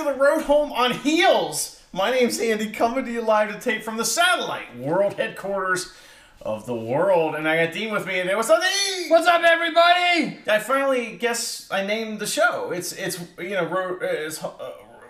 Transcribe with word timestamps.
to 0.00 0.10
the 0.12 0.18
road 0.18 0.42
home 0.42 0.72
on 0.72 0.92
heels. 0.92 1.80
My 1.92 2.10
name's 2.10 2.38
Andy, 2.40 2.70
coming 2.70 3.04
to 3.04 3.10
you 3.12 3.20
live 3.20 3.52
to 3.52 3.60
tape 3.60 3.82
from 3.82 3.98
the 3.98 4.04
satellite 4.04 4.74
world 4.78 5.14
headquarters 5.14 5.92
of 6.40 6.64
the 6.64 6.74
world, 6.74 7.34
and 7.34 7.46
I 7.46 7.66
got 7.66 7.74
Dean 7.74 7.92
with 7.92 8.06
me. 8.06 8.18
And 8.20 8.34
what's 8.34 8.48
up, 8.48 8.62
Dean? 8.62 9.10
What's 9.10 9.26
up, 9.26 9.42
everybody? 9.44 10.38
I 10.48 10.58
finally 10.58 11.18
guess 11.18 11.68
I 11.70 11.84
named 11.84 12.18
the 12.18 12.26
show. 12.26 12.70
It's 12.70 12.92
it's 12.92 13.20
you 13.38 13.50
know 13.50 13.66
road 13.66 14.02
uh, 14.02 14.06
it's, 14.06 14.42
uh, 14.42 14.48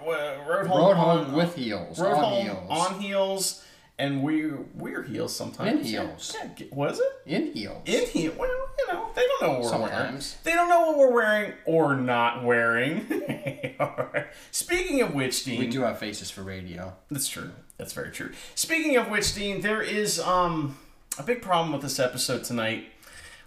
road 0.04 0.66
home 0.66 0.78
Road 0.80 0.96
on, 0.96 1.32
with 1.34 1.54
heels. 1.54 2.00
road 2.00 2.14
on 2.14 2.24
home 2.24 2.46
heels. 2.46 2.68
on 2.70 3.00
heels, 3.00 3.64
and 4.00 4.22
we 4.22 4.50
we're 4.74 5.02
heels 5.02 5.36
sometimes. 5.36 5.80
In 5.80 5.84
heels. 5.84 6.34
Yeah, 6.36 6.66
was 6.72 6.98
it? 6.98 7.12
In 7.26 7.52
heels. 7.52 7.82
In 7.84 8.06
heels. 8.06 8.34
Well, 8.36 8.48
you 8.78 8.92
know, 8.92 9.08
they 9.14 9.22
don't 9.26 9.42
know 9.42 9.58
what 9.58 9.62
we're 9.62 9.78
wearing. 9.78 9.90
Sometimes. 9.90 10.36
They 10.42 10.52
don't 10.52 10.68
know 10.70 10.86
what 10.88 10.98
we're 10.98 11.12
wearing 11.12 11.52
or 11.66 11.94
not 11.94 12.42
wearing. 12.42 13.06
Speaking 14.50 15.02
of 15.02 15.14
which, 15.14 15.44
Dean, 15.44 15.60
we 15.60 15.66
do 15.66 15.82
have 15.82 15.98
faces 15.98 16.30
for 16.30 16.42
radio. 16.42 16.94
that's 17.10 17.28
true. 17.28 17.50
That's 17.76 17.92
very 17.92 18.10
true. 18.10 18.32
Speaking 18.54 18.96
of 18.96 19.08
which, 19.10 19.34
Dean, 19.34 19.60
there 19.60 19.82
is 19.82 20.18
um 20.18 20.78
a 21.18 21.22
big 21.22 21.42
problem 21.42 21.72
with 21.72 21.82
this 21.82 21.98
episode 21.98 22.42
tonight. 22.44 22.86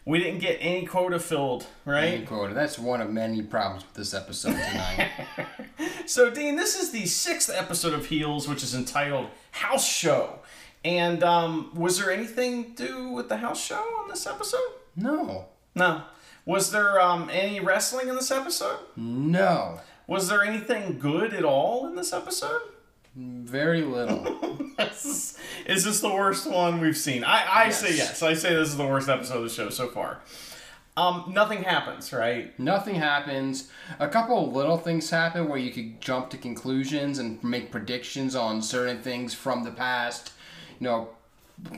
We 0.06 0.20
didn't 0.20 0.40
get 0.40 0.58
any 0.60 0.86
quota 0.86 1.18
filled, 1.18 1.66
right? 1.86 2.04
Any 2.16 2.26
quota. 2.26 2.54
That's 2.54 2.78
one 2.78 3.02
of 3.02 3.10
many 3.10 3.42
problems 3.42 3.86
with 3.86 3.94
this 3.96 4.14
episode 4.14 4.52
tonight. 4.52 5.10
So, 6.06 6.30
Dean, 6.30 6.58
this 6.58 6.80
is 6.80 6.92
the 6.92 7.06
sixth 7.06 7.50
episode 7.50 7.94
of 7.94 8.08
Heels, 8.08 8.48
which 8.48 8.62
is 8.62 8.76
entitled 8.76 9.28
House 9.52 9.88
Show. 9.88 10.40
And 10.84 11.24
um, 11.24 11.72
was 11.74 11.98
there 12.00 12.12
anything 12.12 12.74
to 12.76 12.88
do 12.88 13.10
with 13.10 13.30
the 13.30 13.38
house 13.38 13.64
show 13.64 13.76
on 14.02 14.10
this 14.10 14.28
episode? 14.28 14.60
no. 14.96 15.46
No. 15.76 16.04
Was 16.46 16.72
there 16.72 17.00
um, 17.02 17.30
any 17.32 17.60
wrestling 17.62 18.10
in 18.10 18.16
this 18.16 18.30
episode? 18.30 18.78
No. 18.98 19.80
Was 20.08 20.28
there 20.28 20.44
anything 20.44 21.00
good 21.00 21.34
at 21.34 21.46
all 21.46 21.88
in 21.88 21.96
this 21.96 22.12
episode? 22.14 22.60
Very 23.16 23.82
little. 23.82 24.28
is 24.80 25.38
this 25.66 26.00
the 26.02 26.10
worst 26.14 26.46
one 26.46 26.82
we've 26.82 26.98
seen? 26.98 27.24
I, 27.24 27.66
I 27.66 27.70
say 27.70 27.96
Yes. 27.96 27.98
yes. 27.98 28.24
I 28.24 28.34
say 28.34 28.54
this 28.54 28.70
is 28.70 28.78
the 28.78 28.86
worst 28.86 29.08
episode 29.08 29.38
of 29.38 29.44
the 29.44 29.50
show 29.50 29.70
so 29.70 29.88
far. 29.88 30.20
Um, 30.96 31.32
nothing 31.34 31.64
happens, 31.64 32.12
right? 32.14 32.58
Nothing 32.60 32.96
happens. 32.96 33.72
A 34.00 34.08
couple 34.08 34.46
of 34.48 34.54
little 34.54 34.78
things 34.78 35.10
happen 35.10 35.48
where 35.48 35.58
you 35.58 35.72
could 35.72 36.02
jump 36.02 36.30
to 36.32 36.38
conclusions 36.38 37.18
and 37.18 37.44
make 37.44 37.72
predictions 37.72 38.36
on 38.36 38.62
certain 38.62 39.02
things 39.02 39.34
from 39.34 39.64
the 39.64 39.72
past. 39.72 40.33
You 40.80 40.86
know, 40.88 41.10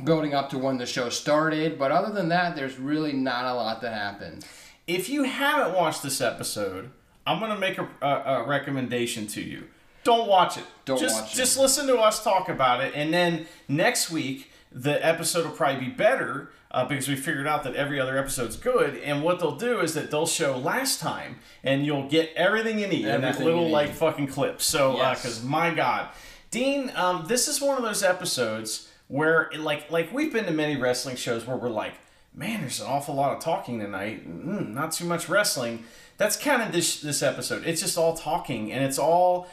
building 0.04 0.34
up 0.34 0.50
to 0.52 0.58
when 0.58 0.78
the 0.78 0.86
show 0.86 1.10
started. 1.10 1.78
But 1.78 1.92
other 1.92 2.14
than 2.14 2.30
that, 2.30 2.56
there's 2.56 2.78
really 2.80 3.14
not 3.14 3.46
a 3.46 3.54
lot 3.54 3.82
that 3.82 3.94
happened. 3.94 4.46
If 4.88 5.10
you 5.10 5.24
haven't 5.24 5.76
watched 5.76 6.04
this 6.04 6.22
episode, 6.22 6.92
I'm 7.26 7.40
gonna 7.40 7.58
make 7.58 7.78
a, 7.78 7.88
a, 8.02 8.44
a 8.44 8.48
recommendation 8.48 9.28
to 9.28 9.42
you. 9.42 9.64
Don't 10.04 10.28
watch 10.28 10.58
it. 10.58 10.64
Don't 10.86 11.00
just, 11.00 11.22
watch 11.22 11.34
it. 11.34 11.38
Just 11.38 11.58
listen 11.58 11.88
to 11.88 11.98
us 11.98 12.24
talk 12.24 12.50
about 12.50 12.84
it, 12.84 12.94
and 12.96 13.14
then 13.14 13.48
next 13.68 14.12
week 14.12 14.52
the 14.72 15.04
episode 15.06 15.46
will 15.46 15.54
probably 15.54 15.86
be 15.86 15.92
better 15.92 16.50
uh, 16.70 16.84
because 16.86 17.08
we 17.08 17.16
figured 17.16 17.48
out 17.48 17.64
that 17.64 17.76
every 17.76 18.00
other 18.00 18.18
episode's 18.18 18.58
good. 18.58 18.98
And 18.98 19.24
what 19.24 19.40
they'll 19.40 19.56
do 19.56 19.80
is 19.80 19.94
that 19.94 20.12
they'll 20.12 20.28
show 20.28 20.58
last 20.58 21.00
time, 21.00 21.38
and 21.64 21.86
you'll 21.86 22.10
get 22.10 22.32
everything 22.36 22.78
you 22.80 22.88
need 22.88 23.06
in 23.06 23.22
that 23.22 23.40
little 23.40 23.70
like 23.70 23.94
fucking 23.94 24.28
clip. 24.28 24.62
So, 24.62 24.98
Yes. 24.98 25.22
because 25.22 25.44
my 25.44 25.74
God, 25.74 26.10
Dean, 26.56 26.90
um, 26.96 27.26
this 27.28 27.50
is 27.50 27.60
one 27.60 27.76
of 27.76 27.84
those 27.84 28.02
episodes 28.02 28.88
where 29.10 29.52
like 29.58 29.92
like 29.92 30.14
we've 30.14 30.32
been 30.32 30.46
to 30.46 30.52
many 30.52 30.78
wrestling 30.78 31.18
shows 31.18 31.46
where 31.46 31.58
we're 31.58 31.68
like, 31.68 31.96
man, 32.34 32.62
there's 32.62 32.80
an 32.80 32.88
awful 32.88 33.14
lot 33.14 33.36
of 33.36 33.44
talking 33.44 33.78
tonight, 33.78 34.26
mm, 34.26 34.70
not 34.70 34.94
too 34.94 35.04
much 35.04 35.28
wrestling. 35.28 35.84
That's 36.16 36.38
kind 36.38 36.62
of 36.62 36.72
this 36.72 37.02
this 37.02 37.22
episode. 37.22 37.66
It's 37.66 37.82
just 37.82 37.98
all 37.98 38.16
talking, 38.16 38.72
and 38.72 38.86
it's 38.86 38.98
all 38.98 39.50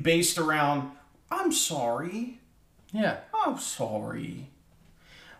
based 0.00 0.38
around. 0.38 0.92
I'm 1.32 1.50
sorry. 1.50 2.38
Yeah. 2.92 3.16
I'm 3.34 3.58
sorry. 3.58 4.46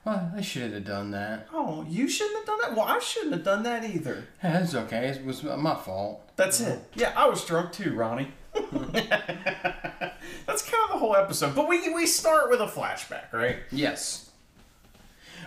Well, 0.04 0.32
I 0.36 0.40
should 0.40 0.72
have 0.72 0.84
done 0.84 1.12
that. 1.12 1.46
Oh, 1.52 1.86
you 1.88 2.08
shouldn't 2.08 2.38
have 2.38 2.46
done 2.46 2.58
that. 2.62 2.76
Well, 2.76 2.86
I 2.86 2.98
shouldn't 2.98 3.32
have 3.32 3.44
done 3.44 3.62
that 3.62 3.84
either. 3.84 4.24
Yeah, 4.42 4.60
it's 4.60 4.74
okay. 4.74 5.06
It 5.06 5.24
was 5.24 5.44
my 5.44 5.76
fault. 5.76 6.32
That's 6.34 6.60
it. 6.60 6.80
Yeah, 6.96 7.12
I 7.16 7.28
was 7.28 7.44
drunk 7.44 7.70
too, 7.70 7.94
Ronnie. 7.94 8.32
That's 10.46 10.62
kind 10.62 10.84
of 10.84 10.90
the 10.90 10.98
whole 10.98 11.16
episode. 11.16 11.54
But 11.54 11.68
we 11.68 11.92
we 11.92 12.06
start 12.06 12.50
with 12.50 12.60
a 12.60 12.66
flashback, 12.66 13.32
right? 13.32 13.58
Yes. 13.70 14.30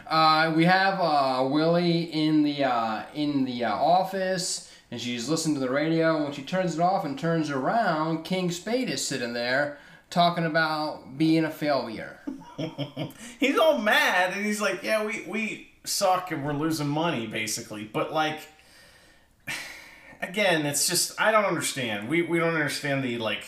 Uh, 0.08 0.54
we 0.56 0.66
have 0.66 1.00
uh, 1.00 1.48
Willie 1.50 2.04
in 2.04 2.44
the 2.44 2.64
uh, 2.64 3.04
in 3.14 3.46
the 3.46 3.66
uh, 3.66 3.74
office, 3.74 4.72
and 4.92 5.00
she's 5.00 5.30
listening 5.30 5.56
to 5.56 5.62
the 5.62 5.70
radio. 5.70 6.16
And 6.16 6.24
when 6.26 6.34
she 6.34 6.42
turns 6.42 6.76
it 6.76 6.82
off 6.82 7.06
and 7.06 7.18
turns 7.18 7.50
around, 7.50 8.24
King 8.24 8.50
Spade 8.52 8.90
is 8.90 9.06
sitting 9.06 9.34
there 9.34 9.78
talking 10.10 10.46
about 10.46 11.18
being 11.18 11.46
a 11.46 11.52
failure. 11.52 12.20
he's 13.40 13.58
all 13.58 13.78
mad 13.78 14.34
and 14.36 14.46
he's 14.46 14.60
like, 14.62 14.84
"Yeah, 14.84 15.06
we 15.06 15.24
we 15.28 15.72
suck 15.84 16.32
and 16.32 16.46
we're 16.46 16.54
losing 16.54 16.88
money 16.88 17.28
basically." 17.28 17.84
But 17.84 18.12
like 18.12 18.40
again, 20.22 20.66
it's 20.66 20.88
just 20.88 21.20
I 21.20 21.32
don't 21.32 21.46
understand. 21.46 22.10
We 22.10 22.22
we 22.22 22.40
don't 22.40 22.54
understand 22.56 23.04
the 23.04 23.18
like 23.18 23.44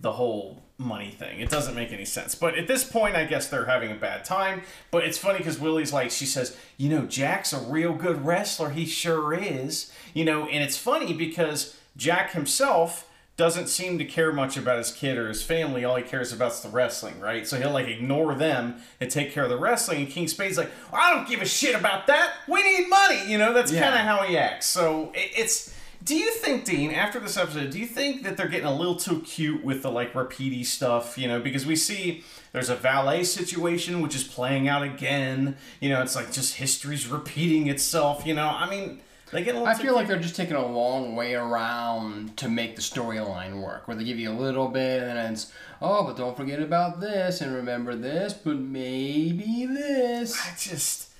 the 0.00 0.12
whole 0.12 0.62
money 0.78 1.10
thing. 1.10 1.40
It 1.40 1.48
doesn't 1.48 1.74
make 1.74 1.90
any 1.90 2.04
sense. 2.04 2.34
But 2.34 2.54
at 2.58 2.68
this 2.68 2.84
point, 2.84 3.16
I 3.16 3.24
guess 3.24 3.48
they're 3.48 3.64
having 3.64 3.90
a 3.90 3.94
bad 3.94 4.26
time. 4.26 4.60
But 4.90 5.04
it's 5.04 5.16
funny 5.16 5.38
because 5.38 5.58
Willie's 5.58 5.90
like, 5.92 6.10
she 6.10 6.26
says, 6.26 6.54
you 6.76 6.90
know, 6.90 7.06
Jack's 7.06 7.54
a 7.54 7.58
real 7.60 7.94
good 7.94 8.26
wrestler. 8.26 8.68
He 8.70 8.84
sure 8.84 9.32
is. 9.32 9.90
You 10.12 10.26
know, 10.26 10.46
and 10.46 10.62
it's 10.62 10.76
funny 10.76 11.14
because 11.14 11.76
Jack 11.96 12.32
himself 12.32 13.08
doesn't 13.38 13.68
seem 13.68 13.98
to 13.98 14.04
care 14.04 14.32
much 14.34 14.56
about 14.58 14.76
his 14.78 14.92
kid 14.92 15.16
or 15.16 15.28
his 15.28 15.42
family. 15.42 15.84
All 15.84 15.96
he 15.96 16.02
cares 16.02 16.30
about 16.32 16.52
is 16.52 16.60
the 16.60 16.68
wrestling, 16.70 17.20
right? 17.20 17.46
So 17.46 17.58
he'll 17.58 17.70
like 17.72 17.86
ignore 17.88 18.34
them 18.34 18.76
and 19.00 19.10
take 19.10 19.32
care 19.32 19.44
of 19.44 19.50
the 19.50 19.58
wrestling. 19.58 20.00
And 20.00 20.08
King 20.10 20.28
Spade's 20.28 20.58
like, 20.58 20.70
I 20.92 21.12
don't 21.14 21.26
give 21.28 21.40
a 21.40 21.46
shit 21.46 21.74
about 21.74 22.06
that. 22.08 22.34
We 22.48 22.62
need 22.62 22.88
money. 22.88 23.30
You 23.30 23.38
know, 23.38 23.54
that's 23.54 23.72
Yeah. 23.72 23.82
kind 23.82 23.94
of 23.94 24.00
how 24.02 24.26
he 24.26 24.36
acts. 24.36 24.66
So 24.66 25.10
it, 25.14 25.30
it's. 25.36 25.74
Do 26.06 26.14
you 26.14 26.30
think, 26.30 26.64
Dean, 26.64 26.92
after 26.92 27.18
this 27.18 27.36
episode, 27.36 27.70
do 27.70 27.80
you 27.80 27.86
think 27.86 28.22
that 28.22 28.36
they're 28.36 28.46
getting 28.46 28.68
a 28.68 28.74
little 28.74 28.94
too 28.94 29.22
cute 29.22 29.64
with 29.64 29.82
the 29.82 29.90
like 29.90 30.12
repeaty 30.12 30.64
stuff? 30.64 31.18
You 31.18 31.26
know, 31.26 31.40
because 31.40 31.66
we 31.66 31.74
see 31.74 32.22
there's 32.52 32.68
a 32.68 32.76
valet 32.76 33.24
situation 33.24 34.00
which 34.00 34.14
is 34.14 34.22
playing 34.22 34.68
out 34.68 34.84
again. 34.84 35.56
You 35.80 35.88
know, 35.88 36.00
it's 36.02 36.14
like 36.14 36.30
just 36.30 36.54
history's 36.54 37.08
repeating 37.08 37.66
itself. 37.66 38.24
You 38.24 38.34
know, 38.34 38.46
I 38.46 38.70
mean, 38.70 39.00
they 39.32 39.42
get 39.42 39.56
a 39.56 39.58
little. 39.58 39.66
I 39.66 39.74
feel 39.74 39.96
like 39.96 40.06
they're 40.06 40.20
just 40.20 40.36
taking 40.36 40.54
a 40.54 40.64
long 40.64 41.16
way 41.16 41.34
around 41.34 42.36
to 42.36 42.48
make 42.48 42.76
the 42.76 42.82
storyline 42.82 43.60
work, 43.60 43.88
where 43.88 43.96
they 43.96 44.04
give 44.04 44.20
you 44.20 44.30
a 44.30 44.38
little 44.38 44.68
bit 44.68 45.02
and 45.02 45.18
then 45.18 45.32
it's, 45.32 45.52
oh, 45.82 46.04
but 46.04 46.16
don't 46.16 46.36
forget 46.36 46.62
about 46.62 47.00
this 47.00 47.40
and 47.40 47.52
remember 47.52 47.96
this, 47.96 48.32
but 48.32 48.56
maybe 48.56 49.66
this. 49.66 50.40
I 50.40 50.54
just 50.56 51.10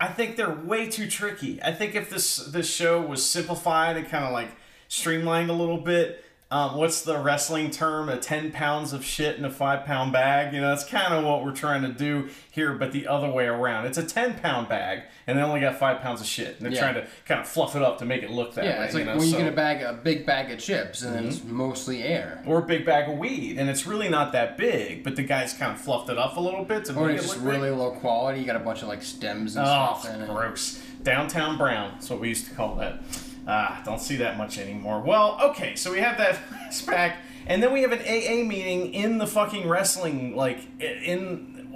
I 0.00 0.08
think 0.08 0.36
they're 0.36 0.54
way 0.54 0.88
too 0.88 1.08
tricky. 1.08 1.62
I 1.62 1.72
think 1.72 1.94
if 1.94 2.10
this 2.10 2.36
this 2.36 2.72
show 2.72 3.00
was 3.00 3.24
simplified 3.24 3.96
and 3.96 4.08
kind 4.08 4.24
of 4.24 4.32
like 4.32 4.50
streamlined 4.88 5.50
a 5.50 5.54
little 5.54 5.78
bit, 5.78 6.23
um, 6.54 6.76
what's 6.76 7.02
the 7.02 7.18
wrestling 7.18 7.70
term? 7.70 8.08
A 8.08 8.16
ten 8.16 8.52
pounds 8.52 8.92
of 8.92 9.04
shit 9.04 9.36
in 9.38 9.44
a 9.44 9.50
five 9.50 9.84
pound 9.84 10.12
bag. 10.12 10.54
You 10.54 10.60
know, 10.60 10.68
that's 10.68 10.84
kind 10.84 11.12
of 11.12 11.24
what 11.24 11.44
we're 11.44 11.52
trying 11.54 11.82
to 11.82 11.88
do 11.88 12.28
here, 12.50 12.74
but 12.74 12.92
the 12.92 13.08
other 13.08 13.28
way 13.28 13.46
around. 13.46 13.86
It's 13.86 13.98
a 13.98 14.04
ten 14.04 14.34
pound 14.38 14.68
bag, 14.68 15.02
and 15.26 15.36
they 15.36 15.42
only 15.42 15.60
got 15.60 15.78
five 15.78 16.00
pounds 16.00 16.20
of 16.20 16.26
shit, 16.28 16.56
and 16.56 16.60
they're 16.66 16.72
Yeah. 16.72 16.80
trying 16.80 16.94
to 16.94 17.06
kind 17.26 17.40
of 17.40 17.48
fluff 17.48 17.74
it 17.74 17.82
up 17.82 17.98
to 17.98 18.04
make 18.04 18.22
it 18.22 18.30
look 18.30 18.54
that 18.54 18.64
Yeah, 18.64 18.78
way. 18.78 18.84
it's 18.84 18.94
like 18.94 19.00
you 19.00 19.06
know? 19.06 19.16
when 19.16 19.24
you 19.26 19.30
so- 19.32 19.36
Mm-hmm. 19.38 19.44
get 19.46 19.52
a 19.52 19.56
bag, 19.56 19.82
a 19.82 19.92
big 19.94 20.26
bag 20.26 20.50
of 20.52 20.58
chips, 20.60 21.02
and 21.02 21.14
then 21.14 21.26
it's 21.26 21.42
mostly 21.42 22.02
air. 22.04 22.42
or 22.46 22.58
a 22.60 22.62
big 22.62 22.86
bag 22.86 23.08
of 23.10 23.18
weed, 23.18 23.58
and 23.58 23.68
it's 23.68 23.84
really 23.86 24.08
not 24.08 24.30
that 24.32 24.56
big, 24.56 25.02
but 25.02 25.16
the 25.16 25.22
guys 25.24 25.52
kind 25.54 25.72
of 25.72 25.80
fluffed 25.80 26.08
it 26.08 26.18
up 26.18 26.36
a 26.36 26.40
little 26.40 26.64
bit 26.64 26.84
to 26.84 26.94
Or 26.94 27.06
make 27.08 27.16
it's 27.16 27.24
it 27.24 27.28
just 27.30 27.38
big. 27.44 27.52
really 27.52 27.70
low 27.70 27.90
quality. 27.90 28.38
You 28.40 28.46
got 28.46 28.56
a 28.56 28.60
bunch 28.60 28.82
of 28.82 28.88
like 28.88 29.02
stems 29.02 29.56
and 29.56 29.66
Oh, 29.66 29.98
stuff 30.00 30.14
in 30.14 30.20
it. 30.22 30.28
gross. 30.28 30.80
Downtown 31.02 31.58
Brown. 31.58 31.90
That's 31.94 32.08
what 32.10 32.20
we 32.20 32.28
used 32.28 32.46
to 32.48 32.54
call 32.54 32.76
that. 32.76 33.00
Ah, 33.46 33.82
don't 33.84 34.00
see 34.00 34.16
that 34.16 34.38
much 34.38 34.58
anymore. 34.58 35.00
Well, 35.00 35.38
okay, 35.50 35.74
so 35.76 35.92
we 35.92 36.00
have 36.00 36.16
that 36.18 36.34
flashback, 36.50 37.16
and 37.46 37.62
then 37.62 37.72
we 37.72 37.82
have 37.82 37.92
an 37.92 38.00
AA 38.00 38.42
meeting 38.46 38.94
in 38.94 39.18
the 39.18 39.26
fucking 39.26 39.68
wrestling, 39.68 40.34
like, 40.34 40.60
in. 40.80 41.68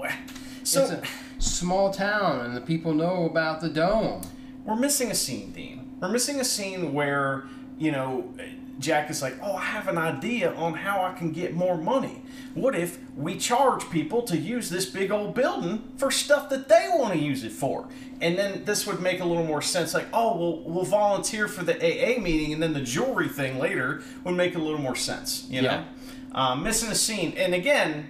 So, 0.62 0.82
it's 0.82 0.92
a 0.92 1.02
small 1.38 1.92
town, 1.92 2.40
and 2.40 2.56
the 2.56 2.60
people 2.60 2.94
know 2.94 3.24
about 3.24 3.60
the 3.60 3.68
dome. 3.68 4.22
we're 4.64 4.76
missing 4.76 5.10
a 5.10 5.14
scene, 5.14 5.52
Dean. 5.52 5.96
We're 6.00 6.08
missing 6.08 6.40
a 6.40 6.44
scene 6.44 6.92
where, 6.92 7.44
you 7.78 7.92
know, 7.92 8.32
Jack 8.78 9.10
is 9.10 9.22
like, 9.22 9.36
oh, 9.42 9.54
I 9.54 9.64
have 9.64 9.88
an 9.88 9.98
idea 9.98 10.54
on 10.54 10.74
how 10.74 11.02
I 11.02 11.12
can 11.12 11.32
get 11.32 11.54
more 11.54 11.76
money. 11.76 12.22
What 12.54 12.76
if 12.76 12.98
we 13.16 13.36
charge 13.36 13.88
people 13.90 14.22
to 14.22 14.36
use 14.36 14.70
this 14.70 14.86
big 14.86 15.10
old 15.10 15.34
building 15.34 15.92
for 15.96 16.10
stuff 16.10 16.48
that 16.50 16.68
they 16.68 16.88
want 16.94 17.14
to 17.14 17.18
use 17.18 17.44
it 17.44 17.52
for? 17.52 17.88
And 18.20 18.38
then 18.38 18.64
this 18.64 18.86
would 18.86 19.00
make 19.00 19.20
a 19.20 19.24
little 19.24 19.44
more 19.44 19.62
sense. 19.62 19.94
Like, 19.94 20.06
oh, 20.12 20.36
well, 20.36 20.62
we'll 20.62 20.84
volunteer 20.84 21.48
for 21.48 21.64
the 21.64 21.74
AA 21.74 22.20
meeting, 22.20 22.52
and 22.52 22.62
then 22.62 22.72
the 22.72 22.80
jewelry 22.80 23.28
thing 23.28 23.58
later 23.58 24.02
would 24.24 24.34
make 24.34 24.54
a 24.54 24.58
little 24.58 24.80
more 24.80 24.96
sense, 24.96 25.46
you 25.48 25.62
know? 25.62 25.68
Yeah. 25.70 25.84
Um, 26.32 26.62
missing 26.62 26.90
a 26.90 26.94
scene. 26.94 27.34
And 27.36 27.54
again, 27.54 28.08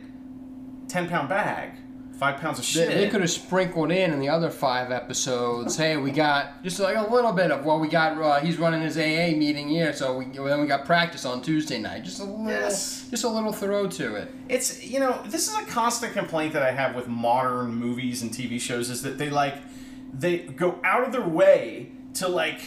10 0.89 1.09
pound 1.09 1.29
bag 1.29 1.73
Five 2.19 2.41
pounds 2.41 2.59
of 2.59 2.65
They, 2.65 2.71
shit. 2.71 2.89
they 2.89 3.09
could 3.09 3.21
have 3.21 3.31
sprinkled 3.31 3.93
in 3.93 4.13
in 4.13 4.19
the 4.19 4.29
other 4.29 4.51
five 4.51 4.91
episodes. 4.91 5.77
Hey, 5.77 5.97
we 5.97 6.11
got 6.11 6.65
just 6.65 6.81
like 6.81 6.97
a 6.97 7.09
little 7.15 7.33
bit 7.33 7.53
of 7.53 7.65
well, 7.65 7.79
we 7.79 7.87
got 7.89 8.21
uh, 8.21 8.41
he's 8.41 8.59
running 8.59 8.81
his 8.83 8.97
AA 8.99 9.37
meeting 9.39 9.69
here, 9.69 9.93
so 9.93 10.19
we 10.19 10.25
then 10.25 10.61
we 10.61 10.67
got 10.67 10.85
practice 10.85 11.25
on 11.25 11.41
Tuesday 11.43 11.79
night. 11.79 12.03
Just 12.03 12.19
a 12.21 12.25
little, 12.25 12.47
Yes. 12.49 13.07
just 13.09 13.23
a 13.23 13.29
little 13.29 13.53
throw 13.53 13.87
to 13.87 14.17
it. 14.17 14.33
It's 14.49 14.85
you 14.85 14.99
know 14.99 15.23
this 15.27 15.47
is 15.47 15.55
a 15.57 15.65
constant 15.67 16.13
complaint 16.13 16.53
that 16.55 16.63
I 16.65 16.73
have 16.73 16.97
with 16.97 17.07
modern 17.07 17.75
movies 17.77 18.23
and 18.23 18.33
TV 18.33 18.61
shows 18.61 18.91
is 18.91 19.03
that 19.03 19.17
they 19.17 19.31
like 19.31 19.55
they 20.13 20.39
go 20.39 20.81
out 20.83 21.05
of 21.05 21.13
their 21.13 21.27
way 21.27 21.93
to 22.15 22.27
like 22.27 22.61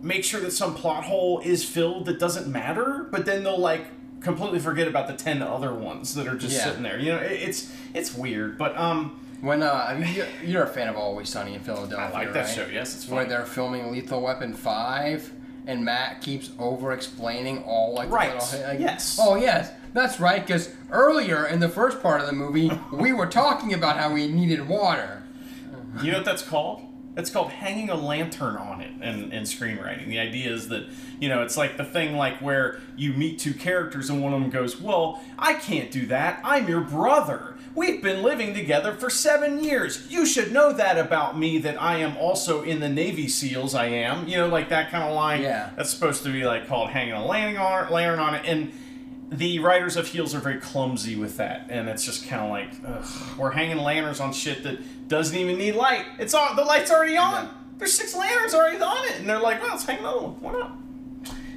make 0.00 0.22
sure 0.22 0.40
that 0.40 0.52
some 0.52 0.74
plot 0.74 1.02
hole 1.04 1.40
is 1.44 1.64
filled 1.64 2.06
that 2.06 2.20
doesn't 2.20 2.46
matter, 2.46 3.08
but 3.10 3.24
then 3.26 3.42
they'll 3.42 3.58
like 3.58 3.86
completely 4.22 4.58
forget 4.60 4.88
about 4.88 5.06
the 5.08 5.14
ten 5.14 5.42
other 5.42 5.74
ones 5.74 6.14
that 6.14 6.26
are 6.26 6.36
just 6.36 6.54
Yeah. 6.56 6.64
sitting 6.64 6.82
there. 6.82 6.98
You 6.98 7.12
know, 7.12 7.18
it, 7.18 7.32
it's 7.32 7.72
it's 7.94 8.14
weird, 8.14 8.56
but 8.58 8.76
um, 8.76 9.18
When 9.40 9.62
uh, 9.62 9.86
I 9.88 9.94
mean, 9.98 10.14
you're, 10.14 10.26
you're 10.44 10.62
a 10.62 10.68
fan 10.68 10.88
of 10.88 10.96
Always 10.96 11.28
Sunny 11.28 11.54
in 11.54 11.60
Philadelphia, 11.60 11.98
I 11.98 12.10
like 12.12 12.32
that 12.32 12.46
right? 12.46 12.54
show. 12.54 12.66
Yes, 12.72 12.94
it's 12.94 13.08
Where 13.08 13.24
they're 13.24 13.44
filming 13.44 13.90
Lethal 13.90 14.22
Weapon 14.22 14.54
five, 14.54 15.32
and 15.66 15.84
Matt 15.84 16.20
keeps 16.22 16.50
over 16.58 16.92
explaining 16.92 17.62
all 17.64 17.94
like 17.94 18.08
the 18.08 18.14
Right. 18.14 18.34
little- 18.34 18.68
like, 18.68 18.78
Yes. 18.80 19.18
Oh 19.20 19.34
yes, 19.34 19.70
that's 19.92 20.20
right. 20.20 20.44
Because 20.46 20.70
earlier 20.90 21.44
in 21.46 21.58
the 21.60 21.68
first 21.68 22.00
part 22.02 22.20
of 22.20 22.26
the 22.28 22.32
movie, 22.32 22.70
we 22.92 23.12
were 23.12 23.26
talking 23.26 23.74
about 23.74 23.96
how 23.98 24.12
we 24.12 24.28
needed 24.28 24.68
water. 24.68 25.22
You 26.02 26.12
know 26.12 26.18
what 26.18 26.24
that's 26.24 26.42
called? 26.42 26.80
It's 27.16 27.28
called 27.28 27.50
hanging 27.50 27.90
a 27.90 27.94
lantern 27.94 28.56
on 28.56 28.80
it 28.80 28.90
in, 29.02 29.32
in 29.32 29.42
screenwriting. 29.42 30.08
The 30.08 30.18
idea 30.18 30.50
is 30.50 30.68
that, 30.68 30.86
you 31.20 31.28
know, 31.28 31.42
it's 31.42 31.58
like 31.58 31.76
the 31.76 31.84
thing 31.84 32.16
like 32.16 32.38
where 32.38 32.80
you 32.96 33.12
meet 33.12 33.38
two 33.38 33.52
characters 33.52 34.08
and 34.08 34.22
one 34.22 34.32
of 34.32 34.40
them 34.40 34.50
goes, 34.50 34.80
Well, 34.80 35.22
I 35.38 35.54
can't 35.54 35.90
do 35.90 36.06
that. 36.06 36.40
I'm 36.42 36.68
your 36.68 36.80
brother. 36.80 37.52
We've 37.74 38.02
been 38.02 38.22
living 38.22 38.52
together 38.52 38.92
for 38.92 39.08
seven 39.08 39.64
years. 39.64 40.06
You 40.10 40.26
should 40.26 40.52
know 40.52 40.74
that 40.74 40.98
about 40.98 41.38
me, 41.38 41.56
that 41.58 41.80
I 41.80 41.98
am 41.98 42.16
also 42.18 42.62
in 42.62 42.80
the 42.80 42.88
Navy 42.88 43.28
SEALs, 43.28 43.74
I 43.74 43.86
am. 43.86 44.28
You 44.28 44.38
know, 44.38 44.48
like 44.48 44.68
that 44.68 44.90
kind 44.90 45.04
of 45.04 45.14
line. 45.14 45.40
Yeah. 45.40 45.70
That's 45.76 45.90
supposed 45.90 46.22
to 46.24 46.32
be 46.32 46.44
like 46.44 46.68
called 46.68 46.90
hanging 46.90 47.14
a 47.14 47.24
lantern 47.24 47.62
on 47.62 47.90
lantern 47.90 48.18
on 48.18 48.34
it. 48.34 48.42
And 48.44 48.72
the 49.32 49.58
writers 49.58 49.96
of 49.96 50.06
Heels 50.06 50.34
are 50.34 50.40
very 50.40 50.58
clumsy 50.58 51.16
with 51.16 51.38
that, 51.38 51.66
and 51.70 51.88
it's 51.88 52.04
just 52.04 52.28
kind 52.28 52.42
of 52.42 52.50
like 52.50 52.70
ugh, 52.86 53.38
we're 53.38 53.50
hanging 53.50 53.78
lanterns 53.78 54.20
on 54.20 54.32
shit 54.32 54.62
that 54.64 55.08
doesn't 55.08 55.36
even 55.36 55.58
need 55.58 55.74
light. 55.74 56.04
It's 56.18 56.34
on. 56.34 56.56
The 56.56 56.64
light's 56.64 56.90
already 56.90 57.16
on. 57.16 57.48
There's 57.78 57.92
six 57.92 58.14
lanterns 58.14 58.54
already 58.54 58.76
on 58.80 59.08
it, 59.10 59.20
and 59.20 59.28
they're 59.28 59.40
like, 59.40 59.60
well, 59.60 59.70
let's 59.70 59.84
hang 59.84 59.98
another 59.98 60.20
one. 60.20 60.40
Why 60.40 60.52
not? 60.52 60.72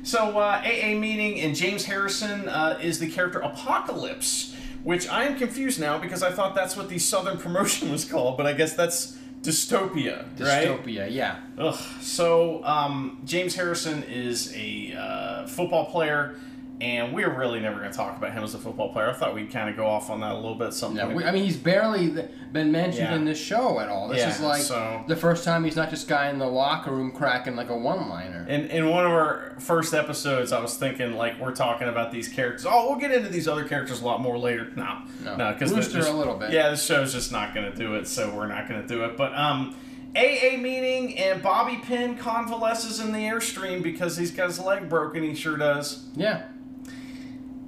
So 0.04 0.38
uh, 0.38 0.62
AA 0.64 0.94
meeting, 0.96 1.40
and 1.42 1.56
James 1.56 1.86
Harrison 1.86 2.48
uh, 2.48 2.80
is 2.82 3.00
the 3.00 3.10
character 3.10 3.40
Apocalypse, 3.40 4.56
which 4.84 5.08
I 5.10 5.26
am 5.26 5.38
confused 5.38 5.80
now 5.80 5.98
because 5.98 6.24
I 6.24 6.32
thought 6.32 6.54
that's 6.56 6.78
what 6.78 6.90
the 6.90 7.00
Southern 7.00 7.38
promotion 7.38 7.92
was 7.92 8.06
called, 8.06 8.38
but 8.38 8.46
I 8.46 8.54
guess 8.54 8.74
that's 8.74 9.18
dystopia, 9.42 10.26
right? 10.40 10.68
Dystopia, 10.68 11.12
yeah. 11.12 11.40
Ugh. 11.58 11.80
So 12.02 12.64
um, 12.64 13.22
James 13.26 13.56
Harrison 13.56 14.04
is 14.04 14.54
a 14.56 14.94
uh, 14.98 15.48
football 15.48 15.86
player, 15.86 16.36
and 16.82 17.14
we're 17.14 17.34
really 17.38 17.60
never 17.62 17.80
going 17.80 17.90
to 17.90 17.96
talk 17.96 18.18
about 18.18 18.34
him 18.34 18.44
as 18.44 18.54
a 18.54 18.58
football 18.58 18.92
player. 18.92 19.10
I 19.10 19.14
thought 19.14 19.34
we'd 19.34 19.50
kind 19.52 19.70
of 19.70 19.78
go 19.78 19.86
off 19.88 20.10
on 20.10 20.20
that 20.20 20.34
a 20.34 20.36
little 20.36 20.56
bit. 20.56 20.68
at 20.68 20.74
Some 20.74 20.96
Yeah, 20.96 21.08
we, 21.08 21.24
I 21.24 21.32
mean, 21.32 21.46
he's 21.46 21.56
barely 21.56 22.10
been 22.52 22.72
mentioned 22.72 23.08
Yeah. 23.10 23.16
in 23.16 23.24
this 23.24 23.40
show 23.40 23.80
at 23.80 23.88
all. 23.88 24.10
This 24.10 24.18
Yeah, 24.20 24.30
is 24.30 24.42
like 24.42 24.62
so- 24.62 25.04
the 25.08 25.16
first 25.16 25.46
time 25.46 25.64
he's 25.64 25.78
not 25.78 25.90
just 25.90 26.08
guy 26.10 26.30
in 26.30 26.38
the 26.38 26.46
locker 26.48 26.92
room 26.92 27.12
cracking 27.12 27.56
like 27.56 27.70
a 27.70 27.78
one-liner. 27.78 28.46
in, 28.50 28.66
in 28.68 28.90
one 28.90 29.06
of 29.06 29.12
our 29.12 29.56
first 29.60 29.94
episodes, 29.94 30.52
I 30.52 30.60
was 30.60 30.76
thinking 30.76 31.14
like 31.16 31.40
we're 31.40 31.56
talking 31.56 31.88
about 31.88 32.12
these 32.12 32.28
characters. 32.28 32.66
Oh, 32.70 32.90
we'll 32.90 33.00
get 33.00 33.12
into 33.12 33.30
these 33.30 33.48
other 33.48 33.64
characters 33.64 34.02
a 34.02 34.06
lot 34.06 34.20
more 34.22 34.38
later. 34.38 34.68
No, 34.76 34.98
No. 35.24 35.36
no, 35.38 35.54
because 35.54 35.74
Rooster 35.74 36.00
a 36.00 36.12
little 36.12 36.36
bit. 36.36 36.52
Yeah, 36.52 36.70
the 36.72 36.76
show's 36.78 37.14
just 37.14 37.32
not 37.32 37.54
going 37.56 37.72
to 37.72 37.78
do 37.78 37.96
it, 37.96 38.06
so 38.08 38.36
we're 38.36 38.48
not 38.48 38.68
going 38.68 38.82
to 38.82 38.88
do 38.88 39.06
it. 39.06 39.16
But 39.16 39.34
um, 39.38 39.76
AA 40.14 40.58
meeting 40.58 41.18
and 41.18 41.42
Bobby 41.42 41.78
Pin 41.78 42.16
convalesces 42.18 43.00
in 43.00 43.12
the 43.12 43.20
airstream 43.20 43.82
because 43.84 44.16
he's 44.18 44.32
got 44.32 44.48
his 44.48 44.60
leg 44.60 44.88
broken. 44.90 45.24
He 45.24 45.36
sure 45.36 45.58
does. 45.58 46.06
Yeah. 46.16 46.44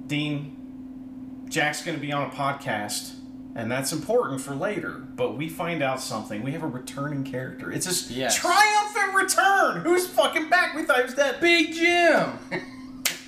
Dean, 0.08 1.44
Jack's 1.48 1.84
going 1.84 1.96
to 1.96 2.00
be 2.00 2.12
on 2.12 2.24
a 2.28 2.30
podcast, 2.30 3.14
and 3.54 3.70
that's 3.70 3.92
important 3.92 4.40
for 4.40 4.54
later. 4.54 4.90
But 4.90 5.36
we 5.36 5.48
find 5.48 5.82
out 5.82 6.00
something. 6.00 6.42
We 6.42 6.52
have 6.52 6.62
a 6.62 6.66
returning 6.68 7.24
character. 7.24 7.70
It's 7.70 7.86
this 7.86 8.10
Yes. 8.10 8.36
triumphant 8.36 9.14
return. 9.14 9.80
Who's 9.82 10.06
fucking 10.08 10.48
back? 10.48 10.74
We 10.74 10.84
thought 10.84 10.96
he 10.98 11.02
was 11.04 11.14
dead. 11.14 11.40
Big 11.40 11.72
Jim 11.74 12.38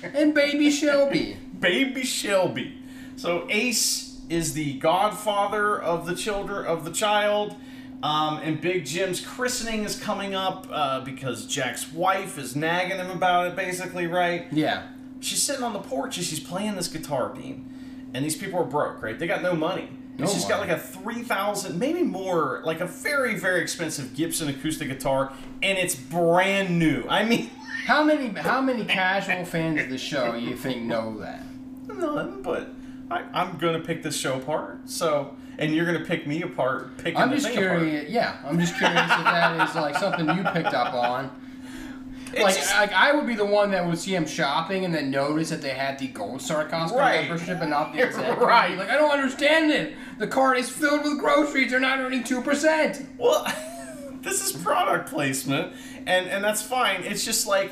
and 0.03 0.33
Baby 0.33 0.69
Shelby. 0.71 1.37
Baby 1.59 2.03
Shelby. 2.03 2.77
So 3.15 3.45
Ace 3.49 4.19
is 4.29 4.53
the 4.53 4.73
godfather 4.79 5.79
of 5.79 6.05
the 6.07 6.15
children 6.15 6.65
of 6.65 6.85
the 6.85 6.91
child. 6.91 7.55
Um, 8.01 8.39
and 8.39 8.59
Big 8.59 8.85
Jim's 8.85 9.19
christening 9.21 9.83
is 9.83 9.95
coming 9.99 10.33
up 10.33 10.65
uh, 10.71 11.01
because 11.01 11.45
Jack's 11.45 11.91
wife 11.93 12.39
is 12.39 12.55
nagging 12.55 12.97
him 12.97 13.11
about 13.11 13.45
it, 13.47 13.55
basically, 13.55 14.07
right? 14.07 14.47
Yeah. 14.51 14.87
She's 15.21 15.41
sitting 15.41 15.63
on 15.63 15.73
the 15.73 15.79
porch 15.79 16.17
and 16.17 16.25
she's 16.25 16.39
playing 16.39 16.75
this 16.75 16.87
guitar, 16.87 17.33
Dean. 17.33 17.67
And 18.13 18.25
these 18.25 18.35
people 18.35 18.59
are 18.59 18.65
broke, 18.65 19.01
right? 19.01 19.17
They 19.17 19.27
got 19.27 19.41
no 19.41 19.53
money. 19.55 19.87
And 20.17 20.29
she's 20.29 20.45
got 20.45 20.59
like 20.59 20.69
a 20.69 20.77
3000 20.77 21.79
maybe 21.79 22.03
more, 22.03 22.61
like 22.65 22.79
a 22.81 22.85
very, 22.85 23.35
very 23.35 23.61
expensive 23.61 24.13
Gibson 24.13 24.49
acoustic 24.49 24.89
guitar, 24.89 25.31
and 25.63 25.77
it's 25.79 25.95
brand 25.95 26.77
new. 26.77 27.05
I 27.09 27.23
mean, 27.23 27.49
How 27.85 28.03
many 28.03 28.27
how 28.27 28.61
many 28.61 28.85
casual 28.85 29.43
fans 29.43 29.81
of 29.81 29.89
the 29.89 29.97
show 29.97 30.35
you 30.35 30.55
think 30.55 30.83
know 30.83 31.17
that? 31.19 31.43
none, 31.87 32.43
but 32.43 32.69
I, 33.09 33.23
I'm 33.33 33.57
going 33.57 33.73
to 33.73 33.85
pick 33.85 34.03
this 34.03 34.15
show 34.15 34.35
apart. 34.37 34.81
So, 34.87 35.35
and 35.57 35.73
you're 35.73 35.85
going 35.87 35.97
to 35.97 36.05
pick 36.05 36.27
me 36.27 36.43
apart, 36.43 36.97
picking 36.97 37.17
I'm 37.17 37.31
just 37.31 37.47
thing 37.47 37.57
apart. 37.57 37.79
curious. 37.79 38.09
Yeah, 38.11 38.37
I'm 38.45 38.59
just 38.59 38.77
curious 38.77 39.01
if 39.01 39.07
that 39.23 39.67
is 39.69 39.75
like 39.75 39.95
something 39.97 40.27
you 40.27 40.43
picked 40.53 40.75
up 40.75 40.93
on. 40.93 41.31
Like, 42.39 42.55
just- 42.55 42.73
like 42.75 42.93
I 42.93 43.11
would 43.13 43.27
be 43.27 43.35
the 43.35 43.45
one 43.45 43.71
that 43.71 43.85
would 43.85 43.97
see 43.99 44.15
him 44.15 44.25
shopping 44.25 44.85
and 44.85 44.93
then 44.93 45.11
notice 45.11 45.49
that 45.49 45.61
they 45.61 45.69
had 45.71 45.99
the 45.99 46.07
Gold 46.07 46.41
Star 46.41 46.65
Costco 46.67 46.95
Right. 46.95 47.27
membership 47.29 47.59
and 47.61 47.69
not 47.69 47.93
the 47.93 48.03
executive. 48.05 48.39
Right. 48.39 48.77
Like 48.77 48.89
I 48.89 48.97
don't 48.97 49.11
understand 49.11 49.71
it. 49.71 49.93
The 50.17 50.27
cart 50.27 50.57
is 50.57 50.69
filled 50.69 51.03
with 51.03 51.19
groceries. 51.19 51.71
They're 51.71 51.79
not 51.79 51.99
earning 51.99 52.23
two 52.23 52.41
percent. 52.41 53.05
Well, 53.17 53.45
this 54.21 54.43
is 54.45 54.51
product 54.61 55.09
placement, 55.09 55.73
and 56.05 56.27
and 56.27 56.43
that's 56.43 56.61
fine. 56.61 57.03
It's 57.03 57.25
just 57.25 57.47
like, 57.47 57.71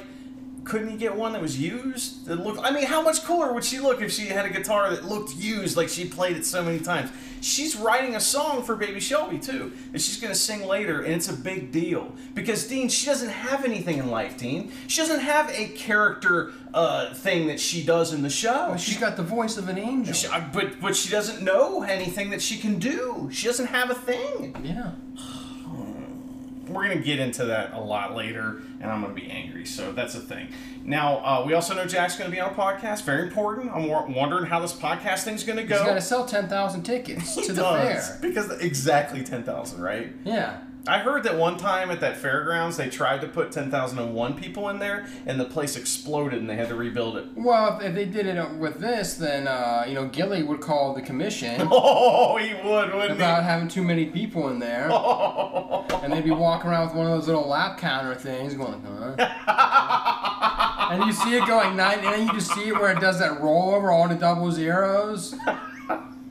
couldn't 0.70 0.92
you 0.92 0.98
get 0.98 1.16
one 1.16 1.34
that 1.34 1.42
was 1.42 1.60
used? 1.60 2.26
That 2.28 2.38
looked. 2.38 2.60
I 2.64 2.72
mean, 2.72 2.86
how 2.86 3.02
much 3.02 3.24
cooler 3.24 3.52
would 3.54 3.64
she 3.66 3.80
look 3.80 4.02
if 4.02 4.12
she 4.12 4.28
had 4.28 4.46
a 4.46 4.50
guitar 4.50 4.92
that 4.92 5.04
looked 5.06 5.36
used, 5.36 5.76
like 5.76 5.90
she 5.90 6.06
played 6.06 6.38
it 6.38 6.46
so 6.46 6.64
many 6.64 6.80
times? 6.80 7.10
She's 7.42 7.76
writing 7.78 8.16
a 8.16 8.20
song 8.20 8.64
for 8.64 8.76
Baby 8.76 9.00
Shelby 9.00 9.40
too, 9.40 9.72
and 9.94 10.02
she's 10.02 10.20
gonna 10.20 10.36
sing 10.36 10.66
later, 10.68 11.02
and 11.02 11.14
it's 11.14 11.30
a 11.30 11.34
big 11.34 11.72
deal 11.72 12.14
because 12.36 12.68
Dean, 12.68 12.90
she 12.90 13.06
doesn't 13.06 13.30
have 13.30 13.64
anything 13.66 13.98
in 13.98 14.10
life, 14.12 14.38
Dean. 14.38 14.72
She 14.88 15.00
doesn't 15.02 15.22
have 15.22 15.50
a 15.50 15.68
character 15.70 16.52
uh, 16.74 17.14
thing 17.14 17.48
that 17.48 17.60
she 17.60 17.82
does 17.84 18.14
in 18.14 18.22
the 18.22 18.30
show. 18.30 18.76
She's 18.78 18.98
got 18.98 19.16
the 19.18 19.24
voice 19.24 19.58
of 19.58 19.70
an 19.70 19.78
angel. 19.78 20.14
She- 20.14 20.28
uh, 20.28 20.42
but 20.54 20.80
but 20.82 20.96
she 20.96 21.10
doesn't 21.10 21.42
know 21.42 21.82
anything 21.84 22.30
that 22.32 22.42
she 22.42 22.58
can 22.58 22.78
do. 22.78 23.30
She 23.32 23.48
doesn't 23.48 23.68
have 23.68 23.90
a 23.90 23.96
thing. 23.96 24.56
yeah. 24.64 24.92
We're 26.68 26.84
gonna 26.84 26.98
get 26.98 27.20
into 27.20 27.46
that 27.46 27.74
a 27.74 27.80
lot 27.80 28.16
later, 28.16 28.62
and 28.82 28.92
I'm 28.92 29.02
gonna 29.02 29.14
be 29.14 29.30
angry. 29.30 29.66
So 29.66 29.92
that's 29.92 30.16
a 30.16 30.20
thing. 30.20 30.50
Now 30.84 31.18
uh, 31.18 31.44
we 31.46 31.54
also 31.54 31.74
know 31.74 31.86
Jack's 31.86 32.18
gonna 32.18 32.30
be 32.32 32.40
on 32.40 32.52
a 32.52 32.54
podcast. 32.54 33.04
Very 33.04 33.24
important. 33.24 33.72
I'm 33.72 33.88
wondering 34.14 34.46
how 34.46 34.60
this 34.60 34.74
podcast 34.74 35.24
thing's 35.24 35.44
gonna 35.44 35.64
go. 35.64 35.78
He's 35.78 35.86
got 35.86 35.94
to 35.96 36.02
sell 36.02 36.26
ten 36.26 36.48
thousand 36.48 36.84
tickets 36.84 37.36
to 37.36 37.54
the 37.54 37.62
fair. 37.64 38.18
because 38.22 38.50
exactly 38.62 39.24
ten 39.24 39.44
thousand, 39.44 39.82
right? 39.82 40.14
Yeah. 40.24 40.62
I 40.88 41.00
heard 41.00 41.24
that 41.24 41.38
one 41.38 41.58
time 41.58 41.92
at 41.92 42.00
that 42.00 42.18
fairgrounds 42.18 42.78
they 42.78 42.90
tried 42.90 43.22
to 43.22 43.28
put 43.28 43.52
ten 43.52 43.70
thousand 43.70 44.00
and 44.00 44.14
one 44.14 44.34
people 44.34 44.70
in 44.70 44.80
there, 44.80 45.08
and 45.26 45.40
the 45.40 45.46
place 45.46 45.76
exploded, 45.76 46.40
and 46.40 46.50
they 46.50 46.56
had 46.56 46.70
to 46.70 46.76
rebuild 46.76 47.18
it. 47.18 47.26
Well, 47.36 47.80
if, 47.82 47.94
they 47.94 48.06
did 48.06 48.26
it 48.26 48.54
with 48.56 48.80
this, 48.80 49.16
then 49.16 49.48
uh, 49.48 49.86
you 49.88 49.94
know 49.94 50.08
Gully 50.08 50.44
would 50.44 50.62
call 50.62 50.94
the 50.94 51.02
commission 51.02 51.68
Oh, 51.72 52.38
he 52.38 52.54
would, 52.54 52.94
wouldn't 52.94 53.12
about 53.12 53.44
he? 53.44 53.50
having 53.50 53.68
too 53.68 53.84
many 53.84 54.06
people 54.06 54.50
in 54.50 54.60
there, 54.60 54.90
and 56.04 56.14
they'd 56.14 56.24
be 56.24 56.32
walking 56.32 56.70
around 56.72 56.88
with 56.88 56.96
one 56.96 57.06
of 57.08 57.12
those 57.12 57.28
little 57.28 57.48
lap 57.48 57.78
counter 57.78 58.16
things, 58.16 58.54
going 58.54 58.82
like, 58.84 59.20
huh? 59.20 60.90
and 60.92 61.04
you 61.04 61.12
see 61.12 61.36
it 61.36 61.46
going 61.46 61.76
nine, 61.76 62.00
and 62.00 62.08
then 62.08 62.28
you 62.28 62.34
just 62.34 62.54
see 62.54 62.70
it 62.70 62.74
where 62.74 62.92
it 62.92 63.00
does 63.00 63.20
that 63.20 63.40
rollover, 63.42 63.94
all 63.94 64.08
the 64.08 64.16
double 64.16 64.52
zeros. 64.52 65.36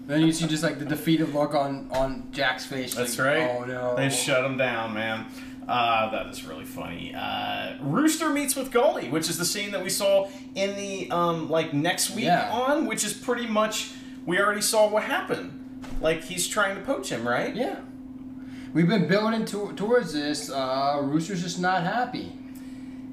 Then 0.09 0.23
you 0.23 0.33
see 0.33 0.47
just 0.49 0.65
like 0.65 0.79
the 0.81 0.85
defeated 0.85 1.33
look 1.33 1.55
on 1.55 1.89
on 1.93 2.29
Jack's 2.33 2.67
face. 2.67 2.95
That's 2.97 3.17
like, 3.19 3.27
right. 3.29 3.51
Oh 3.61 3.65
no. 3.65 3.95
They 3.95 4.09
shut 4.11 4.45
him 4.45 4.57
down, 4.57 4.95
man. 4.95 5.27
Uh, 5.69 6.11
that 6.11 6.27
is 6.29 6.45
really 6.47 6.65
funny. 6.65 7.15
Uh, 7.15 7.75
Rooster 7.83 8.31
meets 8.31 8.57
with 8.57 8.71
Gully, 8.73 9.11
which 9.11 9.29
is 9.29 9.37
the 9.37 9.45
scene 9.45 9.71
that 9.73 9.85
we 9.85 9.91
saw 9.91 10.27
in 10.55 10.75
the 10.77 11.11
um, 11.11 11.51
like 11.51 11.75
next 11.75 12.11
week 12.11 12.25
Yeah. 12.25 12.51
on, 12.51 12.87
which 12.87 13.05
is 13.05 13.13
pretty 13.13 13.47
much 13.47 13.91
we 14.25 14.41
already 14.41 14.63
saw 14.63 14.89
what 14.89 15.03
happened. 15.05 15.55
Like 16.01 16.25
he's 16.25 16.49
trying 16.49 16.75
to 16.77 16.83
poach 16.83 17.11
him, 17.11 17.29
right? 17.29 17.55
Yeah. 17.55 17.81
We've 18.73 18.89
been 18.89 19.09
building 19.09 19.45
to, 19.47 19.73
towards 19.75 20.13
this. 20.13 20.51
Uh, 20.51 21.01
Rooster's 21.03 21.43
just 21.43 21.59
not 21.61 21.83
happy. 21.85 22.33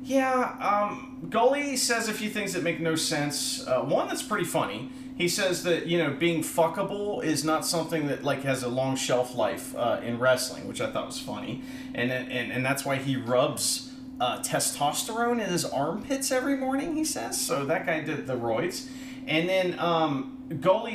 Yeah, 0.03 0.55
um, 0.59 1.27
Gully 1.29 1.75
says 1.77 2.07
a 2.09 2.13
few 2.13 2.29
things 2.29 2.53
that 2.53 2.61
make 2.63 2.79
no 2.79 2.95
sense. 2.95 3.65
Uh, 3.67 3.81
one 3.81 4.07
that's 4.07 4.21
pretty 4.21 4.45
funny. 4.45 4.91
He 5.17 5.29
says 5.29 5.63
that 5.63 5.87
you 5.87 5.97
know 5.97 6.11
being 6.11 6.41
fuckable 6.41 7.23
is 7.23 7.43
not 7.43 7.65
something 7.65 8.07
that 8.07 8.23
like 8.23 8.43
has 8.43 8.63
a 8.63 8.69
long 8.69 8.95
shelf 8.95 9.33
life 9.35 9.73
uh, 9.75 10.01
in 10.03 10.19
wrestling, 10.19 10.67
which 10.67 10.81
I 10.81 10.91
thought 10.91 11.07
was 11.07 11.19
funny, 11.19 11.61
and 11.93 12.11
and 12.11 12.51
and 12.51 12.65
that's 12.65 12.85
why 12.85 12.97
he 12.97 13.15
rubs 13.15 13.93
uh, 14.19 14.39
testosterone 14.39 15.41
in 15.43 15.49
his 15.49 15.63
armpits 15.65 16.31
every 16.31 16.57
morning. 16.57 16.95
He 16.95 17.05
says 17.05 17.39
so. 17.39 17.65
That 17.65 17.85
guy 17.85 18.01
did 18.01 18.27
the 18.27 18.35
roids, 18.35 18.89
and 19.25 19.47
then 19.47 19.79
um, 19.79 20.37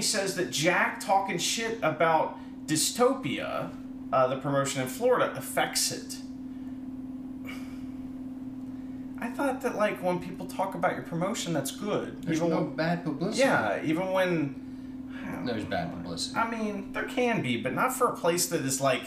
says 0.00 0.36
that 0.36 0.50
Jack 0.50 1.00
talking 1.00 1.38
shit 1.38 1.78
about 1.82 2.38
dystopia, 2.66 3.70
uh, 4.12 4.26
the 4.26 4.36
promotion 4.36 4.82
in 4.82 4.88
Florida, 4.88 5.32
affects 5.34 5.90
it. 5.90 6.16
I 9.18 9.29
thought 9.40 9.60
that 9.62 9.76
like 9.76 10.02
when 10.02 10.18
people 10.20 10.46
talk 10.46 10.74
about 10.74 10.92
your 10.94 11.02
promotion, 11.02 11.52
that's 11.52 11.70
good. 11.70 12.22
There's 12.22 12.38
even 12.38 12.50
no 12.50 12.56
when, 12.62 12.76
bad 12.76 13.04
publicity. 13.04 13.40
yeah, 13.40 13.80
even 13.82 14.12
when 14.12 15.42
There's 15.46 15.64
know. 15.64 15.70
bad 15.70 15.92
publicity. 15.92 16.36
I 16.38 16.50
mean, 16.50 16.92
there 16.92 17.04
can 17.04 17.40
be, 17.42 17.56
but 17.60 17.72
not 17.74 17.92
for 17.92 18.08
a 18.08 18.16
place 18.16 18.46
that 18.48 18.60
is 18.62 18.80
like, 18.80 19.02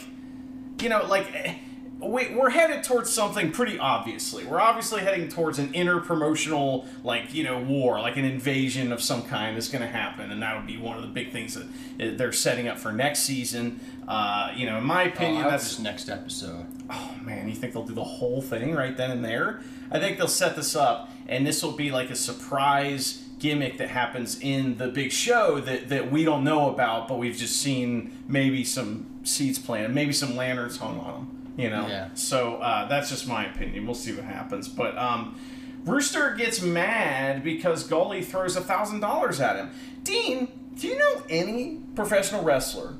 you 0.80 0.88
know, 0.88 1.04
like 1.06 1.32
eh, 1.34 1.54
we, 2.00 2.34
we're 2.34 2.50
headed 2.50 2.82
towards 2.84 3.10
something 3.10 3.50
pretty 3.52 3.78
obviously. 3.78 4.44
We're 4.44 4.60
obviously 4.60 5.00
heading 5.00 5.28
towards 5.28 5.58
an 5.58 5.72
inter 5.74 6.00
promotional, 6.00 6.86
like, 7.02 7.32
you 7.32 7.44
know, 7.44 7.60
war, 7.60 8.00
like 8.00 8.16
an 8.16 8.24
invasion 8.24 8.92
of 8.92 9.00
some 9.00 9.22
kind 9.22 9.56
is 9.56 9.68
going 9.68 9.82
to 9.82 9.88
happen. 9.88 10.30
And 10.30 10.42
that 10.42 10.56
would 10.56 10.66
be 10.66 10.76
one 10.76 10.96
of 10.96 11.02
the 11.02 11.08
big 11.08 11.32
things 11.32 11.54
that 11.54 11.66
eh, 12.00 12.12
they're 12.16 12.32
setting 12.32 12.68
up 12.68 12.78
for 12.78 12.92
next 12.92 13.20
season. 13.20 13.80
Uh, 14.06 14.52
you 14.54 14.66
know, 14.66 14.78
in 14.78 14.84
my 14.84 15.04
Oh, 15.04 15.08
opinion, 15.08 15.42
hope 15.42 15.52
that's 15.52 15.68
this 15.68 15.78
next 15.78 16.08
episode. 16.10 16.66
Oh 16.90 17.14
man, 17.22 17.48
you 17.48 17.54
think 17.54 17.72
they'll 17.72 17.86
do 17.86 17.94
the 17.94 18.04
whole 18.04 18.42
thing 18.42 18.74
right 18.74 18.96
then 18.96 19.10
and 19.10 19.24
there? 19.24 19.60
I 19.90 19.98
think 19.98 20.18
they'll 20.18 20.28
set 20.28 20.56
this 20.56 20.74
up, 20.76 21.10
and 21.28 21.46
this 21.46 21.62
will 21.62 21.72
be 21.72 21.90
like 21.90 22.10
a 22.10 22.16
surprise 22.16 23.22
gimmick 23.38 23.78
that 23.78 23.88
happens 23.88 24.40
in 24.40 24.76
the 24.78 24.88
big 24.88 25.12
show 25.12 25.60
that, 25.60 25.88
that 25.88 26.10
we 26.10 26.24
don't 26.24 26.44
know 26.44 26.70
about, 26.70 27.08
but 27.08 27.18
we've 27.18 27.36
just 27.36 27.56
seen 27.60 28.16
maybe 28.26 28.64
some 28.64 29.06
seeds 29.24 29.58
planted, 29.58 29.94
maybe 29.94 30.12
some 30.12 30.34
lanterns 30.36 30.78
hung 30.78 30.98
on 30.98 31.12
them. 31.12 31.43
You 31.56 31.70
know. 31.70 31.86
Yeah. 31.86 32.08
So 32.14 32.56
uh, 32.56 32.88
that's 32.88 33.10
just 33.10 33.28
my 33.28 33.46
opinion. 33.46 33.86
We'll 33.86 33.94
see 33.94 34.12
what 34.12 34.24
happens, 34.24 34.68
but 34.68 34.96
um, 34.98 35.38
Rooster 35.84 36.34
gets 36.34 36.62
mad 36.62 37.44
because 37.44 37.86
Gully 37.86 38.22
throws 38.22 38.56
a 38.56 38.60
thousand 38.60 39.00
dollars 39.00 39.40
at 39.40 39.56
him. 39.56 39.70
Dean, 40.02 40.48
do 40.76 40.88
you 40.88 40.98
know 40.98 41.22
any 41.28 41.80
professional 41.94 42.42
wrestler 42.42 42.94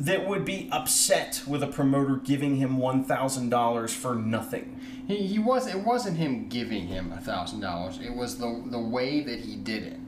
that 0.00 0.26
would 0.26 0.46
be 0.46 0.68
upset 0.72 1.42
with 1.46 1.62
a 1.62 1.66
promoter 1.66 2.16
giving 2.16 2.56
him 2.56 2.78
one 2.78 3.04
thousand 3.04 3.50
dollars 3.50 3.92
for 3.92 4.14
nothing. 4.14 4.80
He, 5.06 5.26
he 5.26 5.38
was 5.38 5.66
it 5.66 5.84
wasn't 5.84 6.16
him 6.16 6.48
giving 6.48 6.86
him 6.86 7.12
a 7.12 7.20
thousand 7.20 7.60
dollars. 7.60 7.98
It 8.00 8.14
was 8.14 8.38
the 8.38 8.62
the 8.66 8.78
way 8.80 9.20
that 9.20 9.40
he 9.40 9.56
did 9.56 9.82
it. 9.82 9.98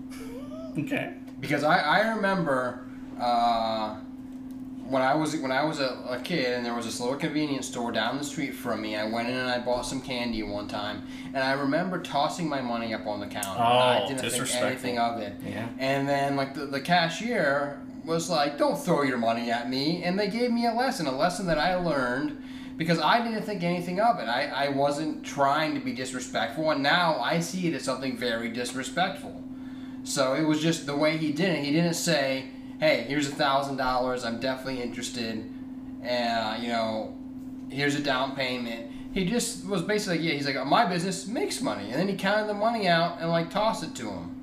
Okay. 0.79 1.15
Because 1.41 1.63
I, 1.65 1.79
I 1.79 2.15
remember 2.15 2.87
uh, 3.21 3.97
when 4.93 5.03
I 5.03 5.15
was 5.15 5.35
when 5.37 5.51
I 5.51 5.65
was 5.65 5.81
a, 5.81 5.99
a 6.09 6.21
kid 6.23 6.53
and 6.55 6.65
there 6.65 6.75
was 6.75 6.85
this 6.85 7.01
little 7.01 7.17
convenience 7.17 7.67
store 7.67 7.91
down 7.91 8.19
the 8.19 8.25
street 8.25 8.55
from 8.55 8.83
me. 8.83 8.95
I 8.95 9.05
went 9.05 9.29
in 9.29 9.35
and 9.35 9.49
I 9.51 9.59
bought 9.59 9.83
some 9.87 10.01
candy 10.01 10.43
one 10.43 10.69
time, 10.69 11.03
and 11.35 11.39
I 11.39 11.53
remember 11.53 11.99
tossing 12.01 12.49
my 12.49 12.61
money 12.61 12.93
up 12.95 13.07
on 13.07 13.19
the 13.21 13.27
counter. 13.27 13.49
and 13.51 13.61
I 13.63 14.01
Oh, 14.05 14.09
didn't 14.09 14.31
think 14.31 14.55
anything 14.63 14.99
of 14.99 15.19
it. 15.21 15.35
Yeah. 15.45 15.67
And 15.79 16.09
then 16.09 16.37
like 16.37 16.55
the, 16.55 16.67
the 16.67 16.81
cashier 16.81 17.81
was 18.05 18.29
like, 18.29 18.59
"Don't 18.59 18.79
throw 18.79 19.03
your 19.03 19.19
money 19.19 19.51
at 19.51 19.69
me," 19.71 20.03
and 20.05 20.19
they 20.19 20.29
gave 20.29 20.51
me 20.53 20.67
a 20.67 20.75
lesson, 20.75 21.07
a 21.07 21.17
lesson 21.17 21.47
that 21.47 21.59
I 21.59 21.75
learned. 21.75 22.39
Because 22.77 22.99
I 22.99 23.23
didn't 23.23 23.43
think 23.43 23.63
anything 23.63 24.01
of 24.01 24.19
it. 24.19 24.25
I, 24.29 24.47
I 24.47 24.69
wasn't 24.71 25.25
trying 25.25 25.75
to 25.75 25.81
be 25.81 25.93
disrespectful, 25.93 26.71
and 26.71 26.83
now 26.83 27.21
I 27.21 27.39
see 27.39 27.69
it 27.69 27.75
as 27.75 27.83
something 27.85 28.17
very 28.17 28.49
disrespectful. 28.49 29.45
So 30.05 30.35
it 30.35 30.43
was 30.43 30.61
just 30.61 30.87
the 30.87 30.97
way 30.97 31.17
he 31.19 31.33
did 31.33 31.51
it. 31.51 31.65
He 31.65 31.71
didn't 31.71 31.95
say, 31.95 32.47
"Hey, 32.83 33.05
here's 33.07 33.29
a 33.29 33.31
thousand 33.31 33.77
dollars. 33.77 34.25
I'm 34.25 34.41
definitely 34.41 34.83
interested, 34.83 35.49
and 36.03 36.59
uh, 36.59 36.61
you 36.61 36.67
know, 36.67 37.15
here's 37.71 37.95
a 37.95 38.03
down 38.03 38.35
payment." 38.35 38.91
He 39.13 39.25
just 39.25 39.65
was 39.65 39.83
basically, 39.83 40.19
yeah. 40.27 40.33
He's 40.33 40.47
like, 40.47 40.67
"My 40.67 40.85
business 40.87 41.29
makes 41.29 41.61
money," 41.61 41.85
and 41.85 41.95
then 41.95 42.09
he 42.09 42.17
counted 42.17 42.49
the 42.49 42.55
money 42.55 42.89
out 42.89 43.19
and 43.21 43.31
like 43.31 43.51
tossed 43.51 43.85
it 43.85 43.95
to 43.95 44.11
him. 44.11 44.41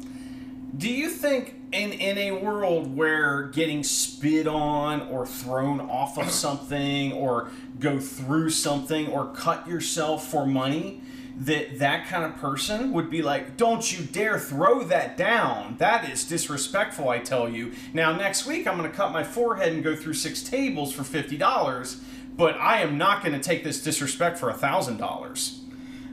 Do 0.78 0.90
you 0.90 1.10
think 1.10 1.56
in 1.74 1.92
in 1.92 2.18
a 2.18 2.32
world 2.32 2.96
where 2.96 3.50
getting 3.50 3.84
spit 3.84 4.48
on 4.48 5.02
or 5.10 5.26
thrown 5.28 5.82
off 5.82 6.18
of 6.18 6.32
something 6.46 7.12
or 7.12 7.50
go 7.78 8.00
through 8.00 8.52
something 8.52 9.10
or 9.10 9.34
cut 9.34 9.68
yourself 9.68 10.26
for 10.26 10.46
money 10.46 11.02
that 11.40 11.80
that 11.80 12.06
kind 12.08 12.24
of 12.26 12.36
person 12.38 12.92
would 12.92 13.10
be 13.10 13.22
like 13.22 13.56
don't 13.56 13.98
you 13.98 14.06
dare 14.06 14.38
throw 14.38 14.84
that 14.84 15.16
down. 15.18 15.76
That 15.78 16.10
is 16.10 16.26
disrespectful 16.26 17.08
i 17.10 17.20
tell 17.20 17.48
you. 17.50 17.72
Now 17.94 18.16
next 18.16 18.46
week 18.46 18.68
i'm 18.68 18.78
going 18.78 18.90
to 18.90 18.96
cut 18.96 19.12
my 19.12 19.24
forehead 19.24 19.72
and 19.74 19.84
go 19.84 19.96
through 19.96 20.16
six 20.16 20.44
tables 20.44 20.92
for 20.94 21.04
$50 21.04 22.00
but 22.36 22.56
i 22.58 22.82
am 22.82 22.98
not 22.98 23.24
going 23.24 23.34
to 23.34 23.40
take 23.40 23.64
this 23.64 23.82
disrespect 23.84 24.38
for 24.38 24.52
$1000 24.52 25.56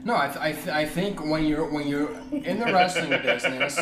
No, 0.05 0.15
I, 0.15 0.27
th- 0.27 0.37
I, 0.37 0.51
th- 0.53 0.67
I 0.67 0.85
think 0.85 1.23
when 1.25 1.45
you're 1.45 1.69
when 1.69 1.87
you're 1.87 2.09
in 2.31 2.59
the 2.59 2.65
wrestling 2.65 3.09
business, 3.31 3.77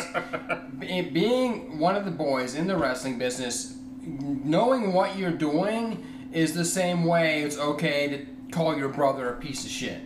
be- 0.78 1.02
being 1.02 1.78
one 1.78 1.94
of 1.96 2.04
the 2.04 2.10
boys 2.10 2.54
in 2.56 2.66
the 2.66 2.76
wrestling 2.76 3.18
business, 3.18 3.76
knowing 4.02 4.92
what 4.92 5.16
you're 5.18 5.30
doing 5.50 6.04
is 6.32 6.54
the 6.54 6.64
same 6.64 7.04
way 7.04 7.42
it's 7.42 7.58
okay 7.58 8.08
to 8.08 8.26
call 8.50 8.76
your 8.76 8.88
brother 8.88 9.28
a 9.34 9.36
piece 9.36 9.64
of 9.64 9.70
shit. 9.70 10.00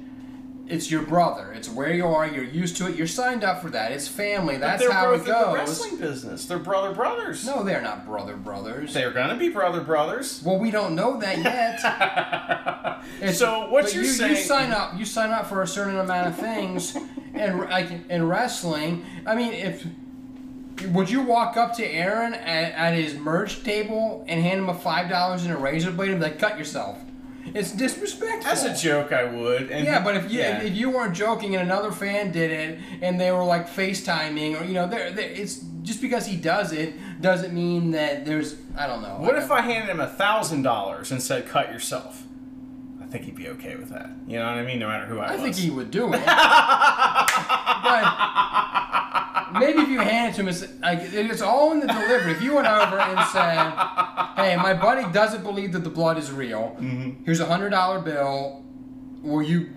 It's 0.71 0.91
your 0.91 1.03
brother. 1.03 1.53
It's 1.53 1.69
where 1.69 1.93
you 1.93 2.07
are. 2.07 2.27
You're 2.27 2.45
used 2.45 2.77
to 2.79 2.87
it. 2.89 2.97
You're 2.97 3.07
signed 3.07 3.43
up 3.45 3.61
for 3.61 3.71
that. 3.71 3.93
It's 3.93 4.07
family. 4.09 4.57
That's 4.57 4.81
they're 4.83 4.93
how 4.93 5.11
both 5.11 5.27
it 5.27 5.29
in 5.29 5.35
the 5.35 5.41
goes. 5.41 5.55
wrestling 5.57 5.97
business 5.99 6.45
they're 6.47 6.59
brother 6.59 6.95
brothers 6.95 7.45
No, 7.47 7.63
they're 7.63 7.83
not 7.83 8.07
brother 8.07 8.37
brothers. 8.37 8.95
They're 8.95 9.11
gonna 9.13 9.37
be 9.37 9.49
brother 9.49 9.81
brothers. 9.81 10.43
well, 10.45 10.59
we 10.59 10.71
don't 10.71 10.95
know 10.95 11.19
that 11.21 11.39
yet. 11.39 13.01
It's- 13.21 13.39
So 13.39 13.69
what 13.71 13.85
but 13.85 13.95
you're 13.95 14.05
you, 14.05 14.11
saying? 14.11 14.37
You 14.37 14.43
sign 14.43 14.71
up. 14.73 14.99
You 14.99 15.05
sign 15.05 15.31
up 15.31 15.47
for 15.47 15.63
a 15.63 15.67
certain 15.67 15.99
amount 15.99 16.29
of 16.29 16.37
things, 16.37 16.97
and 17.35 17.61
like 17.61 17.89
in 18.09 18.29
wrestling, 18.29 19.05
I 19.27 19.35
mean, 19.35 19.53
if 19.53 19.87
would 20.89 21.11
you 21.11 21.21
walk 21.23 21.57
up 21.57 21.75
to 21.77 21.85
Aaron 21.87 22.33
at, 22.35 22.73
at 22.73 22.95
his 22.95 23.15
merch 23.15 23.63
table 23.65 24.25
and 24.29 24.41
hand 24.43 24.61
him 24.61 24.69
a 24.69 24.75
five 24.75 25.09
dollars 25.11 25.45
and 25.45 25.53
a 25.53 25.57
razor 25.57 25.91
blade 25.91 26.11
and 26.11 26.21
be 26.21 26.27
like, 26.27 26.39
"Cut 26.39 26.59
yourself"? 26.59 26.99
It's 27.55 27.73
disrespectful. 27.73 28.51
As 28.51 28.65
a 28.65 28.75
joke, 28.75 29.13
I 29.13 29.25
would. 29.25 29.71
And 29.71 29.85
Yeah, 29.85 30.03
but 30.03 30.17
if 30.17 30.31
you 30.31 30.39
yeah. 30.41 30.63
if 30.63 30.75
you 30.75 30.91
weren't 30.91 31.15
joking 31.15 31.55
and 31.57 31.63
another 31.65 31.91
fan 31.93 32.31
did 32.33 32.51
it 32.51 32.79
and 33.03 33.21
they 33.21 33.31
were 33.33 33.45
like 33.45 33.69
FaceTiming 33.69 34.61
or 34.61 34.65
you 34.65 34.75
know, 34.75 34.87
there 34.87 35.09
it's 35.17 35.57
just 35.83 36.01
because 36.03 36.27
he 36.27 36.37
does 36.37 36.73
it 36.73 36.95
doesn't 37.21 37.53
mean 37.55 37.91
that 37.93 38.25
there's 38.25 38.57
I 38.77 38.87
don't 38.87 39.03
know. 39.03 39.17
what 39.19 39.37
if 39.37 39.51
I 39.51 39.61
handed 39.63 39.91
him 39.91 40.01
a 40.01 40.07
thousand 40.09 40.63
dollars 40.63 41.11
and 41.11 41.23
said, 41.23 41.47
"Cut 41.49 41.73
yourself"? 41.73 42.23
I 43.03 43.07
think 43.07 43.25
he'd 43.25 43.35
be 43.35 43.49
okay 43.49 43.75
with 43.77 43.89
that. 43.91 44.09
You 44.29 44.39
know 44.39 44.45
what 44.47 44.55
I 44.55 44.63
mean? 44.63 44.79
No 44.79 44.87
matter 44.87 45.07
who 45.07 45.19
I, 45.19 45.31
I 45.31 45.33
was. 45.33 45.43
think 45.43 45.57
he 45.57 45.69
would 45.71 45.91
do 45.91 46.13
it. 46.15 46.25
but 47.83 48.05
maybe 49.59 49.81
if 49.83 49.89
you 49.89 49.99
hand 49.99 50.33
it 50.33 50.37
to 50.37 50.43
him, 50.43 50.49
it's, 50.49 50.63
like, 50.81 51.01
it's 51.03 51.43
all 51.43 51.73
in 51.73 51.81
the 51.81 51.87
delivery. 51.89 52.31
If 52.33 52.41
you 52.43 52.55
went 52.55 52.69
over 52.69 53.01
and 53.01 53.19
said, 53.31 53.73
"Hey, 54.37 54.57
my 54.57 54.75
buddy 54.75 55.11
doesn't 55.13 55.43
believe 55.43 55.73
that 55.73 55.85
the 55.85 55.91
blood 55.91 56.19
is 56.19 56.31
real. 56.33 56.77
Mm-hmm. 56.81 57.25
Here's 57.25 57.41
a 57.41 57.47
hundred 57.47 57.71
dollar 57.71 58.01
bill. 58.01 58.63
Will 59.23 59.43
you?" 59.43 59.71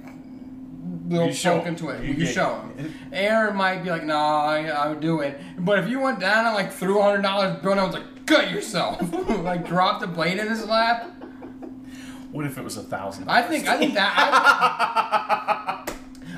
Will 1.05 1.27
You 1.27 1.33
show 1.33 1.55
poke 1.57 1.63
him. 1.63 1.73
into 1.73 1.89
it. 1.89 2.01
You 2.01 2.13
Will 2.13 2.19
you 2.19 2.25
get- 2.25 2.33
show 2.33 2.55
him? 2.77 2.93
Aaron 3.11 3.55
might 3.57 3.83
be 3.83 3.89
like, 3.89 4.03
"No, 4.05 4.15
I, 4.17 4.67
I 4.67 4.87
would 4.87 5.01
do 5.01 5.19
it." 5.19 5.39
But 5.59 5.79
if 5.79 5.89
you 5.89 5.99
went 5.99 6.19
down 6.19 6.45
and 6.45 6.55
like 6.55 6.71
threw 6.71 6.99
a 6.99 7.03
hundred 7.03 7.21
dollars 7.23 7.61
bill 7.61 7.71
and 7.73 7.81
I 7.81 7.85
was 7.85 7.93
like, 7.93 8.25
"Cut 8.25 8.49
yourself!" 8.51 9.01
like 9.43 9.67
dropped 9.67 9.99
the 10.01 10.07
blade 10.07 10.37
in 10.39 10.47
his 10.47 10.65
lap. 10.65 11.09
What 12.31 12.45
if 12.45 12.57
it 12.57 12.63
was 12.63 12.77
a 12.77 12.83
thousand? 12.83 13.29
I 13.29 13.41
think 13.43 13.67
I 13.67 13.77
think 13.77 13.93
that 13.95 14.13
I, 14.17 15.82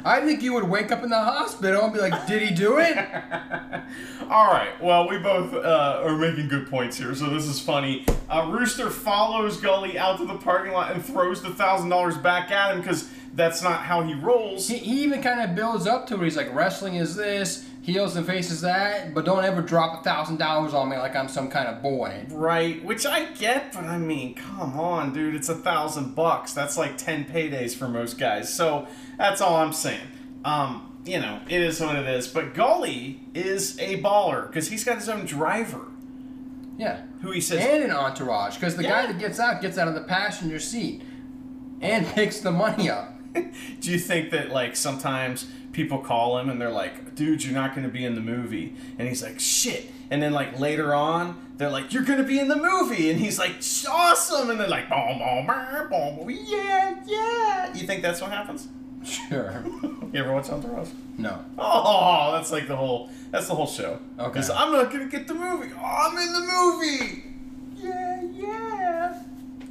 I 0.05 0.21
think 0.21 0.43
you 0.43 0.53
would 0.53 0.65
wake 0.65 0.91
up 0.91 1.01
in 1.01 1.09
the 1.09 1.19
hospital 1.19 1.85
and 1.85 1.93
be 1.93 1.99
like, 1.99 2.27
"Did 2.27 2.43
he 2.43 2.53
do 2.53 2.77
it?" 2.77 2.95
All 4.29 4.47
right. 4.53 4.79
Well, 4.79 5.09
we 5.09 5.17
both 5.17 5.51
uh, 5.53 6.03
are 6.03 6.15
making 6.15 6.47
good 6.47 6.69
points 6.69 6.97
here, 6.97 7.15
so 7.15 7.27
this 7.31 7.45
is 7.45 7.59
funny. 7.59 8.05
Uh, 8.29 8.49
Rooster 8.51 8.91
follows 8.91 9.57
Gully 9.57 9.97
out 9.97 10.19
to 10.19 10.25
the 10.25 10.37
parking 10.37 10.73
lot 10.73 10.91
and 10.91 11.03
throws 11.03 11.41
the 11.41 11.49
thousand 11.49 11.89
dollars 11.89 12.17
back 12.17 12.51
at 12.51 12.75
him 12.75 12.81
because 12.81 13.09
that's 13.33 13.63
not 13.63 13.81
how 13.81 14.03
he 14.03 14.13
rolls. 14.13 14.67
He, 14.67 14.77
he 14.77 15.03
even 15.03 15.23
kind 15.23 15.41
of 15.41 15.55
builds 15.55 15.87
up 15.87 16.05
to 16.07 16.21
it. 16.21 16.23
He's 16.23 16.37
like, 16.37 16.53
"Wrestling 16.53 16.95
is 16.95 17.15
this, 17.15 17.67
heels 17.81 18.15
and 18.15 18.27
faces 18.27 18.61
that, 18.61 19.15
but 19.15 19.25
don't 19.25 19.43
ever 19.43 19.63
drop 19.63 20.01
a 20.01 20.03
thousand 20.03 20.37
dollars 20.37 20.75
on 20.75 20.87
me 20.87 20.97
like 20.97 21.15
I'm 21.15 21.29
some 21.29 21.49
kind 21.49 21.67
of 21.67 21.81
boy." 21.81 22.27
Right, 22.29 22.83
which 22.85 23.07
I 23.07 23.25
get, 23.33 23.73
but 23.73 23.85
I 23.85 23.97
mean, 23.97 24.35
come 24.35 24.79
on, 24.79 25.13
dude, 25.13 25.33
it's 25.33 25.49
a 25.49 25.55
thousand 25.55 26.13
bucks. 26.13 26.53
That's 26.53 26.77
like 26.77 26.95
ten 26.95 27.25
paydays 27.25 27.75
for 27.75 27.87
most 27.87 28.19
guys. 28.19 28.53
So 28.53 28.87
that's 29.17 29.41
all 29.41 29.55
I'm 29.57 29.73
saying. 29.73 30.07
Um, 30.43 30.97
you 31.05 31.19
know, 31.19 31.39
it 31.49 31.61
is 31.61 31.79
what 31.79 31.95
it 31.95 32.07
is. 32.07 32.27
But 32.27 32.53
Gully 32.53 33.21
is 33.33 33.77
a 33.79 34.01
baller 34.01 34.47
because 34.47 34.69
he's 34.69 34.83
got 34.83 34.97
his 34.97 35.07
own 35.09 35.25
driver, 35.25 35.87
Yeah, 36.77 37.01
who 37.21 37.31
he 37.31 37.41
says, 37.41 37.63
and 37.65 37.83
an 37.83 37.91
entourage 37.91 38.55
because 38.55 38.75
the 38.75 38.83
Yeah. 38.83 38.89
guy 39.05 39.11
that 39.11 39.19
gets 39.19 39.39
out 39.39 39.61
gets 39.61 39.77
out 39.77 39.87
of 39.87 39.93
the 39.93 40.01
passenger 40.01 40.59
seat 40.59 41.01
and 41.81 42.05
picks 42.15 42.39
the 42.39 42.51
money 42.51 42.89
up. 42.89 43.13
Do 43.81 43.91
you 43.91 43.99
think 43.99 44.31
that 44.31 44.49
like 44.49 44.75
sometimes 44.75 45.47
people 45.73 45.99
call 45.99 46.37
him 46.39 46.49
and 46.49 46.59
they're 46.59 46.69
like, 46.71 47.15
"Dude, 47.15 47.43
you're 47.43 47.53
not 47.53 47.75
going 47.75 47.85
to 47.85 47.91
be 47.93 48.03
in 48.05 48.15
the 48.15 48.21
movie," 48.21 48.75
and 48.97 49.07
he's 49.07 49.21
like, 49.21 49.39
"Shit," 49.39 49.91
and 50.09 50.21
then 50.23 50.31
like 50.33 50.59
later 50.59 50.93
on 50.95 51.37
they're 51.57 51.69
like, 51.69 51.93
"You're 51.93 52.03
going 52.03 52.19
to 52.19 52.25
be 52.25 52.39
in 52.39 52.47
the 52.47 52.55
movie," 52.55 53.09
and 53.11 53.19
he's 53.19 53.37
like, 53.37 53.55
"Awesome," 53.89 54.49
and 54.49 54.59
they're 54.59 54.67
like, 54.67 54.89
"Boom, 54.89 55.19
boom, 55.19 55.45
boom, 55.47 55.89
boom, 55.89 56.15
boom, 56.27 56.29
yeah, 56.47 56.95
yeah." 57.05 57.73
You 57.73 57.85
think 57.85 58.01
that's 58.01 58.21
what 58.21 58.31
happens? 58.31 58.67
Sure. 59.05 59.63
You 60.13 60.21
ever 60.23 60.31
watch 60.33 60.49
Entourage? 60.49 60.87
No. 61.17 61.43
Oh, 61.57 62.31
that's 62.31 62.49
like 62.49 62.69
the 62.69 62.75
whole 62.77 63.09
that's 63.31 63.47
the 63.49 63.55
whole 63.55 63.67
show. 63.67 63.99
Okay. 64.17 64.33
'Cause 64.35 64.49
I'm 64.49 64.71
not 64.71 64.89
gonna 64.89 65.07
get 65.07 65.27
the 65.27 65.33
movie. 65.33 65.71
Oh, 65.77 65.83
I'm 65.83 66.17
in 66.17 66.31
the 66.31 66.39
movie. 66.39 67.23
Yeah, 67.75 68.21
yeah. 68.33 69.23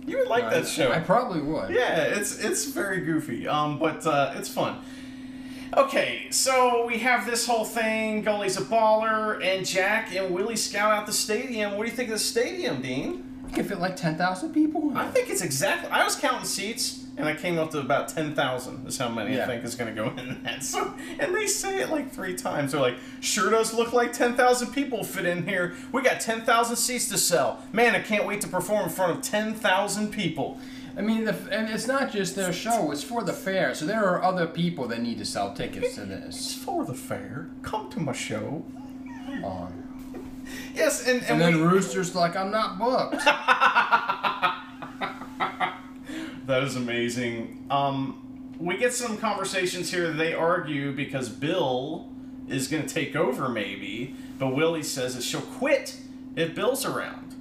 You 0.07 0.19
would 0.19 0.29
like 0.29 0.45
I- 0.45 0.50
that 0.61 0.69
show. 0.69 0.93
I 0.93 1.00
probably 1.00 1.41
would. 1.41 1.71
Yeah, 1.71 2.03
it's 2.03 2.38
it's 2.41 2.67
very 2.67 3.00
goofy. 3.00 3.49
Um, 3.49 3.79
but 3.79 4.07
uh, 4.07 4.35
it's 4.37 4.50
fun. 4.50 4.76
Okay, 5.75 6.26
so 6.31 6.85
we 6.87 6.99
have 6.99 7.25
this 7.25 7.47
whole 7.47 7.64
thing. 7.64 8.21
Gully's 8.23 8.59
a 8.59 8.62
baller, 8.62 9.43
and 9.43 9.64
Jack 9.67 10.14
and 10.14 10.35
Willie 10.35 10.57
scout 10.57 10.93
out 10.93 11.07
the 11.07 11.12
stadium. 11.12 11.73
What 11.79 11.85
do 11.85 11.91
you 11.91 11.97
think 11.97 12.11
of 12.11 12.14
the 12.14 12.19
stadium, 12.19 12.83
Dean? 12.83 13.25
You 13.49 13.55
can 13.55 13.64
fit 13.64 13.79
like 13.81 13.97
10,000 13.97 14.53
people 14.53 14.93
I 14.95 15.07
think 15.11 15.31
it's 15.31 15.43
exactly. 15.43 15.91
I 15.91 16.05
was 16.05 16.17
counting 16.17 16.45
seats, 16.45 17.03
and 17.16 17.28
I 17.28 17.35
came 17.35 17.59
up 17.59 17.71
to 17.73 17.78
about 17.78 18.09
ten 18.09 18.35
thousand. 18.35 18.87
Is 18.87 18.99
how 18.99 19.09
many 19.09 19.40
I 19.40 19.47
think 19.47 19.64
is 19.64 19.75
going 19.75 19.94
to 19.94 20.02
go 20.02 20.11
in 20.16 20.42
that. 20.42 20.62
So, 20.64 20.94
and 21.18 21.35
they 21.35 21.47
say 21.47 21.80
it 21.80 21.90
like 21.90 22.12
three 22.12 22.35
times. 22.35 22.73
They're 22.73 22.80
like, 22.80 22.97
"Sure 23.21 23.50
does 23.50 23.73
look 23.73 23.92
like 23.92 24.12
ten 24.12 24.35
thousand 24.35 24.73
people 24.73 25.04
fit 25.04 25.26
in 25.26 25.47
here. 25.47 25.75
We 25.92 26.02
got 26.02 26.21
ten 26.21 26.42
thousand 26.42 26.76
seats 26.76 27.09
to 27.11 27.18
sell. 27.18 27.62
Man, 27.73 27.94
I 27.94 28.00
can't 28.00 28.26
wait 28.26 28.40
to 28.42 28.49
perform 28.49 28.85
in 28.85 28.90
front 28.90 29.16
of 29.16 29.23
ten 29.23 29.54
thousand 29.54 30.11
people." 30.11 30.59
I 30.97 31.00
mean, 31.00 31.25
the, 31.25 31.35
and 31.50 31.68
it's 31.68 31.88
not 31.88 32.12
just 32.12 32.37
their 32.37 32.52
show, 32.52 32.92
it's 32.92 33.02
for 33.02 33.25
the 33.25 33.33
fair. 33.33 33.75
So 33.75 33.85
there 33.85 34.04
are 34.04 34.23
other 34.23 34.47
people 34.47 34.87
that 34.88 35.02
need 35.02 35.18
to 35.18 35.25
sell 35.25 35.52
tickets 35.52 35.97
to 35.97 36.04
this. 36.04 36.37
It's 36.37 36.54
for 36.54 36.85
the 36.85 36.94
fair. 36.94 37.49
Come 37.62 37.90
to 37.90 38.00
my 38.00 38.12
show. 38.12 38.64
Come 39.26 39.44
on. 39.44 39.80
Yes, 40.75 41.09
and 41.09 41.21
and, 41.23 41.30
And 41.30 41.40
then 41.40 41.56
we, 41.56 41.62
Rooster's 41.62 42.14
like, 42.14 42.37
I'm 42.37 42.50
not 42.52 42.78
booked. 42.78 43.26
that 46.47 46.63
is 46.63 46.77
amazing. 46.77 47.67
Um, 47.71 48.53
we 48.59 48.77
get 48.77 48.93
some 48.95 49.17
conversations 49.17 49.91
here. 49.91 50.13
They 50.13 50.33
argue 50.35 50.93
because 50.95 51.29
Bill 51.29 52.09
is 52.49 52.69
going 52.69 52.87
to 52.87 52.93
take 52.95 53.17
over, 53.17 53.49
maybe, 53.49 54.15
but 54.39 54.49
Willie 54.49 54.83
says 54.83 55.15
that 55.17 55.23
she'll 55.23 55.41
quit 55.41 55.97
if 56.37 56.55
Bill's 56.55 56.85
around. 56.85 57.35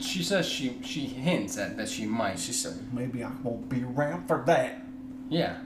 she 0.00 0.22
says 0.22 0.46
she 0.48 0.78
she 0.82 1.00
hints 1.06 1.56
at 1.58 1.76
that 1.76 1.88
she 1.88 2.06
might. 2.06 2.38
She 2.38 2.52
said, 2.52 2.92
"Maybe 2.92 3.22
I 3.24 3.30
won't 3.42 3.68
be 3.68 3.82
around 3.82 4.26
for 4.26 4.42
that." 4.46 4.82
Yeah. 5.28 5.58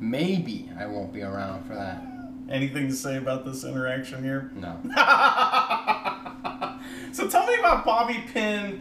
Maybe 0.00 0.70
I 0.78 0.86
won't 0.86 1.12
be 1.12 1.22
around 1.22 1.64
for 1.64 1.74
that. 1.74 2.02
Anything 2.50 2.88
to 2.88 2.94
say 2.94 3.16
about 3.16 3.44
this 3.44 3.64
interaction 3.64 4.22
here? 4.24 4.50
No. 4.54 4.78
So 7.12 7.28
tell 7.28 7.44
me 7.46 7.54
about 7.58 7.84
Bobby 7.84 8.22
Pin. 8.32 8.80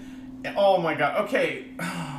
Oh 0.56 0.78
my 0.78 0.94
god. 0.94 1.26
Okay. 1.26 1.66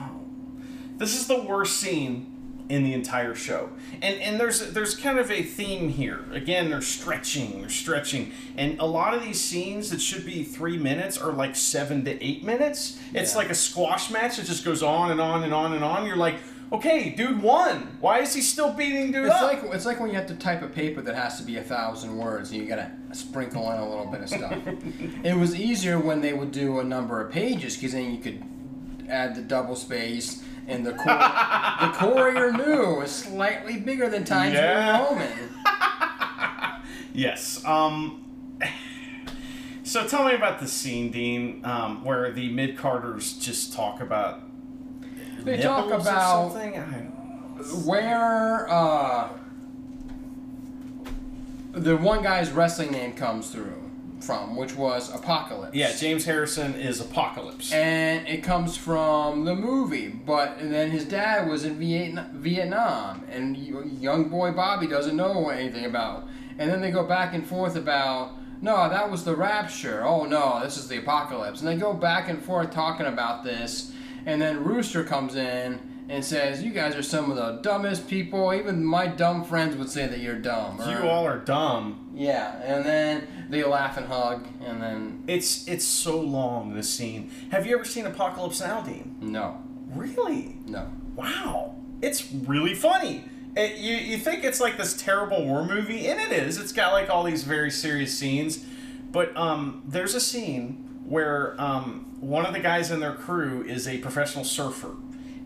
This 1.00 1.18
is 1.18 1.26
the 1.26 1.40
worst 1.40 1.80
scene 1.80 2.66
in 2.68 2.84
the 2.84 2.92
entire 2.92 3.34
show. 3.34 3.70
And 4.02 4.20
and 4.20 4.38
there's 4.38 4.72
there's 4.72 4.94
kind 4.94 5.18
of 5.18 5.30
a 5.30 5.42
theme 5.42 5.88
here. 5.88 6.26
Again, 6.30 6.68
they're 6.68 6.82
stretching, 6.82 7.62
they're 7.62 7.70
stretching. 7.70 8.32
And 8.58 8.78
a 8.78 8.84
lot 8.84 9.14
of 9.14 9.22
these 9.22 9.40
scenes 9.40 9.88
that 9.90 10.02
should 10.02 10.26
be 10.26 10.44
3 10.44 10.76
minutes 10.76 11.16
are 11.16 11.32
like 11.32 11.56
7 11.56 12.04
to 12.04 12.22
8 12.22 12.44
minutes. 12.44 13.00
It's 13.14 13.34
like 13.34 13.48
a 13.48 13.54
squash 13.54 14.10
match 14.10 14.36
that 14.36 14.44
just 14.44 14.62
goes 14.62 14.82
on 14.82 15.10
and 15.10 15.22
on 15.22 15.42
and 15.42 15.54
on 15.54 15.72
and 15.72 15.82
on. 15.82 16.06
You're 16.06 16.16
like, 16.16 16.36
"Okay, 16.70 17.08
dude 17.16 17.42
won. 17.42 17.96
Why 18.00 18.18
is 18.18 18.34
he 18.34 18.42
still 18.42 18.74
beating 18.74 19.10
dude 19.10 19.24
It's 19.24 19.34
up?" 19.34 19.42
like 19.42 19.74
it's 19.74 19.86
like 19.86 20.00
when 20.00 20.10
you 20.10 20.16
have 20.16 20.26
to 20.26 20.34
type 20.34 20.60
a 20.60 20.68
paper 20.68 21.00
that 21.00 21.14
has 21.14 21.38
to 21.38 21.44
be 21.44 21.56
a 21.56 21.62
thousand 21.62 22.14
words 22.18 22.50
and 22.50 22.60
you 22.60 22.68
gotta 22.68 22.92
sprinkle 23.12 23.72
in 23.72 23.78
a 23.78 23.88
little 23.88 24.06
bit 24.06 24.20
of 24.20 24.28
stuff. 24.28 24.58
it 25.24 25.34
was 25.34 25.58
easier 25.58 25.98
when 25.98 26.20
they 26.20 26.34
would 26.34 26.52
do 26.52 26.78
a 26.78 26.84
number 26.84 27.22
of 27.22 27.32
pages 27.32 27.74
because 27.74 27.92
then 27.92 28.12
you 28.14 28.18
could 28.18 28.44
add 29.08 29.34
the 29.34 29.40
double 29.40 29.74
space 29.74 30.44
and 30.70 30.86
the 30.86 30.92
Cor- 30.92 31.04
the 31.06 31.92
Courier 31.96 32.52
New 32.52 33.00
is 33.00 33.10
slightly 33.10 33.76
bigger 33.78 34.08
than 34.08 34.24
Times 34.24 34.54
Yeah. 34.54 34.98
New 34.98 35.04
Roman. 35.08 35.32
Yes. 37.12 37.62
Um. 37.64 38.24
So 39.82 40.06
tell 40.06 40.24
me 40.24 40.34
about 40.34 40.60
the 40.60 40.68
scene, 40.68 41.10
Dean, 41.10 41.60
um, 41.64 42.04
where 42.04 42.30
the 42.30 42.48
mid 42.52 42.76
carders 42.76 43.36
just 43.36 43.72
talk 43.72 44.00
about. 44.00 44.40
They 45.42 45.58
talk 45.60 45.86
about 45.90 46.52
something. 46.52 46.78
I 46.78 46.90
don't 46.92 47.86
where 47.86 48.70
uh, 48.70 49.28
the 51.72 51.96
one 51.96 52.22
guy's 52.22 52.52
wrestling 52.52 52.92
name 52.92 53.12
comes 53.12 53.50
through 53.50 53.89
from, 54.20 54.56
which 54.56 54.74
was 54.76 55.14
Apocalypse. 55.14 55.74
Yeah, 55.74 55.94
James 55.94 56.24
Harrison 56.24 56.74
is 56.74 57.00
Apocalypse. 57.00 57.72
and 57.72 58.26
it 58.28 58.42
comes 58.42 58.76
from 58.76 59.44
the 59.44 59.54
movie. 59.54 60.08
But 60.08 60.58
then 60.60 60.90
his 60.90 61.04
dad 61.04 61.48
was 61.48 61.64
in 61.64 61.78
Vietnam, 62.34 63.24
and 63.30 63.56
young 63.56 64.28
boy 64.28 64.52
Bobby 64.52 64.86
doesn't 64.86 65.16
know 65.16 65.48
anything 65.48 65.84
about. 65.84 66.26
And 66.58 66.70
then 66.70 66.80
they 66.80 66.90
go 66.90 67.04
back 67.04 67.34
and 67.34 67.46
forth 67.46 67.76
about, 67.76 68.32
no, 68.62 68.88
that 68.88 69.10
was 69.10 69.24
the 69.24 69.34
rapture. 69.34 70.04
Oh 70.04 70.24
no, 70.26 70.60
this 70.62 70.76
is 70.76 70.88
the 70.88 70.98
apocalypse. 70.98 71.60
And 71.60 71.68
they 71.68 71.76
go 71.76 71.94
back 71.94 72.28
and 72.28 72.42
forth 72.42 72.70
talking 72.70 73.06
about 73.06 73.44
this. 73.44 73.92
And 74.26 74.42
then 74.42 74.62
Rooster 74.64 75.02
comes 75.02 75.34
in 75.34 75.80
and 76.10 76.22
says, 76.24 76.62
"You 76.62 76.72
guys 76.72 76.94
are 76.96 77.02
some 77.02 77.30
of 77.30 77.36
the 77.36 77.60
dumbest 77.62 78.08
people. 78.08 78.52
Even 78.52 78.84
my 78.84 79.06
dumb 79.06 79.44
friends 79.44 79.76
would 79.76 79.88
say 79.88 80.06
that 80.06 80.18
you're 80.18 80.38
dumb." 80.38 80.78
you 80.90 81.08
all 81.08 81.24
are 81.26 81.38
dumb. 81.38 82.10
Yeah, 82.14 82.60
and 82.62 82.84
then 82.84 83.26
they 83.48 83.62
laugh 83.64 83.96
and 83.96 84.06
hug, 84.06 84.46
and 84.66 84.82
then 84.82 85.24
It's 85.26 85.66
it's 85.68 85.84
so 85.84 86.20
long. 86.20 86.74
This 86.74 86.90
scene. 86.92 87.30
Have 87.52 87.66
you 87.66 87.74
ever 87.76 87.84
seen 87.84 88.04
Apocalypse 88.06 88.60
Now, 88.60 88.82
Dean? 88.82 89.16
no, 89.20 89.62
Really? 89.94 90.56
no. 90.66 90.86
Wow, 91.16 91.74
it's 92.02 92.30
really 92.32 92.74
funny. 92.74 93.24
It, 93.56 93.78
you, 93.78 93.94
you 93.96 94.16
think 94.18 94.44
it's 94.44 94.60
like 94.60 94.76
this 94.78 94.94
terrible 94.94 95.44
war 95.44 95.64
movie, 95.64 96.06
and 96.06 96.20
it 96.20 96.32
is. 96.32 96.56
It's 96.58 96.72
got 96.72 96.92
like 96.92 97.10
all 97.10 97.24
these 97.24 97.42
very 97.44 97.70
serious 97.70 98.16
scenes, 98.16 98.64
but 99.10 99.36
um, 99.36 99.82
there's 99.86 100.14
a 100.14 100.20
scene 100.20 101.00
where 101.04 101.60
um, 101.60 102.16
one 102.20 102.46
of 102.46 102.52
the 102.52 102.60
guys 102.60 102.90
in 102.92 103.00
their 103.00 103.14
crew 103.14 103.64
is 103.64 103.88
a 103.88 103.98
professional 103.98 104.44
surfer, 104.44 104.94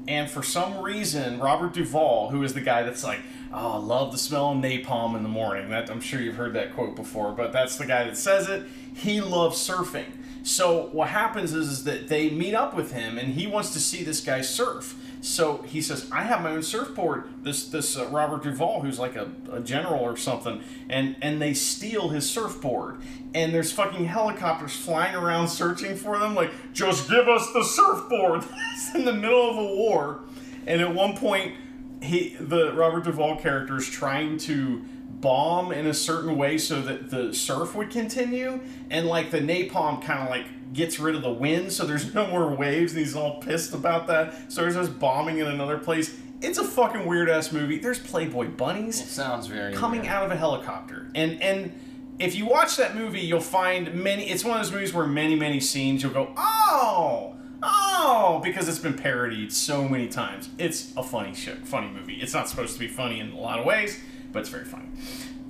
and 0.07 0.31
for 0.31 0.43
some 0.43 0.83
reason, 0.83 1.39
Robert 1.41 1.73
Duvall, 1.73 2.31
who 2.31 2.43
is 2.43 2.55
the 2.55 2.61
guy 2.61 2.83
that's 2.83 3.05
like, 3.05 3.21
"Oh, 3.53 3.73
I 3.73 3.77
love 3.77 4.13
the 4.13 4.19
smell 4.19 4.53
of 4.53 4.59
napalm 4.59 5.17
in 5.17 5.23
the 5.23 5.29
morning." 5.29 5.71
That 5.71 5.91
I'm 5.91 6.01
sure 6.01 6.21
you've 6.21 6.37
heard 6.37 6.55
that 6.55 6.75
quote 6.75 6.97
before, 6.97 7.33
but 7.33 7.53
that's 7.53 7.77
the 7.77 7.87
guy 7.87 8.05
that 8.05 8.17
says 8.17 8.49
it. 8.49 8.65
He 8.95 9.21
loves 9.21 9.57
surfing. 9.57 10.13
So 10.43 10.91
what 10.93 11.09
happens 11.09 11.55
is, 11.55 11.69
is 11.69 11.85
that 11.85 12.09
they 12.09 12.29
meet 12.29 12.55
up 12.55 12.75
with 12.75 12.93
him, 12.93 13.17
and 13.17 13.35
he 13.35 13.47
wants 13.47 13.73
to 13.73 13.81
see 13.81 14.05
this 14.05 14.21
guy 14.21 14.43
surf. 14.43 14.95
So 15.25 15.63
he 15.63 15.81
says, 15.81 16.07
"I 16.13 16.25
have 16.25 16.43
my 16.43 16.51
own 16.51 16.63
surfboard." 16.63 17.25
This 17.43 17.67
this 17.69 17.97
uh, 17.97 18.07
Robert 18.09 18.43
Duvall, 18.43 18.83
who's 18.83 18.99
like 18.99 19.17
a, 19.17 19.31
a 19.51 19.61
general 19.61 20.01
or 20.01 20.19
something, 20.19 20.63
and 20.91 21.17
and 21.23 21.41
they 21.41 21.55
steal 21.55 22.11
his 22.11 22.29
surfboard. 22.29 23.01
And 23.33 23.55
there's 23.55 23.73
fucking 23.73 24.05
helicopters 24.05 24.77
flying 24.77 25.15
around 25.15 25.49
searching 25.49 25.97
for 25.97 26.19
them. 26.19 26.35
Like, 26.35 26.51
just 26.75 27.09
give 27.09 27.27
us 27.27 27.51
the 27.55 27.65
surfboard. 27.65 28.45
it's 28.75 28.95
in 28.95 29.07
the 29.07 29.15
middle 29.15 29.49
of 29.51 29.57
a 29.57 29.75
war, 29.75 30.21
and 30.67 30.83
at 30.83 30.95
one 30.95 31.17
point, 31.17 31.55
he 32.03 32.37
the 32.39 32.75
Robert 32.75 33.05
Duvall 33.05 33.37
character 33.37 33.79
is 33.79 33.89
trying 33.89 34.37
to 34.41 34.85
bomb 35.23 35.73
in 35.73 35.87
a 35.87 35.95
certain 35.95 36.37
way 36.37 36.59
so 36.59 36.83
that 36.83 37.09
the 37.09 37.33
surf 37.33 37.75
would 37.75 37.91
continue, 37.91 38.61
and 38.91 39.07
like 39.07 39.31
the 39.31 39.41
napalm 39.41 40.03
kind 40.03 40.23
of 40.23 40.29
like 40.29 40.47
gets 40.75 40.99
rid 40.99 41.15
of 41.15 41.23
the 41.23 41.33
wind, 41.33 41.73
so 41.73 41.87
there's 41.87 42.13
no 42.13 42.27
more 42.27 42.55
waves, 42.55 42.93
and 42.93 43.01
he's 43.01 43.17
all 43.17 43.41
pissed 43.41 43.73
about 43.73 44.07
that. 44.09 44.53
So 44.53 44.61
there's 44.63 44.75
just 44.75 44.99
bombing 44.99 45.39
in 45.39 45.47
another 45.47 45.79
place. 45.79 46.15
It's 46.43 46.59
a 46.59 46.65
fucking 46.65 47.07
weird 47.07 47.31
ass 47.31 47.53
movie. 47.53 47.79
There's 47.79 47.99
Playboy 47.99 48.49
bunnies 48.49 49.01
It 49.01 49.07
sounds 49.07 49.47
very 49.47 49.73
coming 49.73 50.01
weird. 50.01 50.13
out 50.13 50.25
of 50.27 50.31
a 50.33 50.37
helicopter. 50.37 51.09
And 51.15 51.41
and 51.41 51.73
if 52.19 52.35
you 52.37 52.45
watch 52.47 52.77
that 52.77 52.95
movie, 52.95 53.21
you'll 53.21 53.41
find 53.41 53.95
many. 53.95 54.29
It's 54.29 54.45
one 54.45 54.59
of 54.59 54.65
those 54.67 54.73
movies 54.73 54.93
where 54.93 55.07
many 55.07 55.37
many 55.37 55.59
scenes 55.61 56.03
you'll 56.03 56.13
go, 56.13 56.33
oh, 56.37 57.35
oh, 57.63 58.41
because 58.45 58.69
it's 58.69 58.79
been 58.79 58.95
parodied 58.95 59.53
so 59.53 59.89
many 59.89 60.09
times. 60.09 60.51
It's 60.59 60.93
a 60.97 61.03
funny 61.03 61.35
shit, 61.35 61.67
funny 61.67 61.89
movie. 61.89 62.17
It's 62.17 62.35
not 62.35 62.49
supposed 62.49 62.75
to 62.75 62.79
be 62.79 62.89
funny 62.89 63.21
in 63.21 63.33
a 63.33 63.39
lot 63.39 63.59
of 63.59 63.65
ways, 63.65 63.99
but 64.33 64.41
it's 64.41 64.49
very 64.51 64.65
funny. 64.67 64.87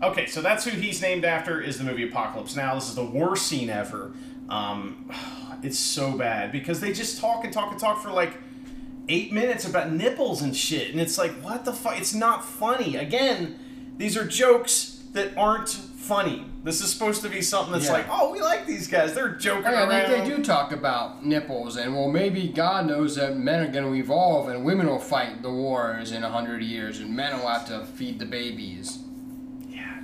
Okay, 0.02 0.26
so 0.26 0.42
that's 0.42 0.64
who 0.64 0.70
he's 0.72 1.00
named 1.02 1.24
after. 1.24 1.60
Is 1.60 1.78
the 1.78 1.84
movie 1.84 2.06
Apocalypse 2.08 2.54
Now? 2.56 2.74
This 2.74 2.88
is 2.88 2.94
the 2.94 3.04
worst 3.04 3.46
scene 3.46 3.70
ever. 3.70 4.12
Um, 4.48 5.10
it's 5.62 5.78
so 5.78 6.16
bad 6.16 6.52
because 6.52 6.80
they 6.80 6.92
just 6.92 7.20
talk 7.20 7.44
and 7.44 7.52
talk 7.52 7.70
and 7.70 7.80
talk 7.80 8.02
for 8.02 8.10
like 8.10 8.34
eight 9.08 9.32
minutes 9.32 9.66
about 9.66 9.92
nipples 9.92 10.42
and 10.42 10.56
shit, 10.56 10.90
and 10.90 11.00
it's 11.00 11.18
like, 11.18 11.32
what 11.42 11.64
the 11.64 11.72
fuck? 11.72 11.98
It's 11.98 12.14
not 12.14 12.44
funny. 12.44 12.96
Again, 12.96 13.58
these 13.96 14.16
are 14.16 14.26
jokes 14.26 15.02
that 15.12 15.36
aren't 15.36 15.68
funny. 15.68 16.44
This 16.64 16.80
is 16.80 16.92
supposed 16.92 17.22
to 17.22 17.28
be 17.28 17.40
something 17.40 17.72
that's 17.72 17.86
Yeah. 17.86 17.92
like, 17.92 18.06
oh, 18.10 18.32
we 18.32 18.40
like 18.40 18.66
these 18.66 18.88
guys. 18.88 19.14
They're 19.14 19.30
joking 19.36 19.70
yeah, 19.70 19.88
around. 19.88 20.10
they, 20.10 20.20
they 20.20 20.26
do 20.36 20.42
talk 20.42 20.72
about 20.72 21.24
nipples, 21.24 21.76
and 21.76 21.94
well, 21.94 22.08
maybe 22.10 22.48
God 22.48 22.86
knows 22.86 23.16
that 23.16 23.36
men 23.36 23.60
are 23.60 23.70
going 23.70 23.84
to 23.84 23.94
evolve, 23.94 24.48
and 24.48 24.64
women 24.64 24.86
will 24.86 24.98
fight 24.98 25.42
the 25.42 25.50
wars 25.50 26.10
in 26.12 26.24
a 26.24 26.30
hundred 26.30 26.62
years, 26.62 26.98
and 27.00 27.14
men 27.14 27.38
will 27.38 27.48
have 27.48 27.66
to 27.68 27.84
feed 27.86 28.18
the 28.18 28.26
babies. 28.26 28.98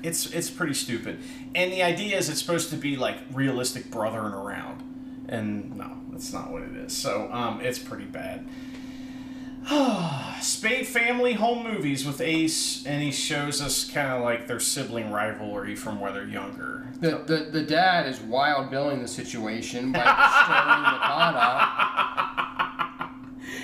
It's 0.02 0.26
it's 0.32 0.50
pretty 0.50 0.74
stupid. 0.74 1.20
And 1.54 1.72
the 1.72 1.82
idea 1.82 2.16
is 2.16 2.28
it's 2.28 2.40
supposed 2.40 2.70
to 2.70 2.76
be 2.76 2.96
like 2.96 3.18
realistic 3.32 3.90
brothering 3.90 4.34
around, 4.34 4.82
and 5.28 5.76
no, 5.76 5.96
that's 6.10 6.32
not 6.32 6.50
what 6.50 6.62
it 6.62 6.74
is. 6.76 6.96
So 6.96 7.28
um, 7.32 7.60
it's 7.60 7.78
pretty 7.78 8.06
bad. 8.06 8.46
Spade 10.40 10.86
family 10.86 11.34
home 11.34 11.62
movies 11.64 12.06
with 12.06 12.20
Ace, 12.20 12.84
and 12.86 13.02
he 13.02 13.12
shows 13.12 13.60
us 13.60 13.84
kind 13.88 14.08
of 14.08 14.22
like 14.22 14.46
their 14.46 14.60
sibling 14.60 15.12
rivalry 15.12 15.76
from 15.76 16.00
when 16.00 16.14
they're 16.14 16.26
younger. 16.26 16.88
The, 17.00 17.22
the, 17.26 17.50
the 17.50 17.62
dad 17.62 18.06
is 18.06 18.20
wild 18.20 18.70
billing 18.70 19.02
the 19.02 19.08
situation 19.08 19.92
by 19.92 19.98
destroying 19.98 20.84
the 20.84 20.98
pot 20.98 21.40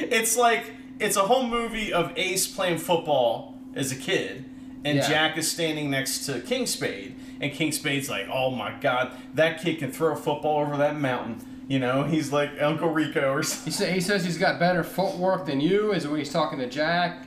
It's 0.01 0.37
like 0.37 0.73
it's 1.01 1.17
a 1.17 1.23
home 1.23 1.51
movie 1.51 1.93
of 1.93 2.13
Ace 2.17 2.47
playing 2.47 2.79
football 2.79 3.59
as 3.75 3.91
a 3.91 3.97
kid, 3.97 4.45
and 4.87 4.97
Yeah. 4.99 5.09
Jack 5.09 5.37
is 5.37 5.51
standing 5.51 5.91
next 5.91 6.25
to 6.27 6.41
King 6.41 6.67
Spade, 6.67 7.17
and 7.41 7.53
King 7.53 7.73
Spade's 7.73 8.09
like, 8.09 8.29
"Oh 8.33 8.51
my 8.51 8.73
God, 8.81 9.13
that 9.35 9.61
kid 9.61 9.79
can 9.81 9.91
throw 9.93 10.13
a 10.13 10.17
football 10.17 10.61
over 10.61 10.77
that 10.79 10.97
mountain." 10.99 11.45
You 11.69 11.81
know, 11.81 12.05
he's 12.05 12.33
like 12.33 12.51
Uncle 12.61 12.91
Rico 12.91 13.33
or 13.33 13.43
something. 13.43 13.65
He, 13.65 13.77
say, 13.77 13.93
he 13.93 14.01
says 14.01 14.25
he's 14.25 14.39
got 14.39 14.61
better 14.61 14.85
footwork 14.85 15.47
than 15.47 15.61
you, 15.61 15.93
is 15.93 16.07
when 16.07 16.19
he's 16.19 16.33
talking 16.33 16.59
to 16.61 16.69
Jack. 16.69 17.27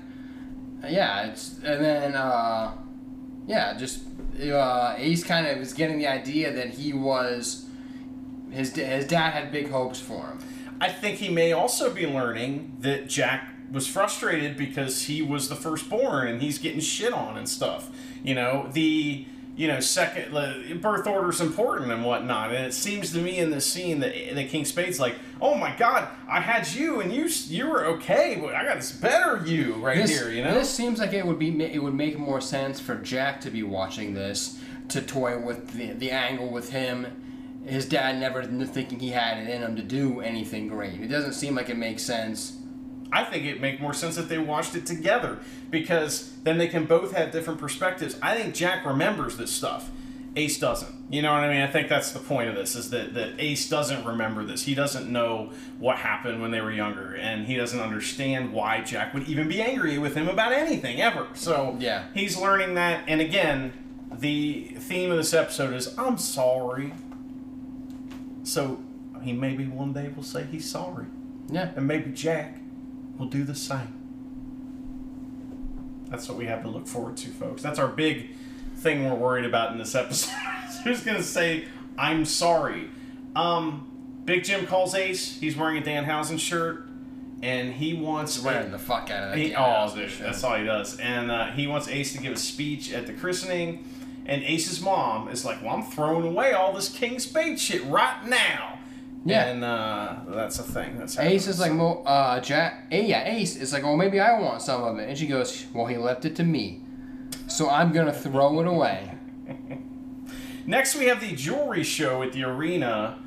Uh, 0.84 0.88
Yeah, 0.88 1.28
it's 1.28 1.60
and 1.64 1.84
then 1.84 2.16
uh, 2.16 2.72
yeah, 3.46 3.78
just 3.78 4.04
uh, 4.42 4.96
Ace 4.98 5.24
kind 5.26 5.46
of 5.46 5.58
is 5.58 5.74
getting 5.74 5.98
the 5.98 6.08
idea 6.08 6.54
that 6.54 6.70
he 6.70 6.94
was 6.94 7.66
his 8.52 8.74
his 8.74 9.06
dad 9.06 9.32
had 9.32 9.52
big 9.52 9.70
hopes 9.70 10.00
for 10.00 10.26
him. 10.28 10.40
I 10.82 10.88
think 10.90 11.18
he 11.18 11.28
may 11.30 11.52
also 11.52 11.94
be 11.94 12.08
learning 12.08 12.78
that 12.80 13.10
Jack 13.10 13.54
was 13.72 13.88
frustrated 13.88 14.58
because 14.58 15.04
he 15.04 15.22
was 15.22 15.50
the 15.50 15.56
firstborn 15.56 16.28
and 16.28 16.42
he's 16.42 16.58
getting 16.58 16.80
shit 16.80 17.14
on 17.14 17.38
and 17.38 17.48
stuff. 17.48 17.90
You 18.24 18.36
know, 18.36 18.70
the 18.74 19.26
you 19.56 19.68
know 19.68 19.82
second 19.82 20.32
birth 20.82 21.08
is 21.30 21.42
important 21.42 21.92
and 21.92 22.06
whatnot. 22.06 22.54
And 22.54 22.66
it 22.66 22.74
seems 22.74 23.12
to 23.12 23.20
me 23.20 23.38
in 23.38 23.52
this 23.52 23.66
scene 23.66 24.00
that 24.00 24.14
that 24.34 24.50
King 24.50 24.66
Spade's 24.66 25.00
like, 25.00 25.16
oh 25.42 25.56
my 25.56 25.76
god, 25.76 26.08
I 26.28 26.40
had 26.42 26.68
you 26.74 27.02
and 27.02 27.14
you 27.14 27.30
you 27.48 27.68
were 27.68 27.86
okay, 27.86 28.38
but 28.42 28.56
I 28.56 28.64
got 28.64 28.78
this 28.78 28.92
better 28.92 29.46
you 29.46 29.74
right 29.76 29.98
This, 29.98 30.18
here. 30.18 30.32
You 30.32 30.44
know, 30.44 30.54
this 30.54 30.70
seems 30.70 31.00
like 31.00 31.14
it 31.14 31.26
would 31.26 31.40
be 31.40 31.64
it 31.64 31.84
would 31.84 31.94
make 31.94 32.18
more 32.18 32.42
sense 32.42 32.80
for 32.80 32.96
Jack 32.96 33.42
to 33.42 33.52
be 33.52 33.64
watching 33.64 34.14
this 34.14 34.60
to 34.90 35.02
toy 35.02 35.38
with 35.40 35.72
the 35.72 35.94
the 35.94 36.12
angle 36.12 36.50
with 36.50 36.72
him. 36.72 37.26
His 37.66 37.86
dad 37.86 38.18
never 38.20 38.44
thinking 38.66 39.00
he 39.00 39.10
had 39.10 39.38
it 39.38 39.50
in 39.50 39.62
him 39.62 39.76
to 39.76 39.84
do 39.84 40.22
anything 40.22 40.70
great. 40.70 41.02
It 41.02 41.08
doesn't 41.08 41.34
seem 41.34 41.56
like 41.56 41.70
it 41.70 41.78
makes 41.78 42.02
sense. 42.02 42.59
I 43.12 43.24
think 43.24 43.46
it'd 43.46 43.62
make 43.62 43.80
more 43.82 43.94
sense 43.94 44.18
if 44.18 44.30
they 44.30 44.38
watched 44.38 44.76
it 44.76 44.86
together 44.86 45.40
because 45.70 46.32
then 46.44 46.58
they 46.58 46.68
can 46.68 46.86
both 46.86 47.14
have 47.14 47.32
different 47.32 47.60
perspectives. 47.60 48.18
I 48.22 48.36
think 48.36 48.54
Jack 48.54 48.86
remembers 48.86 49.38
this 49.38 49.52
stuff. 49.52 49.90
Ace 50.36 50.60
doesn't. 50.60 50.96
You 51.12 51.24
know 51.24 51.34
what 51.34 51.44
I 51.44 51.50
mean? 51.52 51.62
I 51.62 51.68
think 51.68 51.90
that's 51.90 52.12
the 52.12 52.20
point 52.20 52.50
of 52.50 52.56
this 52.56 52.76
is 52.76 52.92
that, 52.92 53.16
that 53.16 53.32
Ace 53.40 53.68
doesn't 53.68 54.06
remember 54.06 54.46
this. 54.46 54.64
He 54.64 54.76
doesn't 54.76 55.12
know 55.12 55.52
what 55.80 55.98
happened 55.98 56.40
when 56.40 56.52
they 56.52 56.62
were 56.62 56.72
younger 56.72 57.16
and 57.16 57.48
he 57.48 57.56
doesn't 57.56 57.80
understand 57.80 58.54
why 58.54 58.82
Jack 58.82 59.16
would 59.16 59.28
even 59.28 59.48
be 59.48 59.60
angry 59.60 59.98
with 59.98 60.14
him 60.16 60.30
about 60.30 60.52
anything 60.52 61.02
ever. 61.02 61.26
So 61.34 61.76
Yeah. 61.80 62.04
he's 62.14 62.38
learning 62.38 62.76
that 62.76 63.04
and 63.08 63.22
again, 63.22 63.74
the 64.12 64.76
theme 64.78 65.10
of 65.10 65.18
this 65.18 65.34
episode 65.34 65.74
is 65.74 65.98
I'm 65.98 66.20
sorry. 66.20 66.94
So 68.44 68.80
he 69.24 69.34
maybe 69.34 69.66
one 69.66 69.94
day 69.94 70.12
will 70.16 70.24
say 70.24 70.46
he's 70.52 70.70
sorry. 70.70 71.06
Yeah. 71.50 71.72
And 71.76 71.88
maybe 71.88 72.12
Jack 72.12 72.58
will 73.20 73.28
do 73.28 73.44
the 73.44 73.54
same. 73.54 73.94
That's 76.10 76.28
what 76.28 76.38
we 76.38 76.46
have 76.46 76.64
to 76.64 76.70
look 76.70 76.88
forward 76.88 77.18
to, 77.18 77.28
folks. 77.30 77.62
That's 77.62 77.78
our 77.78 77.88
big 77.88 78.32
thing 78.78 79.06
we're 79.06 79.14
worried 79.14 79.46
about 79.46 79.72
in 79.72 79.78
this 79.78 79.94
episode. 79.94 80.32
Who's 80.84 81.04
going 81.04 81.18
to 81.18 81.24
say, 81.24 81.66
I'm 81.98 82.26
sorry? 82.26 82.90
Um, 83.36 83.86
Big 84.26 84.44
Jim 84.44 84.66
calls 84.66 84.96
Ace. 84.96 85.40
He's 85.40 85.56
wearing 85.56 85.78
a 85.78 85.84
Dan 85.84 86.06
Danhausen 86.06 86.40
shirt. 86.40 86.88
And 87.42 87.74
he 87.74 87.94
wants. 87.94 88.40
Wearing 88.40 88.72
the 88.72 88.80
fuck 88.80 89.10
out 89.10 89.24
of 89.24 89.30
that. 89.32 89.38
He, 89.38 89.56
oh, 89.56 89.94
dude, 89.96 90.10
that's 90.20 90.44
all 90.44 90.58
he 90.58 90.66
does. 90.66 91.00
And 91.00 91.32
uh, 91.32 91.52
he 91.52 91.68
wants 91.68 91.88
Ace 91.88 92.14
to 92.14 92.20
give 92.20 92.34
a 92.34 92.38
speech 92.38 92.92
at 92.92 93.08
the 93.08 93.14
christening. 93.14 93.86
And 94.26 94.44
Ace's 94.44 94.82
mom 94.82 95.30
is 95.30 95.46
like, 95.46 95.62
"Well, 95.64 95.74
I'm 95.74 95.84
throwing 95.84 96.28
away 96.28 96.52
all 96.52 96.74
this 96.74 96.90
King 96.90 97.18
Spade 97.18 97.58
shit 97.58 97.84
right 97.86 98.28
now." 98.28 98.79
Yeah. 99.26 99.46
And 99.48 99.64
uh, 99.64 100.16
that's 100.28 100.60
a 100.60 100.64
thing. 100.64 100.98
That's 100.98 101.20
Ace 101.20 101.48
is 101.48 101.60
like, 101.60 101.74
well, 101.74 102.04
uh, 102.06 102.40
Jack. 102.40 102.88
eh, 102.92 103.02
yeah, 103.02 103.26
Ace 103.28 103.56
is 103.58 103.74
like, 103.74 103.84
well, 103.84 103.98
maybe 103.98 104.20
I 104.20 104.40
want 104.40 104.62
some 104.62 104.84
of 104.84 104.98
it, 104.98 105.10
and 105.10 105.18
she 105.18 105.28
goes, 105.28 105.66
well, 105.74 105.86
he 105.88 105.98
left 105.98 106.24
it 106.26 106.36
to 106.38 106.44
me, 106.44 106.82
so 107.48 107.70
I'm 107.70 107.92
gonna 107.92 108.14
throw 108.14 108.60
it 108.62 108.68
away. 108.68 109.12
Next, 110.66 110.96
we 110.96 111.06
have 111.06 111.20
the 111.20 111.36
jewelry 111.36 111.84
show 111.84 112.22
at 112.24 112.32
the 112.34 112.44
arena, 112.44 113.20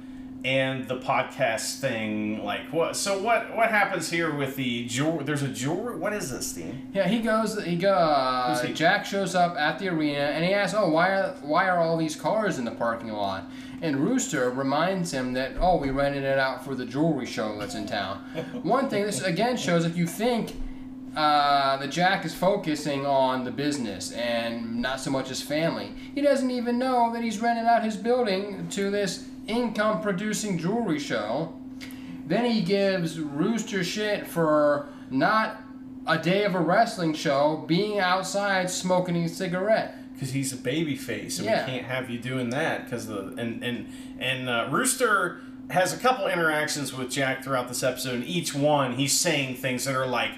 and 0.44 0.88
the 0.88 0.98
podcast 0.98 1.78
thing. 1.81 2.42
Like 2.44 2.62
what? 2.72 2.96
So 2.96 3.22
what? 3.22 3.55
What 3.57 3.70
happens 3.70 4.11
here 4.11 4.35
with 4.35 4.57
the 4.57 4.87
jewelry? 4.87 5.24
There's 5.24 5.42
a 5.42 5.48
jewelry. 5.48 5.96
What 5.96 6.12
is 6.12 6.31
this 6.31 6.52
thing? 6.52 6.90
Yeah, 6.92 7.07
he 7.09 7.20
goes. 7.20 7.62
He 7.62 7.76
goes 7.76 7.90
Uh, 7.92 8.64
he? 8.66 8.72
Jack 8.72 9.05
shows 9.05 9.35
up 9.35 9.57
at 9.57 9.78
the 9.78 9.88
arena, 9.88 10.18
and 10.20 10.44
he 10.44 10.52
asks, 10.52 10.76
"Oh, 10.76 10.88
why 10.88 11.11
are 11.11 11.35
why 11.42 11.68
are 11.68 11.78
all 11.78 11.96
these 11.96 12.16
cars 12.16 12.59
in 12.59 12.64
the 12.64 12.72
parking 12.72 13.12
lot?" 13.12 13.50
And 13.81 13.96
Rooster 13.96 14.50
reminds 14.50 15.12
him 15.12 15.33
that, 15.35 15.52
"Oh, 15.61 15.76
we 15.76 15.90
rented 15.90 16.24
it 16.24 16.38
out 16.38 16.64
for 16.64 16.74
the 16.74 16.87
jewelry 16.87 17.26
show 17.26 17.57
that's 17.59 17.74
in 17.74 17.87
town." 17.87 18.18
One 18.62 18.88
thing 18.88 19.05
this 19.05 19.22
again 19.22 19.57
shows 19.57 19.85
if 19.85 19.96
you 19.96 20.07
think 20.07 20.57
uh, 21.16 21.76
that 21.76 21.90
Jack 21.90 22.24
is 22.24 22.35
focusing 22.35 23.05
on 23.05 23.44
the 23.44 23.50
business 23.50 24.12
and 24.12 24.81
not 24.81 24.98
so 24.98 25.11
much 25.11 25.28
his 25.28 25.42
family, 25.42 25.92
he 26.14 26.20
doesn't 26.22 26.50
even 26.50 26.78
know 26.78 27.12
that 27.12 27.22
he's 27.22 27.38
rented 27.40 27.66
out 27.66 27.85
his 27.85 27.96
building 27.96 28.66
to 28.70 28.90
this 28.90 29.26
income-producing 29.48 30.59
jewelry 30.59 30.98
show. 30.98 31.55
Then 32.26 32.44
he 32.50 32.62
gives 32.62 33.18
Rooster 33.18 33.83
shit 33.85 34.26
for 34.26 34.88
not 35.11 35.61
a 36.07 36.18
day 36.18 36.44
of 36.44 36.55
a 36.55 36.61
wrestling 36.61 37.14
show 37.14 37.64
being 37.66 37.98
outside 37.98 38.70
smoking 38.70 39.16
a 39.16 39.28
cigarette. 39.28 39.96
Because 40.14 40.33
he's 40.33 40.52
a 40.52 40.57
baby 40.57 40.94
face, 40.96 41.38
and 41.38 41.46
Yeah. 41.46 41.64
we 41.66 41.72
can't 41.72 41.87
have 41.87 42.09
you 42.11 42.18
doing 42.18 42.50
that. 42.50 42.85
Because 42.85 43.07
the 43.09 43.35
and 43.38 43.62
and 43.62 43.87
and 44.20 44.48
uh, 44.48 44.68
Rooster 44.70 45.40
has 45.70 45.92
a 45.92 45.96
couple 45.96 46.28
interactions 46.28 46.92
with 46.96 47.11
Jack 47.11 47.42
throughout 47.42 47.66
this 47.68 47.83
episode. 47.83 48.14
And 48.14 48.24
each 48.24 48.55
one, 48.55 48.94
he's 48.94 49.18
saying 49.18 49.57
things 49.57 49.85
that 49.87 49.96
are 49.96 50.07
like, 50.07 50.31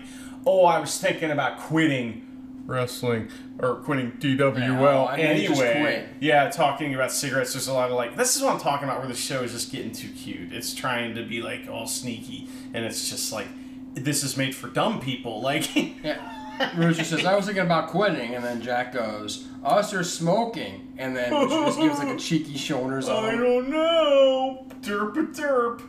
"Oh, 0.47 0.65
I 0.65 0.79
was 0.79 0.99
thinking 0.99 1.31
about 1.31 1.59
quitting." 1.59 2.23
Wrestling 2.67 3.29
or 3.59 3.77
quitting 3.77 4.13
DWL 4.13 4.59
Yeah, 4.59 5.05
I 5.05 5.17
mean, 5.17 5.27
anyway. 5.27 6.09
Yeah, 6.21 6.49
talking 6.51 6.95
about 6.95 7.13
cigarettes. 7.13 7.53
There's 7.53 7.69
a 7.69 7.75
lot 7.75 7.91
of 7.91 7.97
like, 7.97 8.17
this 8.17 8.37
is 8.37 8.43
what 8.43 8.55
I'm 8.55 8.61
talking 8.61 8.89
about 8.89 9.01
where 9.01 9.09
the 9.09 9.15
show 9.15 9.43
is 9.43 9.53
just 9.53 9.71
getting 9.71 9.93
too 9.93 10.09
cute. 10.09 10.53
It's 10.53 10.75
trying 10.75 11.15
to 11.17 11.25
be 11.25 11.43
like 11.43 11.69
all 11.71 11.87
sneaky, 11.87 12.49
and 12.73 12.85
it's 12.85 13.11
just 13.11 13.33
like, 13.33 13.49
this 13.95 14.25
is 14.25 14.37
made 14.37 14.55
for 14.55 14.69
dumb 14.69 15.01
people. 15.01 15.41
Like, 15.41 15.75
Yeah. 16.03 16.31
Rooster 16.77 17.03
says, 17.05 17.25
I 17.25 17.35
was 17.35 17.47
thinking 17.47 17.65
about 17.65 17.89
quitting, 17.89 18.35
and 18.37 18.45
then 18.45 18.63
Jack 18.63 18.93
goes, 18.93 19.47
Us 19.65 19.93
are 19.93 20.05
smoking? 20.05 20.95
And 20.99 21.17
then 21.17 21.33
Rooster 21.33 21.65
just 21.67 21.79
gives 21.81 21.99
like 21.99 22.09
a 22.09 22.17
cheeky 22.19 22.57
shoulders 22.57 23.09
I 23.09 23.33
on. 23.35 23.39
don't 23.41 23.69
know. 23.71 24.67
Derp 24.81 25.17
a 25.17 25.23
derp. 25.33 25.83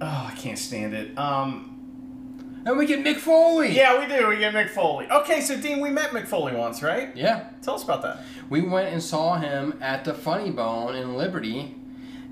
Oh, 0.00 0.30
I 0.32 0.34
can't 0.36 0.58
stand 0.58 0.94
it. 0.94 1.16
Um, 1.18 1.71
And 2.64 2.78
we 2.78 2.86
get 2.86 3.04
Mick 3.04 3.16
Foley! 3.16 3.74
yeah, 3.74 3.98
we 3.98 4.06
do. 4.06 4.28
We 4.28 4.38
get 4.38 4.54
Mick 4.54 4.70
Foley. 4.70 5.10
Okay, 5.10 5.40
so 5.40 5.60
Dean, 5.60 5.80
we 5.80 5.90
met 5.90 6.10
Mick 6.10 6.26
Foley 6.26 6.54
once, 6.54 6.82
right? 6.82 7.14
Yeah. 7.16 7.50
Tell 7.60 7.74
us 7.74 7.82
about 7.82 8.02
that. 8.02 8.20
We 8.48 8.60
went 8.60 8.92
and 8.92 9.02
saw 9.02 9.38
him 9.38 9.78
at 9.80 10.04
the 10.04 10.14
Funny 10.14 10.50
Bone 10.50 10.94
in 10.94 11.16
Liberty. 11.16 11.74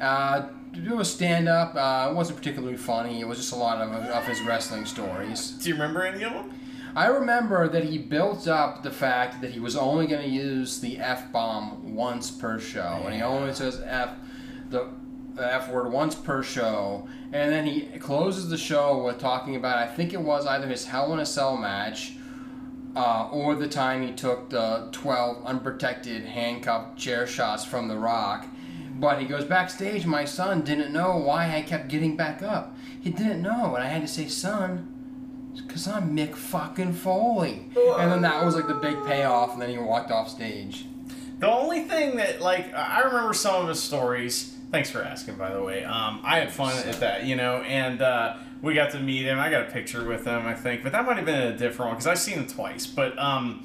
Uh, 0.01 0.49
to 0.73 0.81
do 0.81 1.01
a 1.01 1.05
stand 1.05 1.49
up. 1.49 1.75
Uh, 1.75 2.11
it 2.11 2.15
wasn't 2.15 2.39
particularly 2.39 2.77
funny. 2.77 3.21
It 3.21 3.27
was 3.27 3.39
just 3.39 3.53
a 3.53 3.57
lot 3.57 3.81
of, 3.81 3.93
of 3.93 4.27
his 4.27 4.41
wrestling 4.43 4.87
stories. 4.87 5.51
Do 5.53 5.69
you 5.69 5.75
remember 5.75 6.03
any 6.05 6.23
of 6.23 6.33
them? 6.33 6.53
I 6.95 7.07
remember 7.07 7.69
that 7.69 7.85
he 7.85 7.99
built 7.99 8.49
up 8.49 8.83
the 8.83 8.91
fact 8.91 9.41
that 9.43 9.51
he 9.51 9.61
was 9.61 9.77
only 9.77 10.07
going 10.07 10.23
to 10.23 10.29
use 10.29 10.81
the 10.81 10.99
F 10.99 11.31
bomb 11.33 11.95
once 11.95 12.31
per 12.31 12.59
show, 12.59 13.03
and 13.05 13.15
he 13.15 13.23
only 13.23 13.53
says 13.55 13.81
F 13.85 14.11
the, 14.71 14.89
the 15.35 15.53
F 15.53 15.71
word 15.71 15.93
once 15.93 16.15
per 16.15 16.43
show, 16.43 17.09
and 17.33 17.53
then 17.53 17.67
he 17.67 17.83
closes 17.99 18.49
the 18.49 18.59
show 18.59 19.05
with 19.05 19.19
talking 19.19 19.57
about 19.57 19.79
I 19.79 19.87
think 19.87 20.13
it 20.13 20.21
was 20.21 20.47
either 20.47 20.69
his 20.69 20.87
Hell 20.87 21.13
in 21.13 21.21
a 21.21 21.27
Cell 21.27 21.57
match. 21.57 22.15
Uh, 22.97 23.29
or 23.31 23.55
the 23.55 23.69
time 23.69 24.05
he 24.05 24.11
took 24.11 24.51
the 24.51 24.89
12 24.91 25.45
unprotected 25.45 26.25
handcuffed 26.25 26.99
chair 26.99 27.25
shots 27.25 27.65
from 27.65 27.87
The 27.87 27.97
Rock. 27.97 28.49
But 28.99 29.21
he 29.21 29.27
goes 29.27 29.45
backstage, 29.45 30.05
my 30.07 30.25
son 30.25 30.63
didn't 30.63 30.93
know 30.93 31.17
why 31.17 31.55
I 31.57 31.63
kept 31.63 31.87
getting 31.87 32.17
back 32.17 32.43
up. 32.43 32.77
He 33.01 33.11
didn't 33.11 33.43
know, 33.43 33.77
and 33.77 33.85
I 33.85 33.87
had 33.87 34.03
to 34.03 34.09
say, 34.09 34.27
son, 34.27 35.53
because 35.55 35.87
I'm 35.87 36.17
Mick 36.17 36.35
fucking 36.35 36.95
Foley. 36.95 37.71
And 38.01 38.11
then 38.11 38.23
that 38.23 38.45
was 38.45 38.57
like 38.57 38.67
the 38.67 38.75
big 38.75 38.97
payoff, 39.07 39.53
and 39.53 39.63
then 39.63 39.71
he 39.71 39.79
walked 39.79 40.11
off 40.11 40.29
stage. 40.29 40.85
The 41.39 41.49
only 41.49 41.85
thing 41.85 42.17
that, 42.17 42.43
like, 42.43 42.75
I 42.75 43.01
remember 43.03 43.33
some 43.33 43.63
of 43.63 43.69
his 43.69 43.81
stories. 43.81 44.57
Thanks 44.71 44.89
for 44.89 45.03
asking, 45.03 45.35
by 45.35 45.53
the 45.53 45.63
way. 45.63 45.83
Um, 45.83 46.21
I 46.23 46.39
had 46.39 46.53
fun 46.53 46.77
at 46.87 47.01
that, 47.01 47.25
you 47.25 47.35
know, 47.35 47.57
and 47.63 48.01
uh, 48.01 48.37
we 48.63 48.75
got 48.75 48.91
to 48.93 49.01
meet 49.01 49.25
him. 49.25 49.39
I 49.39 49.51
got 49.51 49.69
a 49.69 49.71
picture 49.71 50.05
with 50.05 50.25
him, 50.25 50.47
I 50.47 50.55
think, 50.55 50.85
but 50.85 50.93
that 50.93 51.05
might 51.05 51.17
have 51.17 51.27
been 51.27 51.41
a 51.41 51.57
different 51.57 51.89
one 51.89 51.95
because 51.97 52.07
I've 52.07 52.21
seen 52.21 52.39
him 52.39 52.47
twice. 52.47 52.87
But 52.87 53.19
um, 53.19 53.65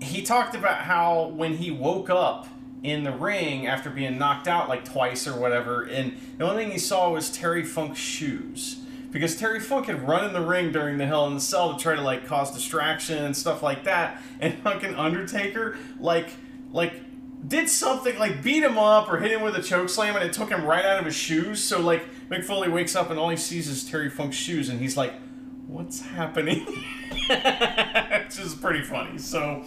he 0.00 0.22
talked 0.22 0.54
about 0.54 0.82
how 0.82 1.28
when 1.28 1.56
he 1.56 1.72
woke 1.72 2.10
up 2.10 2.46
in 2.84 3.02
the 3.02 3.10
ring 3.10 3.66
after 3.66 3.90
being 3.90 4.18
knocked 4.18 4.46
out 4.46 4.68
like 4.68 4.84
twice 4.84 5.26
or 5.26 5.38
whatever, 5.38 5.82
and 5.82 6.16
the 6.38 6.48
only 6.48 6.62
thing 6.62 6.72
he 6.72 6.78
saw 6.78 7.10
was 7.10 7.30
Terry 7.30 7.64
Funk's 7.64 7.98
shoes. 7.98 8.80
Because 9.10 9.36
Terry 9.36 9.58
Funk 9.58 9.86
had 9.86 10.06
run 10.06 10.26
in 10.26 10.34
the 10.34 10.42
ring 10.42 10.70
during 10.70 10.98
the 10.98 11.06
Hell 11.06 11.26
in 11.26 11.34
the 11.34 11.40
Cell 11.40 11.74
to 11.74 11.82
try 11.82 11.96
to 11.96 12.02
like 12.02 12.26
cause 12.26 12.54
distraction 12.54 13.24
and 13.24 13.36
stuff 13.36 13.64
like 13.64 13.82
that, 13.84 14.22
and 14.38 14.58
fucking 14.62 14.94
Undertaker 14.94 15.76
like 15.98 16.28
like 16.72 16.92
did 17.46 17.68
something 17.68 18.18
like 18.18 18.42
beat 18.42 18.62
him 18.62 18.78
up 18.78 19.10
or 19.10 19.18
hit 19.18 19.30
him 19.30 19.42
with 19.42 19.56
a 19.56 19.62
choke 19.62 19.88
slam 19.88 20.16
and 20.16 20.24
it 20.24 20.32
took 20.32 20.50
him 20.50 20.64
right 20.64 20.84
out 20.84 20.98
of 20.98 21.04
his 21.04 21.14
shoes. 21.14 21.62
So 21.62 21.80
like 21.80 22.04
Mick 22.28 22.44
Foley 22.44 22.68
wakes 22.68 22.96
up 22.96 23.10
and 23.10 23.18
all 23.18 23.28
he 23.28 23.36
sees 23.36 23.68
is 23.68 23.84
Terry 23.84 24.10
Funk's 24.10 24.36
shoes 24.36 24.68
and 24.68 24.80
he's 24.80 24.96
like, 24.96 25.14
"What's 25.66 26.00
happening?" 26.00 26.66
Which 27.28 28.38
is 28.38 28.54
pretty 28.60 28.82
funny. 28.82 29.18
So. 29.18 29.64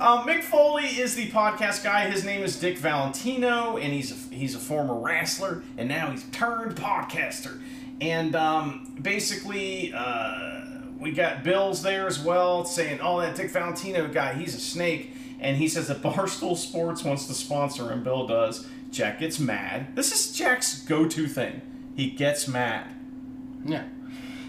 Um, 0.00 0.28
Mick 0.28 0.44
Foley 0.44 0.84
is 0.84 1.16
the 1.16 1.28
podcast 1.32 1.82
guy. 1.82 2.08
His 2.08 2.24
name 2.24 2.44
is 2.44 2.54
Dick 2.60 2.78
Valentino, 2.78 3.78
and 3.78 3.92
he's 3.92 4.12
a, 4.12 4.32
he's 4.32 4.54
a 4.54 4.58
former 4.60 4.94
wrestler, 4.94 5.64
and 5.76 5.88
now 5.88 6.08
he's 6.12 6.22
turned 6.30 6.76
podcaster. 6.76 7.60
And 8.00 8.36
um, 8.36 8.96
basically, 9.02 9.92
uh, 9.92 10.60
we 11.00 11.10
got 11.10 11.42
Bills 11.42 11.82
there 11.82 12.06
as 12.06 12.20
well, 12.20 12.64
saying, 12.64 13.00
"Oh, 13.02 13.20
that 13.20 13.34
Dick 13.34 13.50
Valentino 13.50 14.06
guy, 14.06 14.34
he's 14.34 14.54
a 14.54 14.60
snake." 14.60 15.12
And 15.40 15.56
he 15.56 15.68
says 15.68 15.88
that 15.88 16.02
Barstool 16.02 16.56
Sports 16.56 17.04
wants 17.04 17.26
to 17.26 17.34
sponsor 17.34 17.92
him. 17.92 18.02
Bill 18.02 18.26
does. 18.26 18.66
Jack 18.90 19.20
gets 19.20 19.38
mad. 19.38 19.94
This 19.94 20.12
is 20.12 20.36
Jack's 20.36 20.82
go-to 20.82 21.26
thing. 21.28 21.60
He 21.94 22.10
gets 22.10 22.48
mad. 22.48 22.94
Yeah. 23.64 23.84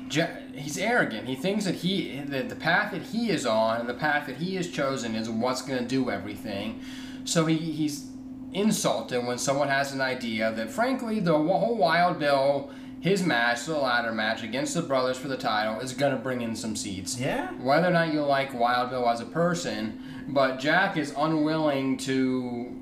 Jack, 0.07 0.55
he's 0.55 0.77
arrogant. 0.77 1.27
He 1.27 1.35
thinks 1.35 1.65
that 1.65 1.75
he 1.75 2.19
that 2.27 2.49
the 2.49 2.55
path 2.55 2.91
that 2.91 3.03
he 3.03 3.29
is 3.29 3.45
on 3.45 3.79
and 3.79 3.89
the 3.89 3.93
path 3.93 4.25
that 4.27 4.37
he 4.37 4.55
has 4.55 4.69
chosen 4.69 5.13
is 5.15 5.29
what's 5.29 5.61
going 5.61 5.79
to 5.79 5.87
do 5.87 6.09
everything. 6.09 6.81
So 7.25 7.45
he, 7.45 7.57
he's 7.57 8.07
insulted 8.53 9.25
when 9.25 9.37
someone 9.37 9.67
has 9.67 9.93
an 9.93 10.01
idea 10.01 10.51
that, 10.53 10.71
frankly, 10.71 11.19
the 11.19 11.33
whole 11.33 11.75
Wild 11.75 12.17
Bill, 12.17 12.71
his 12.99 13.23
match, 13.23 13.65
the 13.65 13.77
ladder 13.77 14.11
match 14.11 14.41
against 14.41 14.73
the 14.73 14.81
brothers 14.81 15.17
for 15.17 15.27
the 15.27 15.37
title, 15.37 15.79
is 15.79 15.93
going 15.93 16.13
to 16.13 16.17
bring 16.17 16.41
in 16.41 16.55
some 16.55 16.75
seats. 16.75 17.19
Yeah. 17.19 17.51
Whether 17.53 17.89
or 17.89 17.91
not 17.91 18.11
you 18.11 18.21
like 18.23 18.53
Wild 18.53 18.89
Bill 18.89 19.07
as 19.07 19.21
a 19.21 19.25
person, 19.25 20.01
but 20.33 20.59
Jack 20.59 20.97
is 20.97 21.13
unwilling 21.17 21.97
to 21.97 22.75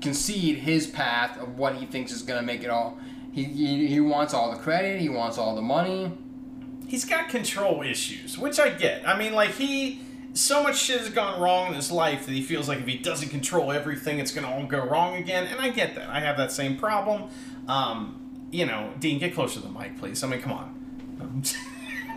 concede 0.00 0.58
his 0.58 0.86
path 0.86 1.38
of 1.38 1.58
what 1.58 1.76
he 1.76 1.86
thinks 1.86 2.12
is 2.12 2.22
going 2.22 2.40
to 2.40 2.46
make 2.46 2.62
it 2.62 2.70
all. 2.70 2.98
He, 3.32 3.44
he, 3.44 3.86
he 3.86 4.00
wants 4.00 4.34
all 4.34 4.50
the 4.50 4.58
credit. 4.58 5.00
He 5.00 5.08
wants 5.08 5.38
all 5.38 5.54
the 5.54 5.62
money. 5.62 6.12
He's 6.86 7.04
got 7.04 7.28
control 7.28 7.82
issues, 7.82 8.38
which 8.38 8.58
I 8.58 8.70
get. 8.70 9.06
I 9.06 9.18
mean, 9.18 9.32
like 9.34 9.50
he 9.50 10.00
so 10.32 10.62
much 10.62 10.78
shit 10.78 11.00
has 11.00 11.10
gone 11.10 11.40
wrong 11.40 11.68
in 11.68 11.74
his 11.74 11.90
life 11.90 12.26
that 12.26 12.32
he 12.32 12.42
feels 12.42 12.68
like 12.68 12.78
if 12.78 12.86
he 12.86 12.98
doesn't 12.98 13.30
control 13.30 13.72
everything, 13.72 14.18
it's 14.18 14.32
gonna 14.32 14.50
all 14.50 14.64
go 14.66 14.84
wrong 14.84 15.16
again. 15.16 15.46
And 15.46 15.60
I 15.60 15.70
get 15.70 15.94
that. 15.96 16.08
I 16.08 16.20
have 16.20 16.36
that 16.36 16.52
same 16.52 16.76
problem. 16.76 17.24
Um, 17.68 18.48
you 18.50 18.66
know, 18.66 18.92
Dean, 19.00 19.18
get 19.18 19.34
closer 19.34 19.60
to 19.60 19.66
the 19.66 19.72
mic, 19.72 19.98
please. 19.98 20.22
I 20.22 20.28
mean, 20.28 20.40
come 20.40 20.52
on. 20.52 21.42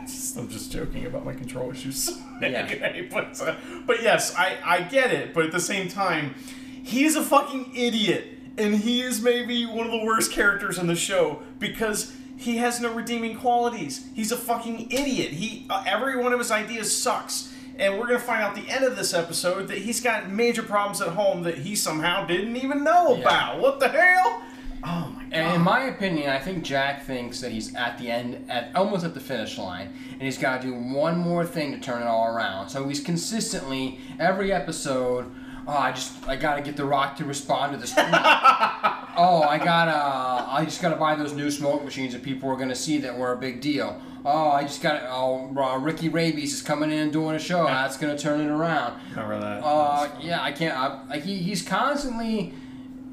I'm 0.09 0.15
just, 0.21 0.37
I'm 0.37 0.49
just 0.49 0.71
joking 0.71 1.05
about 1.05 1.25
my 1.25 1.33
control 1.33 1.71
issues. 1.71 2.09
Yeah. 2.41 3.01
but, 3.11 3.41
uh, 3.41 3.55
but 3.85 4.01
yes, 4.01 4.33
I, 4.33 4.55
I 4.63 4.81
get 4.83 5.11
it. 5.11 5.33
But 5.33 5.43
at 5.47 5.51
the 5.51 5.59
same 5.59 5.89
time, 5.89 6.35
he's 6.83 7.17
a 7.17 7.21
fucking 7.21 7.75
idiot. 7.75 8.27
And 8.57 8.75
he 8.75 9.01
is 9.01 9.21
maybe 9.21 9.65
one 9.65 9.85
of 9.85 9.91
the 9.91 10.05
worst 10.05 10.31
characters 10.31 10.77
in 10.77 10.87
the 10.87 10.95
show 10.95 11.41
because 11.59 12.15
he 12.37 12.55
has 12.57 12.79
no 12.79 12.93
redeeming 12.93 13.35
qualities. 13.37 14.07
He's 14.15 14.31
a 14.31 14.37
fucking 14.37 14.89
idiot. 14.89 15.31
He 15.31 15.65
uh, 15.69 15.83
every 15.85 16.15
one 16.15 16.31
of 16.31 16.39
his 16.39 16.49
ideas 16.49 16.95
sucks. 16.95 17.53
And 17.77 17.99
we're 17.99 18.07
gonna 18.07 18.19
find 18.19 18.41
out 18.41 18.57
at 18.57 18.63
the 18.65 18.71
end 18.71 18.85
of 18.85 18.95
this 18.95 19.13
episode 19.13 19.67
that 19.67 19.79
he's 19.79 19.99
got 19.99 20.29
major 20.29 20.63
problems 20.63 21.01
at 21.01 21.09
home 21.09 21.43
that 21.43 21.57
he 21.57 21.75
somehow 21.75 22.25
didn't 22.25 22.55
even 22.55 22.85
know 22.85 23.15
Yeah. 23.15 23.21
about. 23.21 23.59
What 23.59 23.81
the 23.81 23.89
hell? 23.89 24.41
Oh 24.83 25.13
my 25.15 25.23
god. 25.23 25.33
And 25.33 25.55
in 25.55 25.61
my 25.61 25.81
opinion, 25.85 26.29
I 26.29 26.39
think 26.39 26.63
Jack 26.63 27.05
thinks 27.05 27.41
that 27.41 27.51
he's 27.51 27.75
at 27.75 27.97
the 27.97 28.09
end, 28.09 28.49
at 28.49 28.75
almost 28.75 29.03
at 29.03 29.13
the 29.13 29.19
finish 29.19 29.57
line, 29.57 29.93
and 30.13 30.21
he's 30.21 30.37
got 30.37 30.61
to 30.61 30.67
do 30.67 30.73
one 30.73 31.17
more 31.17 31.45
thing 31.45 31.71
to 31.71 31.79
turn 31.79 32.01
it 32.01 32.07
all 32.07 32.33
around. 32.33 32.69
So 32.69 32.87
he's 32.87 33.01
consistently 33.01 33.99
every 34.19 34.51
episode. 34.51 35.31
Oh, 35.67 35.73
I 35.73 35.91
just 35.91 36.27
I 36.27 36.35
gotta 36.35 36.61
get 36.63 36.75
the 36.77 36.85
Rock 36.85 37.15
to 37.17 37.25
respond 37.25 37.73
to 37.73 37.77
this. 37.77 37.93
oh, 37.97 39.45
I 39.47 39.59
gotta 39.63 40.49
I 40.51 40.65
just 40.65 40.81
gotta 40.81 40.95
buy 40.95 41.15
those 41.15 41.33
new 41.33 41.51
smoke 41.51 41.83
machines 41.83 42.13
that 42.13 42.23
people 42.23 42.49
are 42.49 42.55
gonna 42.55 42.73
see 42.75 42.97
that 42.99 43.15
were 43.15 43.33
a 43.33 43.37
big 43.37 43.61
deal. 43.61 44.01
Oh, 44.25 44.49
I 44.49 44.63
just 44.63 44.81
got 44.81 45.01
oh 45.05 45.53
uh, 45.55 45.77
Ricky 45.77 46.09
Rabies 46.09 46.53
is 46.53 46.61
coming 46.61 46.91
in 46.91 46.97
and 46.97 47.13
doing 47.13 47.35
a 47.35 47.39
show. 47.39 47.65
That's 47.65 47.97
gonna 47.97 48.17
turn 48.17 48.41
it 48.41 48.49
around. 48.49 48.99
Remember 49.11 49.39
that? 49.39 49.63
Uh, 49.63 50.09
yeah, 50.19 50.41
I 50.41 50.51
can't. 50.51 50.75
I, 50.75 51.05
like 51.07 51.23
he, 51.23 51.37
he's 51.37 51.61
constantly, 51.61 52.53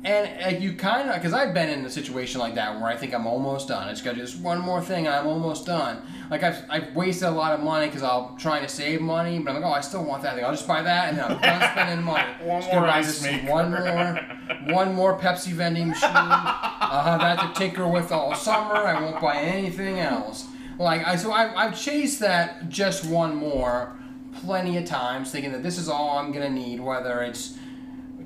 and 0.07 0.55
uh, 0.55 0.59
you 0.59 0.73
kind 0.75 1.09
of, 1.11 1.17
because 1.17 1.33
I've 1.33 1.53
been 1.53 1.69
in 1.69 1.85
a 1.85 1.91
situation 1.91 2.41
like 2.41 2.55
that 2.55 2.77
where 2.81 2.87
I 2.89 2.97
think 2.97 3.13
I'm 3.13 3.27
almost 3.27 3.67
done. 3.69 3.89
I 3.89 3.91
just 3.91 4.05
got 4.05 4.11
to 4.13 4.17
do 4.17 4.23
this 4.23 4.37
one 4.37 4.61
more 4.61 4.81
thing, 4.81 5.07
and 5.07 5.15
I'm 5.15 5.27
almost 5.27 5.67
done. 5.67 6.01
Like 6.31 6.45
I've, 6.45 6.63
I've 6.71 6.95
wasted 6.95 7.25
a 7.29 7.31
lot 7.33 7.53
of 7.53 7.61
money 7.61 7.87
because 7.87 8.05
I'm 8.05 8.37
trying 8.37 8.63
to 8.63 8.69
save 8.69 9.01
money, 9.01 9.41
but 9.41 9.51
I'm 9.55 9.61
like, 9.61 9.71
oh, 9.71 9.75
I 9.75 9.81
still 9.81 10.05
want 10.05 10.23
that 10.23 10.37
thing. 10.37 10.45
I'll 10.45 10.53
just 10.53 10.69
buy 10.69 10.81
that, 10.83 11.09
and 11.09 11.19
then 11.19 11.25
I'm 11.33 11.41
done 11.41 11.71
spending 11.73 12.05
money. 12.05 12.29
One 12.43 12.61
Just 12.61 12.71
gonna 12.73 12.87
more 12.87 12.91
ice 12.91 13.07
this- 13.07 13.23
maker. 13.23 13.51
One 13.53 13.71
more, 13.73 14.75
one 14.75 14.95
more 14.95 15.19
Pepsi 15.19 15.49
vending 15.53 15.89
machine. 15.89 16.09
I'll 16.13 17.03
have 17.03 17.21
that 17.21 17.55
to 17.55 17.59
tinker 17.59 17.89
with 17.89 18.13
all 18.13 18.35
summer. 18.35 18.75
I 18.77 19.01
won't 19.03 19.21
buy 19.21 19.37
anything 19.39 19.99
else. 19.99 20.47
Like 20.79 21.05
I, 21.07 21.17
so 21.17 21.33
I, 21.33 21.65
I've 21.67 21.77
chased 21.77 22.21
that 22.21 22.69
just 22.69 23.05
one 23.07 23.35
more 23.35 23.97
plenty 24.41 24.77
of 24.77 24.85
times, 24.85 25.31
thinking 25.33 25.51
that 25.53 25.63
this 25.65 25.79
is 25.79 25.89
all 25.89 26.19
I'm 26.19 26.31
gonna 26.33 26.51
need, 26.51 26.79
whether 26.81 27.23
it's 27.23 27.57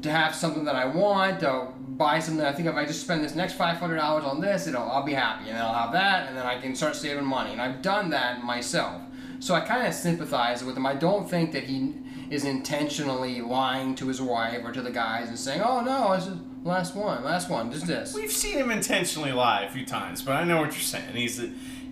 to 0.03 0.11
have 0.11 0.35
something 0.35 0.65
that 0.65 0.77
I 0.77 0.87
want, 0.87 1.41
to 1.41 1.69
buy 1.79 2.19
something. 2.21 2.45
I 2.45 2.53
think 2.53 2.69
if 2.69 2.75
I 2.75 2.85
just 2.85 3.03
spend 3.03 3.23
this 3.23 3.35
next 3.35 3.55
five 3.55 3.77
hundred 3.77 3.97
dollars 3.97 4.25
on 4.25 4.41
this, 4.41 4.67
it'll 4.67 4.83
I'll 4.83 5.05
be 5.05 5.13
happy, 5.13 5.49
and 5.49 5.57
then 5.57 5.65
I'll 5.65 5.75
have 5.75 5.93
that, 5.93 6.29
and 6.29 6.37
then 6.37 6.47
I 6.47 6.61
can 6.61 6.75
start 6.75 6.97
saving 6.97 7.25
money. 7.25 7.53
And 7.53 7.61
I've 7.61 7.83
done 7.83 8.11
that 8.11 8.43
myself, 8.43 9.03
so 9.39 9.55
I 9.55 9.61
kind 9.61 9.87
of 9.87 9.95
sympathize 9.95 10.65
with 10.65 10.77
him. 10.77 10.87
I 10.87 10.95
don't 10.95 11.29
think 11.29 11.53
that 11.53 11.65
he 11.65 11.95
is 12.31 12.45
intentionally 12.45 13.41
lying 13.41 13.95
to 13.97 14.07
his 14.07 14.23
wife 14.23 14.65
or 14.65 14.73
to 14.73 14.83
the 14.83 14.91
guys 14.91 15.29
and 15.29 15.39
saying, 15.39 15.61
"Oh 15.61 15.81
no, 15.83 16.15
this 16.15 16.27
is 16.27 16.39
last 16.65 16.95
one, 16.95 17.23
last 17.25 17.51
one, 17.51 17.71
just 17.71 17.87
this." 17.87 18.15
We've 18.15 18.33
seen 18.33 18.57
him 18.57 18.71
intentionally 18.71 19.33
lie 19.33 19.65
a 19.65 19.71
few 19.71 19.85
times, 19.85 20.23
but 20.23 20.33
I 20.33 20.45
know 20.45 20.59
what 20.59 20.73
you're 20.73 20.81
saying. 20.81 21.15
He's 21.15 21.39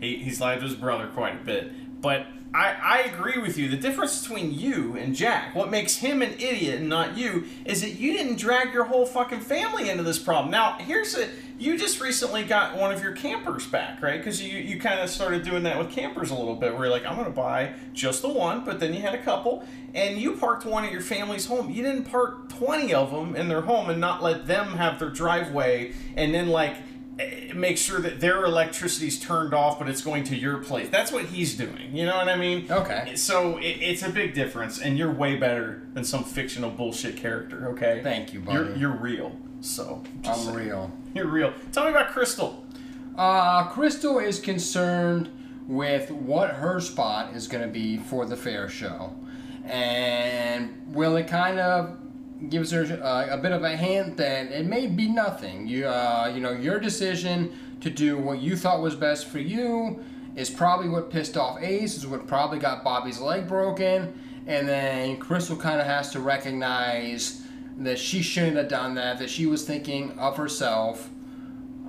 he, 0.00 0.16
he's 0.16 0.40
lied 0.40 0.60
to 0.60 0.64
his 0.64 0.74
brother 0.74 1.08
quite 1.08 1.40
a 1.40 1.44
bit. 1.44 2.00
But 2.00 2.26
I, 2.54 2.76
I 2.82 2.98
agree 3.00 3.38
with 3.38 3.58
you. 3.58 3.68
The 3.68 3.76
difference 3.76 4.22
between 4.22 4.58
you 4.58 4.96
and 4.96 5.14
Jack, 5.14 5.54
what 5.54 5.70
makes 5.70 5.96
him 5.96 6.22
an 6.22 6.32
idiot 6.32 6.80
and 6.80 6.88
not 6.88 7.16
you, 7.16 7.44
is 7.64 7.82
that 7.82 7.98
you 7.98 8.12
didn't 8.12 8.36
drag 8.36 8.72
your 8.72 8.84
whole 8.84 9.04
fucking 9.04 9.40
family 9.40 9.90
into 9.90 10.02
this 10.02 10.18
problem. 10.18 10.50
Now, 10.50 10.78
here's 10.78 11.14
a 11.14 11.28
you 11.58 11.76
just 11.76 12.00
recently 12.00 12.44
got 12.44 12.76
one 12.76 12.92
of 12.92 13.02
your 13.02 13.12
campers 13.12 13.66
back, 13.66 14.00
right? 14.00 14.18
Because 14.18 14.40
you, 14.40 14.58
you 14.58 14.78
kind 14.78 15.00
of 15.00 15.10
started 15.10 15.42
doing 15.42 15.64
that 15.64 15.76
with 15.76 15.90
campers 15.90 16.30
a 16.30 16.34
little 16.34 16.54
bit, 16.54 16.72
where 16.72 16.84
you're 16.84 16.90
like, 16.90 17.04
I'm 17.04 17.16
going 17.16 17.26
to 17.26 17.32
buy 17.32 17.72
just 17.92 18.22
the 18.22 18.28
one, 18.28 18.64
but 18.64 18.78
then 18.78 18.94
you 18.94 19.00
had 19.00 19.14
a 19.14 19.22
couple, 19.22 19.64
and 19.92 20.18
you 20.18 20.36
parked 20.36 20.64
one 20.64 20.84
at 20.84 20.92
your 20.92 21.00
family's 21.00 21.46
home. 21.46 21.68
You 21.68 21.82
didn't 21.82 22.04
park 22.04 22.48
20 22.50 22.94
of 22.94 23.10
them 23.10 23.34
in 23.34 23.48
their 23.48 23.62
home 23.62 23.90
and 23.90 24.00
not 24.00 24.22
let 24.22 24.46
them 24.46 24.76
have 24.76 25.00
their 25.00 25.10
driveway, 25.10 25.94
and 26.16 26.32
then, 26.32 26.48
like, 26.48 26.76
make 27.54 27.76
sure 27.76 28.00
that 28.00 28.20
their 28.20 28.44
electricity's 28.44 29.18
turned 29.18 29.52
off, 29.52 29.78
but 29.78 29.88
it's 29.88 30.02
going 30.02 30.24
to 30.24 30.36
your 30.36 30.58
place. 30.58 30.88
That's 30.88 31.10
what 31.10 31.26
he's 31.26 31.56
doing. 31.56 31.94
You 31.96 32.06
know 32.06 32.16
what 32.16 32.28
I 32.28 32.36
mean? 32.36 32.70
Okay. 32.70 33.16
So 33.16 33.58
it, 33.58 33.78
it's 33.80 34.02
a 34.02 34.10
big 34.10 34.34
difference, 34.34 34.80
and 34.80 34.96
you're 34.96 35.12
way 35.12 35.36
better 35.36 35.82
than 35.94 36.04
some 36.04 36.22
fictional 36.24 36.70
bullshit 36.70 37.16
character. 37.16 37.68
Okay. 37.70 38.00
Thank 38.02 38.32
you, 38.32 38.42
You're 38.48 38.64
buddy. 38.64 38.80
you're 38.80 38.96
real. 38.96 39.36
So 39.60 40.04
just 40.22 40.38
I'm 40.40 40.44
saying. 40.54 40.68
real. 40.68 40.92
You're 41.14 41.26
real. 41.26 41.52
Tell 41.72 41.84
me 41.84 41.90
about 41.90 42.10
Crystal. 42.10 42.64
Uh, 43.16 43.66
Crystal 43.68 44.20
is 44.20 44.38
concerned 44.38 45.28
with 45.66 46.10
what 46.12 46.50
her 46.50 46.78
spot 46.80 47.34
is 47.34 47.48
going 47.48 47.64
to 47.64 47.70
be 47.70 47.96
for 47.98 48.24
the 48.24 48.36
fair 48.36 48.68
show. 48.68 49.12
And 49.64 50.94
will 50.94 51.16
it 51.16 51.26
kind 51.26 51.58
of 51.58 51.98
gives 52.48 52.70
her 52.70 52.84
uh, 53.02 53.26
a 53.30 53.38
bit 53.38 53.52
of 53.52 53.64
a 53.64 53.76
hint 53.76 54.16
that 54.16 54.52
it 54.52 54.66
may 54.66 54.86
be 54.86 55.08
nothing. 55.08 55.66
You, 55.66 55.88
uh, 55.88 56.30
you 56.32 56.40
know, 56.40 56.52
your 56.52 56.78
decision 56.78 57.52
to 57.80 57.90
do 57.90 58.16
what 58.16 58.40
you 58.40 58.56
thought 58.56 58.80
was 58.80 58.94
best 58.94 59.26
for 59.26 59.38
you 59.38 60.02
is 60.36 60.48
probably 60.48 60.88
what 60.88 61.10
pissed 61.10 61.36
off 61.36 61.60
Ace, 61.60 61.96
is 61.96 62.06
what 62.06 62.26
probably 62.26 62.58
got 62.58 62.84
Bobby's 62.84 63.20
leg 63.20 63.48
broken. 63.48 64.18
And 64.46 64.68
then 64.68 65.16
Crystal 65.18 65.56
kind 65.56 65.80
of 65.80 65.86
has 65.86 66.10
to 66.12 66.20
recognize 66.20 67.42
that 67.78 67.98
she 67.98 68.22
shouldn't 68.22 68.56
have 68.56 68.68
done 68.68 68.94
that, 68.94 69.18
that 69.18 69.30
she 69.30 69.46
was 69.46 69.64
thinking 69.64 70.18
of 70.18 70.36
herself. 70.36 71.10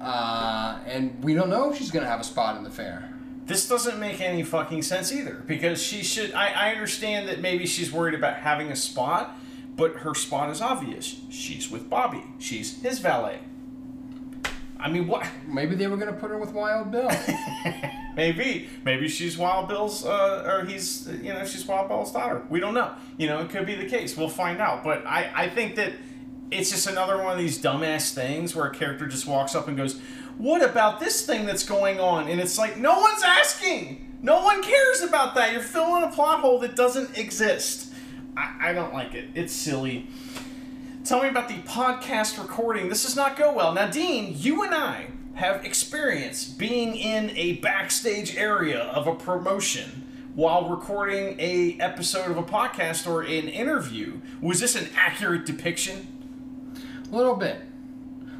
Uh, 0.01 0.79
and 0.85 1.23
we 1.23 1.33
don't 1.33 1.49
know 1.49 1.71
if 1.71 1.77
she's 1.77 1.91
going 1.91 2.03
to 2.03 2.09
have 2.09 2.19
a 2.19 2.23
spot 2.23 2.57
in 2.57 2.63
the 2.63 2.69
fair. 2.69 3.13
This 3.45 3.67
doesn't 3.67 3.99
make 3.99 4.21
any 4.21 4.43
fucking 4.43 4.83
sense 4.83 5.11
either 5.11 5.43
because 5.47 5.81
she 5.81 6.03
should. 6.03 6.33
I, 6.33 6.67
I 6.67 6.71
understand 6.71 7.27
that 7.29 7.41
maybe 7.41 7.65
she's 7.65 7.91
worried 7.91 8.13
about 8.13 8.35
having 8.35 8.71
a 8.71 8.75
spot, 8.75 9.35
but 9.79 9.95
her 10.01 10.13
spot 10.13 10.49
is 10.49 10.61
obvious. 10.61 11.21
She's 11.29 11.71
with 11.71 11.89
Bobby. 11.89 12.23
She's 12.37 12.81
his 12.81 12.99
valet. 12.99 13.39
I 14.79 14.89
mean, 14.89 15.07
what? 15.07 15.25
Maybe 15.47 15.75
they 15.75 15.87
were 15.87 15.97
gonna 15.97 16.13
put 16.13 16.29
her 16.29 16.37
with 16.37 16.51
Wild 16.51 16.91
Bill. 16.91 17.09
Maybe, 18.15 18.67
maybe 18.83 19.07
she's 19.07 19.37
Wild 19.37 19.69
Bill's, 19.69 20.03
uh, 20.03 20.43
or 20.45 20.65
he's, 20.65 21.07
you 21.07 21.31
know, 21.31 21.45
she's 21.45 21.65
Wild 21.65 21.87
Bill's 21.87 22.11
daughter. 22.11 22.43
We 22.49 22.59
don't 22.59 22.73
know. 22.73 22.93
You 23.17 23.27
know, 23.27 23.39
it 23.39 23.49
could 23.49 23.65
be 23.65 23.75
the 23.75 23.87
case. 23.87 24.17
We'll 24.17 24.27
find 24.27 24.59
out. 24.59 24.83
But 24.83 25.07
I, 25.07 25.31
I 25.33 25.47
think 25.47 25.75
that 25.75 25.93
it's 26.51 26.69
just 26.69 26.85
another 26.85 27.21
one 27.23 27.31
of 27.31 27.37
these 27.37 27.61
dumbass 27.61 28.13
things 28.13 28.53
where 28.53 28.65
a 28.65 28.75
character 28.75 29.07
just 29.07 29.25
walks 29.25 29.55
up 29.55 29.69
and 29.69 29.77
goes, 29.77 30.01
"What 30.37 30.61
about 30.61 30.99
this 30.99 31.25
thing 31.25 31.45
that's 31.45 31.63
going 31.63 32.01
on?" 32.01 32.27
And 32.27 32.41
it's 32.41 32.57
like, 32.57 32.75
no 32.75 32.99
one's 32.99 33.23
asking. 33.23 34.17
No 34.21 34.43
one 34.43 34.61
cares 34.63 35.01
about 35.01 35.35
that. 35.35 35.53
You're 35.53 35.61
filling 35.61 36.03
a 36.03 36.11
plot 36.11 36.41
hole 36.41 36.59
that 36.59 36.75
doesn't 36.75 37.17
exist. 37.17 37.88
I, 38.37 38.69
I 38.69 38.73
don't 38.73 38.93
like 38.93 39.13
it. 39.13 39.29
It's 39.35 39.53
silly. 39.53 40.07
Tell 41.03 41.23
me 41.23 41.29
about 41.29 41.47
the 41.47 41.55
podcast 41.55 42.41
recording. 42.41 42.89
This 42.89 43.03
does 43.03 43.15
not 43.15 43.37
go 43.37 43.53
well. 43.53 43.73
Now, 43.73 43.87
Dean, 43.87 44.33
you 44.37 44.63
and 44.63 44.73
I 44.73 45.07
have 45.35 45.63
experience 45.63 46.45
being 46.45 46.95
in 46.95 47.31
a 47.35 47.53
backstage 47.53 48.35
area 48.35 48.79
of 48.79 49.07
a 49.07 49.15
promotion 49.15 50.05
while 50.35 50.69
recording 50.69 51.35
a 51.39 51.77
episode 51.79 52.29
of 52.29 52.37
a 52.37 52.43
podcast 52.43 53.07
or 53.07 53.21
an 53.21 53.47
interview. 53.47 54.19
Was 54.41 54.59
this 54.59 54.75
an 54.75 54.89
accurate 54.95 55.45
depiction? 55.45 56.07
A 57.11 57.15
little 57.15 57.35
bit. 57.35 57.61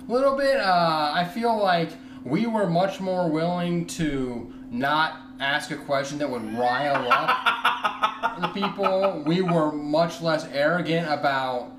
A 0.08 0.12
little 0.12 0.36
bit. 0.38 0.58
Uh, 0.58 1.12
I 1.13 1.25
feel 1.25 1.58
like 1.58 1.89
we 2.23 2.45
were 2.45 2.67
much 2.67 2.99
more 2.99 3.30
willing 3.30 3.86
to 3.88 4.54
not 4.69 5.17
ask 5.39 5.71
a 5.71 5.78
question 5.78 6.17
that 6.19 6.30
would 6.30 6.43
rile 6.54 7.08
up 7.10 7.30
people. 8.47 9.23
We 9.25 9.41
were 9.41 9.71
much 9.71 10.21
less 10.21 10.47
arrogant 10.52 11.08
about. 11.12 11.73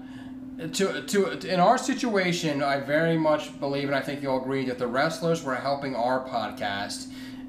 To, 0.74 1.02
to 1.02 1.30
in 1.48 1.58
our 1.58 1.78
situation, 1.78 2.62
I 2.62 2.80
very 2.80 3.16
much 3.16 3.58
believe, 3.58 3.84
and 3.84 3.94
I 3.94 4.02
think 4.02 4.22
you'll 4.22 4.40
agree, 4.40 4.66
that 4.66 4.78
the 4.78 4.86
wrestlers 4.86 5.42
were 5.42 5.54
helping 5.54 5.96
our 5.96 6.26
podcast. 6.28 7.06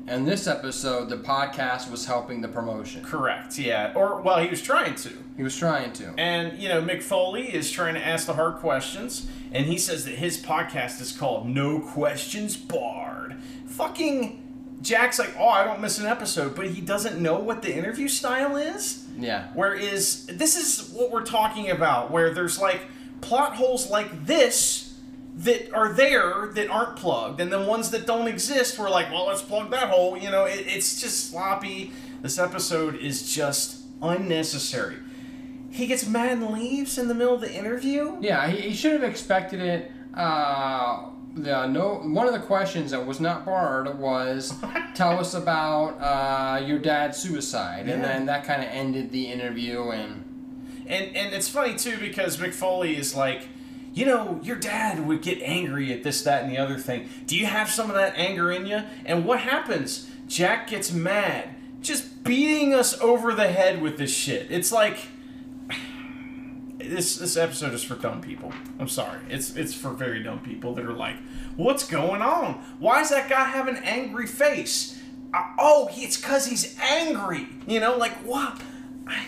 And 0.08 0.28
this 0.28 0.48
episode, 0.48 1.10
the 1.10 1.18
podcast 1.18 1.92
was 1.92 2.06
helping 2.06 2.42
the 2.42 2.48
promotion. 2.48 3.04
Correct, 3.04 3.60
yeah. 3.60 3.94
Or, 3.96 4.22
well, 4.22 4.40
he 4.40 4.50
was 4.50 4.62
trying 4.62 4.96
to. 4.96 5.12
He 5.38 5.44
was 5.44 5.56
trying 5.56 5.94
to. 5.94 6.14
And, 6.18 6.58
you 6.58 6.70
know, 6.70 6.82
Mick 6.82 7.04
Foley 7.04 7.54
is 7.54 7.70
trying 7.70 7.94
to 7.94 8.06
ask 8.06 8.26
the 8.26 8.34
hard 8.34 8.56
questions, 8.56 9.30
and 9.52 9.66
he 9.68 9.78
says 9.78 10.06
that 10.06 10.16
his 10.16 10.42
podcast 10.42 11.02
is 11.02 11.12
called 11.12 11.48
No 11.48 11.80
Questions 11.80 12.58
Barred. 12.58 13.36
Fucking 13.68 14.42
Jack's 14.82 15.20
like, 15.20 15.36
oh, 15.38 15.50
I 15.50 15.64
don't 15.64 15.82
miss 15.82 16.00
an 16.00 16.08
episode, 16.08 16.56
but 16.56 16.68
he 16.68 16.82
doesn't 16.82 17.22
know 17.22 17.38
what 17.38 17.62
the 17.62 17.76
interview 17.76 18.08
style 18.08 18.56
is. 18.56 19.01
Yeah. 19.18 19.50
Whereas 19.54 20.26
this 20.28 20.56
is 20.56 20.92
what 20.92 21.12
we're 21.12 21.26
talking 21.26 21.70
about, 21.70 22.12
where 22.12 22.34
there's 22.34 22.60
like 22.60 22.86
plot 23.22 23.56
holes 23.56 23.90
like 23.90 24.26
this 24.26 24.94
that 25.38 25.74
are 25.74 25.94
there 25.94 26.52
that 26.56 26.70
aren't 26.70 26.98
plugged, 26.98 27.40
and 27.40 27.52
then 27.52 27.66
ones 27.66 27.90
that 27.92 28.06
don't 28.06 28.28
exist, 28.28 28.78
we're 28.78 28.90
like, 28.90 29.10
well, 29.12 29.28
let's 29.28 29.42
plug 29.42 29.72
that 29.72 29.90
hole. 29.90 30.18
You 30.18 30.30
know, 30.30 30.46
it, 30.46 30.66
it's 30.68 31.00
just 31.02 31.30
sloppy. 31.30 31.92
This 32.22 32.38
episode 32.38 32.96
is 32.96 33.34
just 33.34 33.84
unnecessary. 34.02 34.98
He 35.72 35.88
gets 35.88 36.06
mad 36.06 36.34
and 36.34 36.50
leaves 36.50 36.98
in 36.98 37.08
the 37.08 37.16
middle 37.16 37.34
of 37.34 37.42
the 37.42 37.54
interview. 37.54 38.18
Yeah, 38.20 38.48
he, 38.50 38.70
he 38.70 38.74
should 38.76 38.92
have 38.92 39.04
expected 39.04 39.62
it. 39.62 39.92
Uh, 40.14 41.12
no 41.36 42.02
one 42.04 42.28
of 42.28 42.34
the 42.34 42.40
questions 42.40 42.92
that 42.92 43.06
was 43.06 43.20
not 43.20 43.46
barred 43.46 43.98
was 43.98 44.54
tell 44.96 45.20
us 45.20 45.34
about 45.34 45.98
uh, 46.00 46.64
your 46.66 46.80
dad's 46.80 47.18
suicide, 47.18 47.88
and 47.88 48.04
then 48.04 48.26
that 48.26 48.44
kind 48.46 48.62
of 48.62 48.70
ended 48.70 49.12
the 49.12 49.28
interview. 49.32 49.90
And 49.90 50.86
And 50.88 51.16
and 51.16 51.34
it's 51.34 51.48
funny 51.48 51.76
too 51.76 51.98
because 51.98 52.38
Mick 52.38 52.54
Foley 52.54 52.98
is 52.98 53.16
like, 53.16 53.48
you 53.94 54.06
know, 54.06 54.40
your 54.44 54.58
dad 54.58 55.06
would 55.08 55.22
get 55.22 55.42
angry 55.42 55.94
at 55.94 56.04
this, 56.04 56.22
that, 56.24 56.44
and 56.44 56.52
the 56.52 56.58
other 56.58 56.78
thing. 56.78 57.10
Do 57.26 57.38
you 57.38 57.46
have 57.46 57.70
some 57.70 57.90
of 57.90 57.96
that 57.96 58.14
anger 58.18 58.52
in 58.52 58.66
you? 58.66 58.84
And 59.06 59.26
what 59.26 59.40
happens? 59.40 60.10
Jack 60.28 60.68
gets 60.68 60.92
mad, 60.92 61.50
just 61.82 62.24
beating 62.24 62.74
us 62.74 63.00
over 63.02 63.34
the 63.34 63.50
head 63.50 63.82
with 63.82 63.98
this 63.98 64.16
shit. 64.16 64.48
It's 64.50 64.72
like 64.72 64.98
this 66.92 67.16
this 67.16 67.38
episode 67.38 67.74
is 67.74 67.84
for 67.84 67.96
dumb 67.96 68.22
people. 68.22 68.52
I'm 68.80 68.88
sorry. 68.88 69.20
It's 69.30 69.56
it's 69.56 69.74
for 69.74 69.92
very 69.92 70.22
dumb 70.22 70.40
people 70.40 70.74
that 70.76 70.86
are 70.86 70.94
like, 70.94 71.16
what's 71.56 71.88
going 71.88 72.22
on? 72.22 72.56
Why 72.80 73.00
does 73.00 73.10
that 73.10 73.30
guy 73.30 73.46
have 73.46 73.68
an 73.68 73.78
angry 73.78 74.28
face? 74.28 75.00
Uh, 75.34 75.44
oh, 75.58 75.90
it's 75.94 76.18
because 76.18 76.46
he's 76.46 76.78
angry. 76.80 77.48
You 77.66 77.80
know, 77.80 77.98
like 77.98 78.14
what? 78.26 78.62
I, 79.08 79.24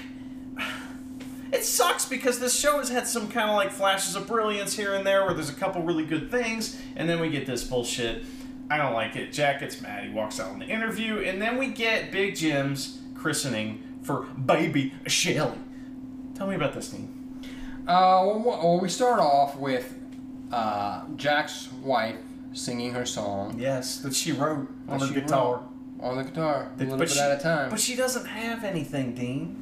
it 1.53 1.63
sucks 1.63 2.05
because 2.05 2.39
this 2.39 2.59
show 2.59 2.77
has 2.79 2.89
had 2.89 3.07
some 3.07 3.29
kind 3.29 3.49
of 3.49 3.55
like 3.55 3.71
flashes 3.71 4.15
of 4.15 4.27
brilliance 4.27 4.75
here 4.75 4.93
and 4.93 5.07
there 5.07 5.25
where 5.25 5.33
there's 5.33 5.49
a 5.49 5.53
couple 5.53 5.81
really 5.81 6.05
good 6.05 6.29
things, 6.29 6.79
and 6.95 7.09
then 7.09 7.19
we 7.19 7.29
get 7.29 7.45
this 7.45 7.63
bullshit. 7.63 8.25
I 8.69 8.77
don't 8.77 8.93
like 8.93 9.15
it. 9.15 9.31
Jack 9.31 9.59
gets 9.59 9.81
mad. 9.81 10.05
He 10.05 10.09
walks 10.09 10.39
out 10.39 10.53
in 10.53 10.59
the 10.59 10.67
interview, 10.67 11.19
and 11.19 11.41
then 11.41 11.57
we 11.57 11.67
get 11.67 12.11
Big 12.11 12.35
Jim's 12.35 12.99
christening 13.15 13.83
for 14.01 14.23
baby 14.23 14.93
Shelly. 15.07 15.57
Tell 16.35 16.47
me 16.47 16.55
about 16.55 16.73
this 16.73 16.89
thing. 16.89 17.22
Uh, 17.87 18.23
well, 18.25 18.79
we 18.81 18.89
start 18.89 19.19
off 19.19 19.55
with 19.57 19.93
uh, 20.51 21.03
Jack's 21.15 21.69
wife 21.81 22.17
singing 22.53 22.93
her 22.93 23.05
song 23.05 23.55
Yes, 23.59 23.97
that 23.99 24.13
she 24.13 24.31
wrote 24.31 24.67
on 24.87 24.99
that 24.99 25.07
she 25.07 25.13
guitar. 25.15 25.63
on 25.99 26.17
the 26.17 26.23
guitar, 26.23 26.69
a 26.73 26.77
That- 26.77 26.83
little 26.83 26.97
but 26.99 27.07
bit 27.07 27.13
she, 27.15 27.19
at 27.19 27.39
a 27.39 27.41
time. 27.41 27.69
But 27.69 27.79
she 27.79 27.95
doesn't 27.95 28.25
have 28.25 28.63
anything, 28.63 29.13
Dean. 29.15 29.59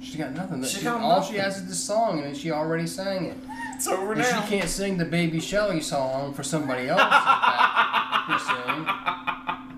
She's 0.00 0.16
got 0.16 0.32
nothing. 0.32 0.60
She's 0.62 0.78
She- 0.78 0.84
got 0.84 1.00
all 1.00 1.16
nothing. 1.20 1.34
she 1.34 1.38
has 1.40 1.56
is 1.58 1.68
this 1.68 1.78
song, 1.80 2.20
and 2.22 2.36
she 2.36 2.50
already 2.50 2.86
sang 2.86 3.26
it. 3.26 3.36
It's 3.74 3.86
over 3.88 4.12
And 4.12 4.20
now. 4.20 4.42
she 4.42 4.48
can't 4.58 4.68
sing 4.68 4.98
the 4.98 5.04
Baby 5.04 5.40
Shelley 5.40 5.80
song 5.80 6.32
for 6.34 6.42
somebody 6.42 6.88
else 6.88 7.00
to 7.00 8.38
sing. 8.46 8.86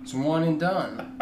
It's 0.02 0.14
one 0.14 0.42
and 0.42 0.58
done. 0.60 1.12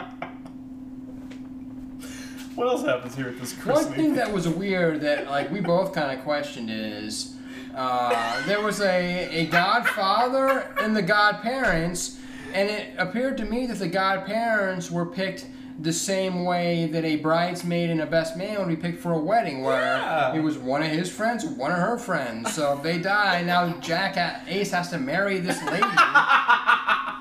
What 2.54 2.68
else 2.68 2.84
happens 2.84 3.14
here 3.16 3.28
at 3.28 3.38
this 3.40 3.52
One 3.64 3.84
thing 3.92 4.14
that 4.14 4.32
was 4.32 4.48
weird 4.48 5.00
that 5.00 5.28
like 5.28 5.50
we 5.50 5.60
both 5.60 5.92
kind 5.92 6.16
of 6.16 6.24
questioned 6.24 6.70
is 6.70 7.34
uh, 7.74 8.46
there 8.46 8.60
was 8.62 8.80
a, 8.80 9.28
a 9.30 9.46
godfather 9.46 10.72
and 10.80 10.96
the 10.96 11.02
godparents, 11.02 12.18
and 12.52 12.70
it 12.70 12.94
appeared 12.98 13.36
to 13.38 13.44
me 13.44 13.66
that 13.66 13.78
the 13.80 13.88
godparents 13.88 14.90
were 14.90 15.06
picked 15.06 15.46
the 15.80 15.92
same 15.92 16.44
way 16.44 16.86
that 16.86 17.04
a 17.04 17.16
bridesmaid 17.16 17.90
and 17.90 18.00
a 18.00 18.06
best 18.06 18.36
man 18.36 18.60
would 18.60 18.68
be 18.68 18.76
picked 18.76 19.00
for 19.02 19.12
a 19.12 19.18
wedding, 19.18 19.62
where 19.62 19.96
Yeah. 19.96 20.32
it 20.34 20.40
was 20.40 20.56
one 20.56 20.82
of 20.82 20.88
his 20.88 21.10
friends 21.10 21.44
one 21.44 21.72
of 21.72 21.78
her 21.78 21.98
friends. 21.98 22.54
So 22.54 22.74
if 22.76 22.82
they 22.84 22.98
die, 22.98 23.42
now 23.42 23.72
Jack 23.80 24.16
Ace 24.46 24.70
has 24.70 24.90
to 24.90 24.98
marry 24.98 25.40
this 25.40 25.60
lady. 25.64 25.82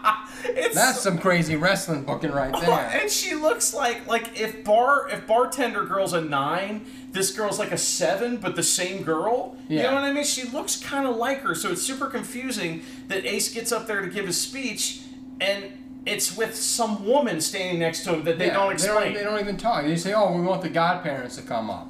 It's 0.45 0.75
That's 0.75 0.99
some 1.01 1.17
crazy 1.17 1.55
wrestling 1.55 2.03
booking 2.03 2.31
right 2.31 2.53
there. 2.61 2.99
and 3.01 3.09
she 3.09 3.35
looks 3.35 3.73
like 3.73 4.05
like 4.07 4.39
if 4.39 4.63
bar 4.63 5.07
if 5.09 5.25
bartender 5.27 5.85
girl's 5.85 6.13
a 6.13 6.21
nine, 6.21 6.85
this 7.11 7.31
girl's 7.31 7.59
like 7.59 7.71
a 7.71 7.77
seven, 7.77 8.37
but 8.37 8.55
the 8.55 8.63
same 8.63 9.03
girl. 9.03 9.57
You 9.69 9.81
know 9.83 9.93
what 9.93 10.03
I 10.03 10.11
mean? 10.11 10.23
She 10.25 10.43
looks 10.43 10.75
kind 10.75 11.07
of 11.07 11.15
like 11.15 11.39
her, 11.41 11.55
so 11.55 11.71
it's 11.71 11.81
super 11.81 12.07
confusing 12.07 12.83
that 13.07 13.25
Ace 13.25 13.53
gets 13.53 13.71
up 13.71 13.87
there 13.87 14.01
to 14.01 14.07
give 14.07 14.25
his 14.27 14.39
speech, 14.39 15.01
and 15.39 15.65
it's 16.05 16.35
with 16.35 16.53
some 16.55 17.05
woman 17.07 17.39
standing 17.39 17.79
next 17.79 18.03
to 18.03 18.13
him 18.15 18.23
that 18.25 18.37
they 18.37 18.47
Yeah, 18.47 18.53
don't 18.55 18.67
They 18.69 18.73
explain. 18.73 18.95
don't, 19.05 19.13
they 19.13 19.23
don't 19.23 19.39
even 19.39 19.57
talk. 19.57 19.85
They 19.85 19.95
say, 19.95 20.13
"Oh, 20.13 20.33
we 20.35 20.41
want 20.41 20.61
the 20.61 20.69
godparents 20.69 21.37
to 21.37 21.41
come 21.43 21.69
up." 21.69 21.89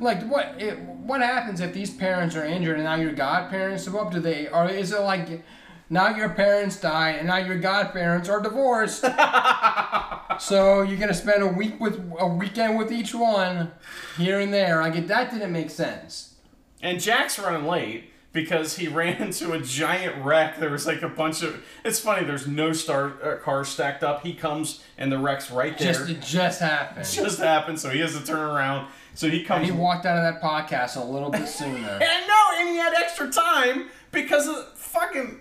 Like, 0.00 0.22
what? 0.28 0.56
It, 0.58 0.78
what 0.80 1.20
happens 1.20 1.60
if 1.60 1.72
these 1.72 1.90
parents 1.90 2.34
are 2.34 2.44
injured 2.44 2.76
and 2.76 2.84
now 2.84 2.96
your 2.96 3.12
godparents 3.12 3.84
come 3.84 3.96
up? 3.96 4.10
Do 4.12 4.18
they? 4.20 4.48
Or 4.48 4.68
is 4.68 4.92
it 4.92 5.00
like 5.00 5.42
now 5.92 6.08
your 6.16 6.30
parents 6.30 6.80
die, 6.80 7.10
and 7.10 7.28
now 7.28 7.36
your 7.36 7.58
godparents 7.58 8.26
are 8.30 8.40
divorced? 8.40 9.02
so 10.40 10.80
you're 10.80 10.98
gonna 10.98 11.12
spend 11.12 11.42
a 11.42 11.46
week 11.46 11.78
with 11.78 12.00
a 12.18 12.26
weekend 12.26 12.78
with 12.78 12.90
each 12.90 13.14
one, 13.14 13.70
here 14.16 14.40
and 14.40 14.54
there. 14.54 14.80
I 14.80 14.88
get 14.88 15.06
that 15.08 15.30
didn't 15.30 15.52
make 15.52 15.68
sense. 15.68 16.36
And 16.80 16.98
Jack's 16.98 17.38
running 17.38 17.66
late 17.66 18.10
because 18.32 18.78
he 18.78 18.88
ran 19.00 19.20
into 19.20 19.52
a 19.52 19.60
giant 19.60 20.24
wreck. 20.24 20.58
There 20.58 20.70
was 20.70 20.86
like 20.86 21.02
a 21.02 21.10
bunch 21.10 21.42
of. 21.42 21.62
It's 21.84 22.00
funny. 22.00 22.24
There's 22.24 22.46
no 22.46 22.72
star 22.72 23.12
uh, 23.22 23.36
cars 23.36 23.68
stacked 23.68 24.02
up. 24.02 24.22
He 24.22 24.32
comes 24.32 24.82
and 24.96 25.12
the 25.12 25.18
wreck's 25.18 25.50
right 25.50 25.76
there. 25.76 25.92
Just 25.92 26.08
it 26.08 26.22
just 26.22 26.60
happened. 26.60 27.06
just 27.12 27.38
happened, 27.38 27.78
so 27.78 27.90
he 27.90 28.00
has 28.00 28.18
to 28.18 28.24
turn 28.24 28.40
around. 28.40 28.88
So 29.12 29.28
he 29.28 29.44
comes. 29.44 29.68
And 29.68 29.76
he 29.76 29.78
walked 29.78 30.06
out 30.06 30.16
of 30.16 30.22
that 30.22 30.42
podcast 30.42 30.96
a 30.96 31.04
little 31.04 31.28
bit 31.28 31.46
sooner. 31.46 31.76
and 31.76 32.26
no, 32.26 32.44
and 32.60 32.68
he 32.70 32.76
had 32.76 32.94
extra 32.94 33.30
time 33.30 33.90
because 34.10 34.48
of 34.48 34.72
fucking 34.78 35.38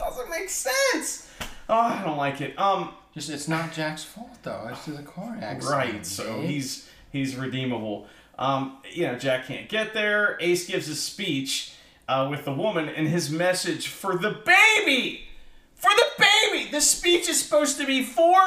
doesn't 0.00 0.30
make 0.30 0.48
sense. 0.48 1.28
Oh, 1.68 1.74
I 1.78 2.02
don't 2.04 2.16
like 2.16 2.40
it. 2.40 2.58
Um, 2.58 2.94
Just 3.14 3.30
it's 3.30 3.46
not 3.46 3.72
Jack's 3.72 4.02
fault 4.02 4.38
though. 4.42 4.68
It's 4.72 4.86
the 4.86 5.02
car 5.02 5.36
accident. 5.40 5.64
right. 5.72 6.06
So 6.06 6.40
he's 6.40 6.88
he's 7.12 7.36
redeemable. 7.36 8.06
Um, 8.38 8.78
you 8.90 9.06
know, 9.06 9.16
Jack 9.18 9.46
can't 9.46 9.68
get 9.68 9.92
there. 9.94 10.36
Ace 10.40 10.66
gives 10.66 10.86
his 10.86 11.00
speech 11.00 11.74
uh, 12.08 12.26
with 12.30 12.44
the 12.44 12.52
woman 12.52 12.88
and 12.88 13.06
his 13.06 13.30
message 13.30 13.86
for 13.88 14.16
the 14.16 14.30
baby. 14.30 15.26
For 15.74 15.90
the 15.90 16.24
baby. 16.50 16.70
This 16.70 16.90
speech 16.90 17.28
is 17.28 17.40
supposed 17.40 17.78
to 17.78 17.86
be 17.86 18.02
for 18.02 18.38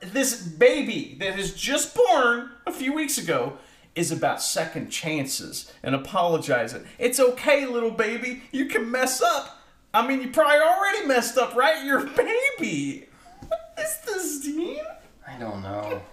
this 0.00 0.40
baby 0.42 1.16
that 1.18 1.38
is 1.38 1.54
just 1.54 1.94
born 1.96 2.50
a 2.66 2.72
few 2.72 2.92
weeks 2.92 3.18
ago. 3.18 3.58
is 3.94 4.12
about 4.12 4.40
second 4.40 4.90
chances 4.90 5.72
and 5.82 5.94
apologizing. 5.94 6.84
It's 6.98 7.18
okay, 7.18 7.66
little 7.66 7.90
baby. 7.90 8.42
You 8.52 8.66
can 8.66 8.90
mess 8.90 9.20
up. 9.20 9.57
I 9.94 10.06
mean, 10.06 10.20
you 10.20 10.30
probably 10.30 10.56
already 10.56 11.06
messed 11.06 11.38
up, 11.38 11.54
right? 11.54 11.84
You're 11.84 12.06
a 12.06 12.10
baby. 12.10 13.06
What 13.46 13.60
is 13.78 13.98
this, 14.04 14.40
Dean? 14.40 14.80
I 15.26 15.38
don't 15.38 15.62
know. 15.62 16.02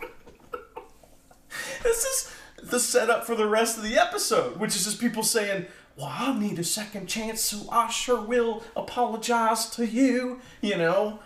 This 1.83 2.03
is 2.03 2.35
the 2.69 2.79
setup 2.79 3.25
for 3.25 3.35
the 3.35 3.47
rest 3.47 3.77
of 3.77 3.83
the 3.83 3.97
episode, 3.97 4.59
which 4.59 4.75
is 4.75 4.83
just 4.85 4.99
people 4.99 5.23
saying, 5.23 5.67
Well, 5.95 6.07
I 6.11 6.37
need 6.37 6.59
a 6.59 6.63
second 6.63 7.07
chance, 7.07 7.41
so 7.41 7.69
I 7.71 7.89
sure 7.89 8.19
will 8.21 8.63
apologize 8.75 9.69
to 9.71 9.85
you, 9.85 10.41
you 10.61 10.77
know? 10.77 11.19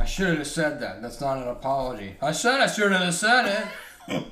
I 0.00 0.04
shouldn't 0.04 0.38
have 0.38 0.46
said 0.46 0.80
that. 0.80 1.02
That's 1.02 1.20
not 1.20 1.36
an 1.38 1.48
apology. 1.48 2.16
I 2.22 2.32
said 2.32 2.60
I 2.60 2.66
shouldn't 2.66 3.02
have 3.02 3.14
said 3.14 3.68
it. 4.08 4.24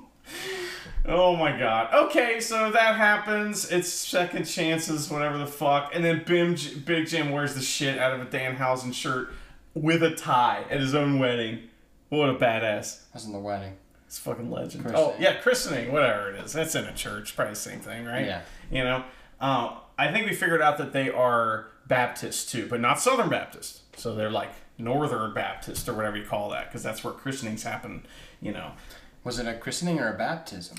Oh 1.04 1.34
my 1.34 1.58
god. 1.58 1.92
Okay, 1.92 2.38
so 2.38 2.70
that 2.70 2.96
happens. 2.96 3.70
It's 3.70 3.88
second 3.88 4.44
chances, 4.44 5.10
whatever 5.10 5.36
the 5.36 5.46
fuck. 5.46 5.94
And 5.94 6.04
then 6.04 6.22
Bim, 6.24 6.56
Big 6.84 7.08
Jim 7.08 7.32
wears 7.32 7.54
the 7.54 7.62
shit 7.62 7.98
out 7.98 8.12
of 8.12 8.20
a 8.20 8.26
Danhausen 8.26 8.94
shirt 8.94 9.30
with 9.74 10.02
a 10.02 10.14
tie 10.14 10.64
at 10.70 10.80
his 10.80 10.94
own 10.94 11.18
wedding. 11.18 11.68
What 12.08 12.28
a 12.28 12.34
badass. 12.34 13.00
That's 13.12 13.24
in 13.24 13.32
the 13.32 13.38
wedding. 13.38 13.76
It's 14.06 14.18
fucking 14.18 14.50
legend. 14.50 14.84
Christening. 14.84 15.04
Oh, 15.04 15.14
yeah, 15.18 15.40
christening, 15.40 15.90
whatever 15.90 16.30
it 16.30 16.44
is. 16.44 16.52
That's 16.52 16.74
in 16.74 16.84
a 16.84 16.92
church. 16.92 17.34
Probably 17.34 17.54
the 17.54 17.60
same 17.60 17.80
thing, 17.80 18.04
right? 18.04 18.26
Yeah. 18.26 18.42
You 18.70 18.84
know? 18.84 19.04
Uh, 19.40 19.78
I 19.98 20.12
think 20.12 20.28
we 20.28 20.36
figured 20.36 20.60
out 20.60 20.78
that 20.78 20.92
they 20.92 21.10
are 21.10 21.68
Baptist 21.86 22.50
too, 22.50 22.66
but 22.68 22.80
not 22.80 23.00
Southern 23.00 23.28
Baptist. 23.28 23.80
So 23.98 24.14
they're 24.14 24.30
like 24.30 24.52
Northern 24.78 25.34
Baptist 25.34 25.88
or 25.88 25.94
whatever 25.94 26.16
you 26.16 26.24
call 26.24 26.50
that, 26.50 26.68
because 26.68 26.82
that's 26.82 27.02
where 27.02 27.12
christenings 27.12 27.62
happen, 27.62 28.06
you 28.40 28.52
know. 28.52 28.72
Was 29.24 29.38
it 29.38 29.46
a 29.46 29.54
christening 29.54 30.00
or 30.00 30.12
a 30.12 30.16
baptism? 30.18 30.78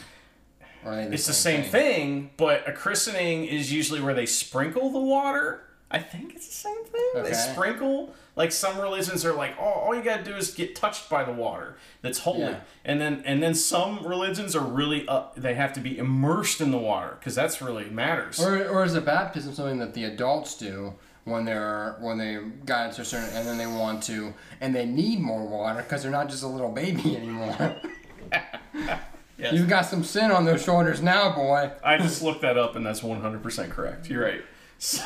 Or 0.85 0.95
the 0.95 1.13
It's 1.13 1.27
the 1.27 1.33
same 1.33 1.63
thing, 1.63 2.31
but 2.37 2.67
a 2.67 2.73
christening 2.73 3.45
is 3.45 3.71
usually 3.71 4.01
where 4.01 4.13
they 4.13 4.25
sprinkle 4.25 4.91
the 4.91 4.99
water. 4.99 5.61
I 5.89 5.99
think 5.99 6.33
it's 6.35 6.47
the 6.47 6.53
same 6.53 6.83
thing. 6.85 7.23
They 7.23 7.33
sprinkle. 7.33 8.13
Like 8.35 8.51
some 8.51 8.79
religions 8.79 9.23
are 9.25 9.33
like, 9.33 9.55
oh, 9.59 9.63
all 9.63 9.95
you 9.95 10.01
gotta 10.03 10.23
do 10.23 10.35
is 10.35 10.53
get 10.55 10.75
touched 10.75 11.07
by 11.07 11.23
the 11.23 11.31
water 11.31 11.77
that's 12.01 12.17
holy, 12.19 12.41
Yeah. 12.41 12.59
and 12.83 12.99
then 12.99 13.21
and 13.25 13.43
then 13.43 13.53
some 13.53 14.03
religions 14.05 14.55
are 14.55 14.65
really 14.65 15.07
up. 15.07 15.35
They 15.35 15.53
have 15.53 15.71
to 15.73 15.79
be 15.79 15.97
immersed 15.99 16.59
in 16.59 16.71
the 16.71 16.79
water 16.79 17.15
because 17.19 17.35
that's 17.35 17.61
really 17.61 17.85
matters. 17.91 18.39
Or, 18.39 18.67
or 18.67 18.83
is 18.83 18.95
a 18.95 19.01
baptism 19.01 19.53
something 19.53 19.77
that 19.79 19.93
the 19.93 20.05
adults 20.05 20.57
do 20.57 20.95
when 21.25 21.45
they're 21.45 21.95
when 21.99 22.17
they 22.17 22.39
got 22.65 22.89
into 22.89 23.01
a 23.03 23.05
certain 23.05 23.29
and 23.37 23.47
then 23.47 23.59
they 23.59 23.67
want 23.67 24.01
to 24.03 24.33
and 24.59 24.73
they 24.73 24.87
need 24.87 25.19
more 25.19 25.45
water 25.47 25.83
because 25.83 26.01
they're 26.01 26.11
not 26.11 26.27
just 26.27 26.41
a 26.41 26.47
little 26.47 26.71
baby 26.71 27.15
anymore. 27.15 27.75
Yes. 29.36 29.53
You've 29.55 29.67
got 29.67 29.88
some 29.88 30.03
sin 30.03 30.29
on 30.31 30.45
those 30.45 30.63
shoulders 30.63 31.01
now, 31.01 31.34
boy. 31.34 31.71
I 31.84 31.97
just 31.97 32.21
looked 32.21 32.41
that 32.43 32.55
up, 32.57 32.75
and 32.75 32.86
that's 32.86 33.01
one 33.01 33.19
hundred 33.19 33.41
percent 33.41 33.71
correct. 33.71 34.07
You're 34.07 34.23
right. 34.23 34.41
So- 34.77 35.03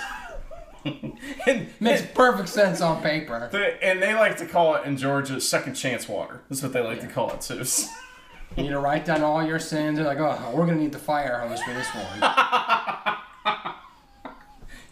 and, 1.47 1.69
Makes 1.79 2.03
perfect 2.13 2.49
sense 2.49 2.81
on 2.81 3.01
paper. 3.01 3.49
they, 3.51 3.79
and 3.81 4.01
they 4.03 4.13
like 4.13 4.37
to 4.37 4.45
call 4.45 4.75
it 4.75 4.83
in 4.85 4.97
Georgia 4.97 5.39
second 5.39 5.75
chance 5.75 6.07
water. 6.09 6.41
That's 6.49 6.61
what 6.61 6.73
they 6.73 6.81
like 6.81 6.99
to 7.01 7.07
call 7.07 7.31
it 7.31 7.41
too. 7.41 7.63
You 8.55 8.63
need 8.63 8.69
to 8.69 8.79
write 8.79 9.05
down 9.05 9.23
all 9.23 9.43
your 9.45 9.59
sins. 9.59 9.97
They're 9.97 10.05
like, 10.07 10.19
oh, 10.19 10.51
we're 10.53 10.65
gonna 10.65 10.77
need 10.79 10.91
the 10.93 10.99
fire 10.99 11.39
hose 11.39 11.61
for 11.63 11.73
this 11.73 11.87
one. 11.93 12.31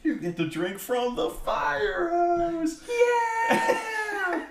You 0.04 0.16
get 0.18 0.38
to 0.38 0.48
drink 0.48 0.78
from 0.78 1.16
the 1.16 1.30
fire 1.32 2.10
hose. 2.12 2.84
Yeah. 3.50 4.46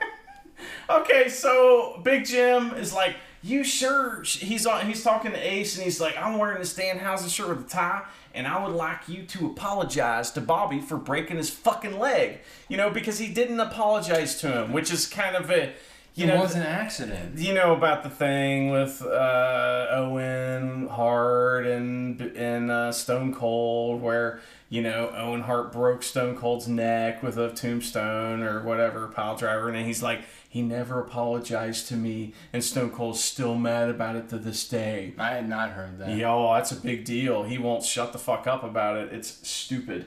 okay, 0.91 1.29
so 1.29 2.01
Big 2.03 2.25
Jim 2.25 2.75
is 2.75 2.93
like, 2.93 3.15
"You 3.45 3.63
sure?" 3.63 4.23
He's 4.25 4.67
on. 4.67 4.87
He's 4.87 5.05
talking 5.05 5.33
to 5.33 5.39
Ace, 5.39 5.77
and 5.77 5.85
he's 5.85 6.01
like, 6.01 6.17
"I'm 6.17 6.39
wearing 6.39 6.59
this 6.59 6.75
Danhausen 6.75 7.29
shirt 7.29 7.49
with 7.49 7.67
a 7.67 7.69
tie, 7.69 8.03
and 8.35 8.47
I 8.47 8.65
would 8.65 8.75
like 8.75 9.07
you 9.09 9.23
to 9.25 9.47
apologize 9.47 10.31
to 10.33 10.41
Bobby 10.41 10.81
for 10.81 10.97
breaking 10.97 11.37
his 11.37 11.51
fucking 11.51 11.99
leg. 11.99 12.39
You 12.69 12.77
know, 12.79 12.91
because 12.91 13.19
he 13.19 13.29
didn't 13.33 13.61
apologize 13.61 14.41
to 14.41 14.51
him, 14.51 14.73
which 14.73 14.91
is 14.91 15.07
kind 15.07 15.37
of 15.37 15.51
a, 15.51 15.73
you 16.15 16.25
It 16.25 16.29
know, 16.29 16.41
was 16.41 16.55
an 16.55 16.63
accident. 16.63 17.39
you 17.39 17.53
know 17.53 17.75
about 17.75 18.03
the 18.03 18.11
thing 18.11 18.71
with 18.71 19.03
uh, 19.03 19.87
Owen 19.91 20.89
Hart 20.89 21.67
and 21.67 22.21
and 22.21 22.71
uh, 22.71 22.93
Stone 22.93 23.35
Cold, 23.35 24.01
where 24.01 24.41
you 24.69 24.83
know 24.83 25.13
Owen 25.15 25.43
Hart 25.43 25.73
broke 25.73 26.03
Stone 26.03 26.37
Cold's 26.37 26.69
neck 26.69 27.23
with 27.23 27.39
a 27.39 27.51
tombstone 27.51 28.43
or 28.43 28.63
whatever 28.63 29.09
pile 29.09 29.37
driver, 29.37 29.69
and 29.69 29.87
he's 29.87 30.03
like, 30.03 30.25
he 30.49 30.63
never 30.63 31.01
apologized 31.01 31.89
to 31.89 31.97
me, 31.97 32.33
and 32.53 32.63
Stone 32.63 32.91
Cold's 32.91 33.21
still 33.21 33.55
mad 33.55 33.89
about 33.89 34.17
it 34.17 34.29
to 34.29 34.39
this 34.39 34.67
day. 34.69 35.15
I 35.19 35.31
had 35.31 35.49
not 35.49 35.71
heard 35.71 35.99
that. 35.99 36.17
Yo, 36.17 36.53
that's 36.55 36.73
a 36.73 36.77
big 36.77 37.05
deal. 37.05 37.43
He 37.43 37.59
won't 37.59 37.85
shut 37.85 38.13
the 38.13 38.19
fuck 38.19 38.47
up 38.47 38.63
about 38.63 38.97
it. 38.97 39.13
It's 39.13 39.47
stupid. 39.49 40.07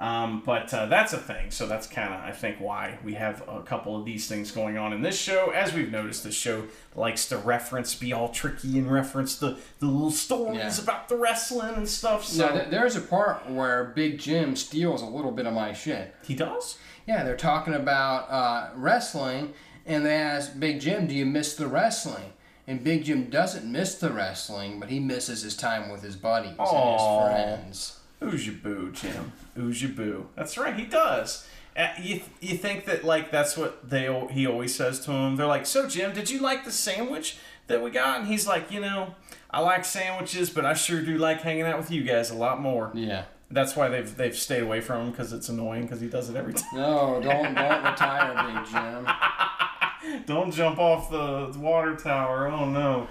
Um, 0.00 0.42
but 0.46 0.72
uh, 0.72 0.86
that's 0.86 1.12
a 1.12 1.18
thing. 1.18 1.50
So 1.50 1.66
that's 1.66 1.86
kind 1.86 2.14
of, 2.14 2.20
I 2.20 2.32
think, 2.32 2.58
why 2.58 2.98
we 3.04 3.12
have 3.14 3.46
a 3.46 3.60
couple 3.62 3.94
of 3.98 4.06
these 4.06 4.26
things 4.26 4.50
going 4.50 4.78
on 4.78 4.94
in 4.94 5.02
this 5.02 5.18
show. 5.20 5.50
As 5.50 5.74
we've 5.74 5.90
noticed, 5.92 6.24
the 6.24 6.32
show 6.32 6.64
likes 6.96 7.28
to 7.28 7.36
reference, 7.36 7.94
be 7.94 8.10
all 8.14 8.30
tricky 8.30 8.78
and 8.78 8.90
reference 8.90 9.36
the, 9.36 9.58
the 9.78 9.84
little 9.86 10.10
stories 10.10 10.56
Yeah. 10.78 10.82
about 10.84 11.10
the 11.10 11.16
wrestling 11.16 11.74
and 11.74 11.86
stuff. 11.86 12.24
So 12.24 12.46
Now, 12.48 12.54
th- 12.54 12.70
there's 12.70 12.96
a 12.96 13.02
part 13.02 13.48
where 13.50 13.92
Big 13.94 14.18
Jim 14.18 14.56
steals 14.56 15.02
a 15.02 15.06
little 15.06 15.32
bit 15.32 15.44
of 15.46 15.52
my 15.52 15.74
shit. 15.74 16.14
he 16.22 16.34
does. 16.34 16.78
Yeah, 17.06 17.22
they're 17.22 17.36
talking 17.36 17.74
about 17.74 18.30
uh, 18.30 18.70
wrestling, 18.76 19.52
and 19.84 20.06
they 20.06 20.14
ask 20.16 20.58
Big 20.58 20.80
Jim, 20.80 21.08
"Do 21.08 21.14
you 21.14 21.26
miss 21.26 21.54
the 21.56 21.66
wrestling?" 21.66 22.32
And 22.66 22.84
Big 22.84 23.04
Jim 23.04 23.28
doesn't 23.30 23.70
miss 23.70 23.96
the 23.96 24.10
wrestling, 24.12 24.78
but 24.80 24.90
he 24.90 25.00
misses 25.00 25.42
his 25.42 25.56
time 25.56 25.90
with 25.90 26.02
his 26.02 26.14
buddies 26.16 26.52
Aw. 26.58 27.26
and 27.26 27.66
his 27.68 27.90
friends. 27.90 27.99
Ooze 28.22 28.46
your 28.46 28.56
boo, 28.56 28.90
Jim. 28.92 29.32
Ooze 29.58 29.82
your 29.82 29.92
boo. 29.92 30.26
That's 30.36 30.58
right, 30.58 30.74
he 30.76 30.84
does. 30.84 31.46
Uh, 31.76 31.88
you, 32.02 32.20
you 32.40 32.56
think 32.56 32.84
that 32.86 33.04
like 33.04 33.30
that's 33.30 33.56
what 33.56 33.88
they 33.88 34.06
al- 34.08 34.28
he 34.28 34.46
always 34.46 34.74
says 34.74 35.00
to 35.00 35.12
him? 35.12 35.36
They're 35.36 35.46
like, 35.46 35.66
"So 35.66 35.88
Jim, 35.88 36.12
did 36.12 36.28
you 36.28 36.40
like 36.40 36.64
the 36.64 36.72
sandwich 36.72 37.38
that 37.68 37.82
we 37.82 37.90
got?" 37.90 38.20
And 38.20 38.28
he's 38.28 38.46
like, 38.46 38.70
"You 38.70 38.80
know, 38.80 39.14
I 39.50 39.60
like 39.60 39.84
sandwiches, 39.84 40.50
but 40.50 40.64
I 40.66 40.74
sure 40.74 41.00
do 41.00 41.16
like 41.16 41.42
hanging 41.42 41.62
out 41.62 41.78
with 41.78 41.90
you 41.90 42.02
guys 42.02 42.30
a 42.30 42.34
lot 42.34 42.60
more." 42.60 42.90
Yeah. 42.94 43.24
That's 43.52 43.74
why 43.76 43.88
they've 43.88 44.16
they've 44.16 44.36
stayed 44.36 44.62
away 44.62 44.80
from 44.80 45.06
him 45.06 45.10
because 45.12 45.32
it's 45.32 45.48
annoying 45.48 45.82
because 45.82 46.00
he 46.00 46.08
does 46.08 46.28
it 46.28 46.36
every 46.36 46.52
time. 46.54 46.68
No, 46.74 47.20
don't 47.22 47.54
don't 47.54 47.84
retire, 47.90 48.34
Big 48.52 48.66
Jim. 48.70 50.26
Don't 50.26 50.50
jump 50.52 50.78
off 50.78 51.10
the 51.10 51.56
water 51.58 51.94
tower. 51.96 52.48
Oh 52.48 52.64
no. 52.68 53.08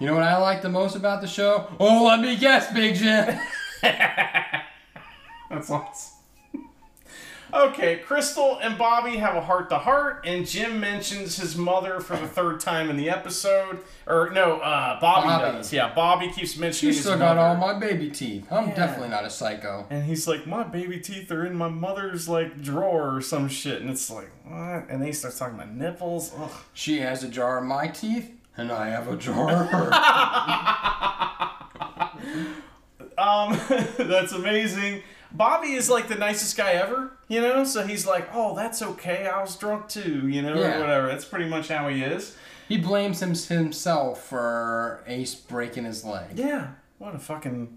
You 0.00 0.06
know 0.06 0.14
what 0.14 0.22
I 0.22 0.36
like 0.38 0.62
the 0.62 0.68
most 0.68 0.94
about 0.94 1.20
the 1.20 1.26
show? 1.26 1.68
Oh, 1.80 2.04
let 2.06 2.20
me 2.20 2.36
guess, 2.36 2.72
Big 2.72 2.94
Jim. 2.94 3.36
That's 5.50 5.70
awesome. 5.70 6.14
Okay, 7.50 7.96
Crystal 7.96 8.58
and 8.60 8.76
Bobby 8.76 9.16
have 9.16 9.34
a 9.34 9.40
heart 9.40 9.70
to 9.70 9.78
heart, 9.78 10.22
and 10.26 10.46
Jim 10.46 10.78
mentions 10.80 11.38
his 11.38 11.56
mother 11.56 11.98
for 11.98 12.14
the 12.14 12.26
third 12.28 12.60
time 12.60 12.90
in 12.90 12.98
the 12.98 13.08
episode. 13.08 13.78
Or 14.06 14.28
no, 14.28 14.58
uh, 14.60 15.00
Bobby, 15.00 15.28
Bobby. 15.28 15.56
does. 15.56 15.72
Yeah, 15.72 15.94
Bobby 15.94 16.28
keeps 16.30 16.58
mentioning 16.58 16.90
You 16.92 16.94
his 16.94 17.02
still 17.06 17.16
got 17.18 17.36
mother. 17.36 17.48
all 17.48 17.56
my 17.56 17.78
baby 17.78 18.10
teeth. 18.10 18.46
I'm 18.52 18.68
Yeah. 18.68 18.74
definitely 18.74 19.08
not 19.08 19.24
a 19.24 19.30
psycho. 19.30 19.86
and 19.88 20.04
he's 20.04 20.28
like, 20.28 20.46
my 20.46 20.62
baby 20.62 21.00
teeth 21.00 21.32
are 21.32 21.46
in 21.46 21.54
my 21.54 21.68
mother's 21.70 22.28
like 22.28 22.60
drawer 22.60 23.16
or 23.16 23.22
some 23.22 23.48
shit, 23.48 23.80
and 23.80 23.88
it's 23.88 24.10
like, 24.10 24.30
what? 24.44 24.84
And 24.90 25.00
then 25.00 25.04
he 25.06 25.12
starts 25.14 25.38
talking 25.38 25.54
about 25.54 25.70
nipples. 25.70 26.32
Ugh. 26.38 26.50
She 26.74 26.98
has 26.98 27.24
a 27.24 27.28
jar 27.28 27.56
of 27.60 27.64
my 27.64 27.88
teeth, 27.88 28.30
and 28.58 28.70
I 28.70 28.88
have 28.90 29.08
a 29.08 29.16
jar 29.16 29.62
of 29.62 29.68
her. 29.70 29.90
Um, 33.18 33.58
that's 33.98 34.32
amazing. 34.32 35.02
Bobby 35.32 35.72
is 35.72 35.90
like 35.90 36.08
the 36.08 36.14
nicest 36.14 36.56
guy 36.56 36.72
ever, 36.72 37.12
you 37.28 37.40
know. 37.40 37.64
So 37.64 37.86
he's 37.86 38.06
like, 38.06 38.28
"Oh, 38.32 38.54
that's 38.56 38.80
okay. 38.80 39.26
I 39.26 39.40
was 39.42 39.56
drunk 39.56 39.88
too, 39.88 40.28
you 40.28 40.40
know, 40.40 40.54
Yeah. 40.58 40.76
or 40.78 40.80
whatever." 40.80 41.06
That's 41.08 41.24
pretty 41.24 41.48
much 41.48 41.68
how 41.68 41.88
he 41.88 42.02
is. 42.02 42.36
He 42.68 42.78
blames 42.78 43.20
him, 43.22 43.34
himself 43.34 44.24
for 44.24 45.02
Ace 45.06 45.34
breaking 45.34 45.84
his 45.84 46.04
leg. 46.04 46.38
Yeah, 46.38 46.68
what 46.98 47.14
a 47.14 47.18
fucking. 47.18 47.76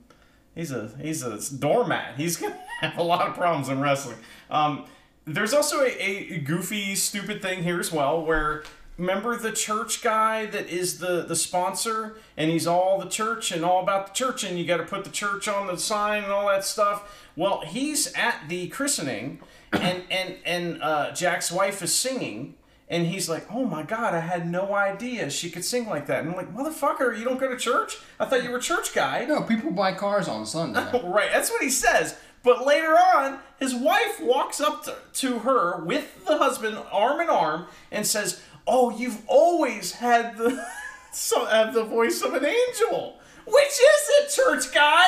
He's 0.56 0.72
a 0.72 0.92
he's 1.02 1.24
a 1.24 1.40
doormat. 1.58 2.16
He's 2.18 2.38
gonna 2.42 2.58
have 2.82 2.98
a 2.98 3.04
lot 3.04 3.28
of 3.28 3.36
problems 3.36 3.68
in 3.68 3.82
wrestling. 3.82 4.18
Um, 4.50 4.86
there's 5.26 5.54
also 5.54 5.82
a, 5.82 5.90
a 6.00 6.38
goofy, 6.40 6.96
stupid 6.96 7.42
thing 7.42 7.64
here 7.64 7.80
as 7.80 7.92
well, 7.92 8.26
where 8.26 8.64
remember 8.98 9.36
the 9.36 9.52
church 9.52 10.02
guy 10.02 10.46
that 10.48 10.70
is 10.70 11.00
the 11.00 11.24
the 11.24 11.36
sponsor, 11.36 12.16
and 12.38 12.52
he's 12.52 12.68
all 12.68 13.00
the 13.00 13.10
church 13.10 13.52
and 13.52 13.64
all 13.66 13.82
about 13.82 14.08
the 14.08 14.14
church, 14.14 14.44
and 14.44 14.58
you 14.60 14.66
got 14.66 14.78
to 14.78 14.84
put 14.84 15.04
the 15.04 15.10
church 15.10 15.48
on 15.48 15.68
the 15.68 15.78
sign 15.78 16.24
and 16.24 16.32
all 16.32 16.48
that 16.48 16.66
stuff. 16.66 17.30
Well, 17.36 17.62
he's 17.62 18.14
at 18.14 18.44
the 18.48 18.68
christening, 18.68 19.40
and 19.72 20.04
and 20.10 20.36
and 20.46 20.82
uh, 20.84 21.12
Jack's 21.12 21.52
wife 21.52 21.82
is 21.82 21.94
singing. 21.94 22.56
And 22.90 23.08
he's 23.08 23.30
like, 23.30 23.46
"Oh 23.50 23.64
my 23.64 23.84
God, 23.84 24.14
I 24.14 24.20
had 24.20 24.52
no 24.52 24.76
idea 24.76 25.30
she 25.30 25.50
could 25.50 25.64
sing 25.64 25.88
like 25.88 26.08
that." 26.08 26.26
And 26.26 26.32
I'm 26.32 26.36
like, 26.36 26.54
"Motherfucker, 26.54 27.18
you 27.18 27.24
don't 27.24 27.40
go 27.40 27.48
to 27.48 27.56
church? 27.56 27.98
I 28.20 28.26
thought 28.26 28.44
you 28.44 28.52
were 28.52 28.58
a 28.58 28.62
church 28.62 28.94
guy." 28.94 29.24
No, 29.24 29.44
people 29.44 29.72
buy 29.72 29.94
cars 29.94 30.28
on 30.28 30.46
Sunday. 30.46 30.86
Right, 31.06 31.30
that's 31.32 31.50
what 31.50 31.62
he 31.62 31.70
says. 31.70 32.18
But 32.44 32.66
later 32.66 32.98
on, 32.98 33.40
his 33.60 33.74
wife 33.76 34.20
walks 34.20 34.60
up 34.60 34.84
to, 34.86 34.96
to 35.14 35.40
her 35.40 35.84
with 35.84 36.26
the 36.26 36.38
husband, 36.38 36.78
arm 36.92 37.22
in 37.22 37.30
arm, 37.30 37.68
and 37.92 38.06
says, 38.06 38.42
"Oh, 38.68 38.90
you've 38.98 39.22
always 39.28 39.94
had 39.94 40.38
the 40.38 40.66
so 41.14 41.46
have 41.46 41.74
the 41.74 41.84
voice 41.84 42.22
of 42.22 42.34
an 42.34 42.46
angel. 42.46 43.18
Which 43.46 43.66
is 43.66 44.10
it, 44.20 44.30
church 44.30 44.74
guy? 44.74 45.06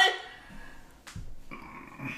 Mm. 1.52 2.12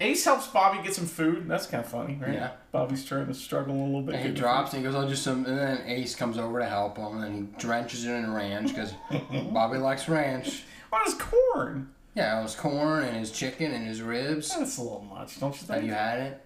Ace 0.00 0.24
helps 0.24 0.46
Bobby 0.48 0.82
get 0.82 0.94
some 0.94 1.06
food. 1.06 1.48
That's 1.48 1.66
kind 1.66 1.82
of 1.84 1.90
funny, 1.90 2.18
right? 2.20 2.34
Yeah. 2.34 2.50
Bobby's 2.70 3.04
trying 3.04 3.26
to 3.26 3.34
struggle 3.34 3.74
a 3.74 3.84
little 3.86 4.02
bit. 4.02 4.14
And 4.16 4.26
he 4.28 4.32
drops 4.34 4.72
and 4.74 4.84
he 4.84 4.90
goes, 4.90 4.94
"Oh, 4.94 5.08
just 5.08 5.22
some." 5.22 5.44
And 5.46 5.58
then 5.58 5.82
Ace 5.86 6.14
comes 6.14 6.38
over 6.38 6.58
to 6.60 6.66
help 6.66 6.98
him, 6.98 7.22
and 7.22 7.34
he 7.34 7.58
drenches 7.58 8.04
it 8.04 8.10
in 8.12 8.32
ranch 8.32 8.68
because 8.74 8.92
Bobby 9.52 9.78
likes 9.78 10.08
ranch. 10.08 10.44
food. 10.50 10.62
On 10.92 11.04
his 11.04 11.14
corn. 11.14 11.90
Yeah, 12.14 12.42
his 12.42 12.54
corn 12.54 13.04
and 13.04 13.16
his 13.16 13.30
chicken 13.30 13.72
and 13.72 13.86
his 13.86 14.00
ribs. 14.00 14.56
That's 14.56 14.78
a 14.78 14.82
little 14.82 15.02
much, 15.02 15.38
don't 15.40 15.52
you 15.52 15.66
think? 15.66 15.70
Have 15.80 15.84
you 15.84 15.92
had 15.92 16.18
it? 16.20 16.42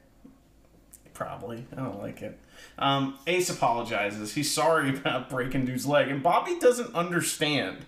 Probably. 1.14 1.64
I 1.72 1.76
don't 1.76 2.00
like 2.00 2.22
it. 2.22 2.38
Um, 2.78 3.18
Ace 3.26 3.50
apologizes. 3.50 4.34
He's 4.34 4.50
sorry 4.52 4.90
about 4.90 5.28
breaking 5.30 5.66
dude's 5.66 5.86
leg, 5.86 6.08
and 6.08 6.22
Bobby 6.22 6.58
doesn't 6.58 6.94
understand. 6.94 7.86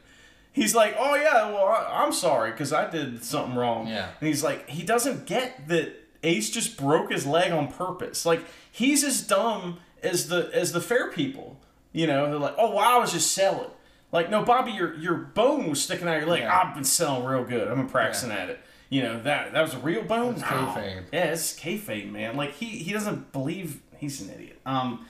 He's 0.53 0.75
like, 0.75 0.95
"Oh 0.99 1.15
yeah, 1.15 1.51
well 1.51 1.67
I, 1.67 2.03
I'm 2.05 2.13
sorry 2.13 2.51
because 2.51 2.73
I 2.73 2.91
did 2.91 3.25
something 3.25 3.55
wrong." 3.57 3.87
Yeah. 3.87 4.09
And 4.21 4.29
he's 4.29 4.45
like, 4.45 4.69
he 4.69 4.83
doesn't 4.83 5.27
get 5.27 5.69
that 5.69 5.93
Ace 6.23 6.51
just 6.51 6.77
broke 6.77 7.11
his 7.11 7.27
leg 7.27 7.53
on 7.53 7.69
purpose. 7.73 8.27
Like 8.27 8.45
he's 8.71 9.03
as 9.03 9.23
dumb 9.23 9.79
as 10.03 10.29
the 10.29 10.51
as 10.53 10.73
the 10.73 10.81
fair 10.81 11.11
people. 11.11 11.59
You 11.93 12.07
know, 12.07 12.27
they're 12.27 12.39
like, 12.39 12.55
"Oh, 12.59 12.71
well, 12.75 12.79
I 12.81 12.99
was 12.99 13.13
just 13.13 13.33
selling." 13.33 13.71
Like, 14.13 14.29
no, 14.29 14.45
Bobby, 14.45 14.73
your 14.73 14.95
your 14.97 15.15
bone 15.15 15.71
was 15.71 15.83
sticking 15.83 16.07
out 16.07 16.17
of 16.17 16.23
your 16.23 16.31
leg. 16.31 16.41
Yeah. 16.43 16.61
I've 16.63 16.75
been 16.75 16.85
selling 16.85 17.25
real 17.25 17.45
good. 17.45 17.67
I've 17.69 17.77
been 17.77 17.89
practicing 17.89 18.31
at 18.31 18.51
it. 18.51 18.61
You 18.91 19.03
know 19.05 19.23
that 19.23 19.55
that 19.55 19.63
was 19.63 19.73
a 19.73 19.79
real 19.79 20.03
bone. 20.03 20.35
It's 20.35 20.43
No. 20.43 20.49
kayfabe. 20.49 21.05
Yeah, 21.13 21.25
it's 21.33 21.59
kayfabe, 21.59 22.13
man. 22.13 22.37
Like 22.37 22.53
he 22.53 22.67
he 22.67 22.93
doesn't 22.93 23.33
believe 23.33 23.81
he's 24.03 24.21
an 24.21 24.31
idiot. 24.35 24.59
Um, 24.67 25.07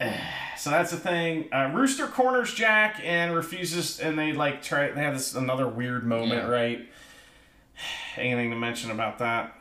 so 0.56 0.70
that's 0.70 0.90
the 0.92 0.96
thing. 0.98 1.48
Uh, 1.52 1.70
Rooster 1.74 2.06
corners 2.06 2.54
Jack 2.54 3.00
and 3.02 3.34
refuses, 3.34 3.98
and 3.98 4.16
they 4.18 4.32
like 4.32 4.62
try. 4.62 4.90
They 4.92 5.00
have 5.02 5.14
this 5.14 5.34
another 5.34 5.66
weird 5.66 6.04
moment, 6.04 6.42
Yeah. 6.44 6.48
right? 6.48 6.88
Anything 8.16 8.50
to 8.50 8.56
mention 8.56 8.90
about 8.90 9.18
that? 9.18 9.54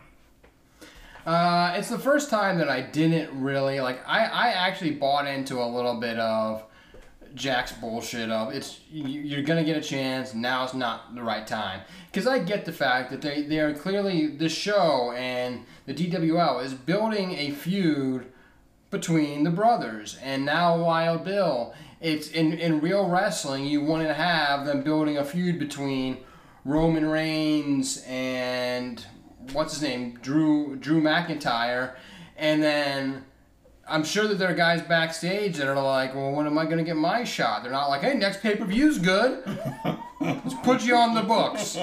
Uh, 1.26 1.74
it's 1.76 1.90
the 1.90 2.00
first 2.00 2.30
time 2.30 2.58
that 2.60 2.70
I 2.70 2.82
didn't 2.82 3.42
really 3.42 3.80
like. 3.82 4.00
I 4.08 4.26
I 4.26 4.48
actually 4.50 4.92
bought 4.92 5.28
into 5.28 5.62
a 5.62 5.66
little 5.68 5.96
bit 6.00 6.18
of 6.20 6.64
Jack's 7.36 7.74
bullshit 7.74 8.32
of 8.32 8.54
it's 8.54 8.80
you- 8.90 9.04
you're 9.22 9.42
gonna 9.44 9.64
get 9.66 9.76
a 9.78 9.82
chance. 9.82 10.34
Now's 10.34 10.74
not 10.74 11.14
the 11.16 11.22
right 11.22 11.46
time 11.46 11.82
because 12.12 12.28
I 12.28 12.40
get 12.40 12.64
the 12.66 12.72
fact 12.72 13.12
that 13.12 13.22
they 13.22 13.42
they 13.42 13.60
are 13.60 13.74
clearly 13.74 14.28
this 14.28 14.54
show 14.56 15.12
and 15.12 15.66
the 15.86 15.94
DWL 15.94 16.64
is 16.64 16.74
building 16.74 17.34
a 17.34 17.52
feud 17.52 18.28
between 18.90 19.44
the 19.44 19.50
brothers 19.50 20.18
and 20.22 20.46
now 20.46 20.78
Wild 20.78 21.24
Bill. 21.24 21.74
It's 22.00 22.30
in 22.30 22.54
in 22.54 22.80
real 22.80 23.10
wrestling 23.10 23.66
you 23.66 23.84
want 23.84 24.08
to 24.08 24.14
have 24.14 24.66
them 24.66 24.84
building 24.84 25.18
a 25.18 25.26
feud 25.26 25.60
between 25.60 26.18
Roman 26.64 27.06
Reigns 27.06 28.04
and 28.08 29.04
what's 29.54 29.74
his 29.74 29.82
name 29.82 30.20
Drew 30.22 30.76
Drew 30.76 31.02
McIntyre, 31.02 31.96
and 32.38 32.62
then 32.62 33.26
I'm 33.90 34.04
sure 34.04 34.28
that 34.28 34.38
there 34.38 34.50
are 34.50 34.56
guys 34.56 34.82
backstage 34.82 35.58
that 35.58 35.68
are 35.68 35.82
like, 35.82 36.14
well, 36.14 36.32
when 36.32 36.46
am 36.46 36.58
I 36.58 36.66
going 36.66 36.78
to 36.78 36.84
get 36.84 36.98
my 36.98 37.24
shot? 37.24 37.64
They're 37.64 37.72
not 37.72 37.88
like, 37.88 38.02
hey, 38.02 38.16
next 38.16 38.42
pay 38.42 38.56
per 38.56 38.66
view's 38.66 39.00
good. 39.00 39.44
Let's 40.20 40.56
put 40.64 40.84
you 40.84 40.96
on 40.96 41.14
the 41.14 41.22
books. 41.22 41.78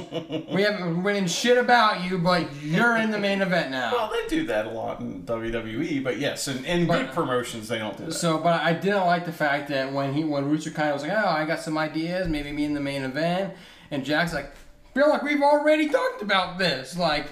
We 0.52 0.62
haven't 0.62 1.02
winning 1.04 1.26
shit 1.28 1.56
about 1.56 2.02
you, 2.02 2.18
but 2.18 2.52
you're 2.62 2.96
in 2.96 3.10
the 3.12 3.18
main 3.18 3.42
event 3.42 3.70
now. 3.70 3.92
Well, 3.92 4.10
they 4.12 4.26
do 4.28 4.44
that 4.46 4.66
a 4.66 4.70
lot 4.70 5.00
in 5.00 5.22
WWE, 5.22 6.02
but 6.02 6.18
yes, 6.18 6.48
in, 6.48 6.64
in 6.64 6.86
But- 6.86 6.98
big 7.06 7.10
promotions 7.12 7.68
they 7.68 7.78
don't 7.78 7.96
do 7.96 8.06
that. 8.06 8.12
So, 8.12 8.38
but 8.38 8.60
I 8.60 8.72
didn't 8.72 9.06
like 9.06 9.24
the 9.24 9.32
fact 9.32 9.68
that 9.68 9.92
when 9.92 10.12
he 10.14 10.24
when 10.24 10.46
Rooster 10.46 10.70
kind 10.70 10.88
of 10.88 10.94
was 10.94 11.02
like, 11.04 11.12
oh, 11.12 11.28
I 11.28 11.44
got 11.44 11.60
some 11.60 11.78
ideas, 11.78 12.28
maybe 12.28 12.50
me 12.50 12.64
in 12.64 12.74
the 12.74 12.80
main 12.80 13.02
event, 13.04 13.54
and 13.92 14.04
Jack's 14.04 14.34
like, 14.34 14.50
feel 14.94 15.08
like 15.08 15.22
we've 15.22 15.42
already 15.42 15.88
talked 15.88 16.20
about 16.22 16.58
this. 16.58 16.96
Like, 16.98 17.26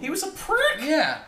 He 0.00 0.08
was 0.08 0.22
a 0.22 0.28
prick, 0.32 0.80
yeah, 0.80 1.18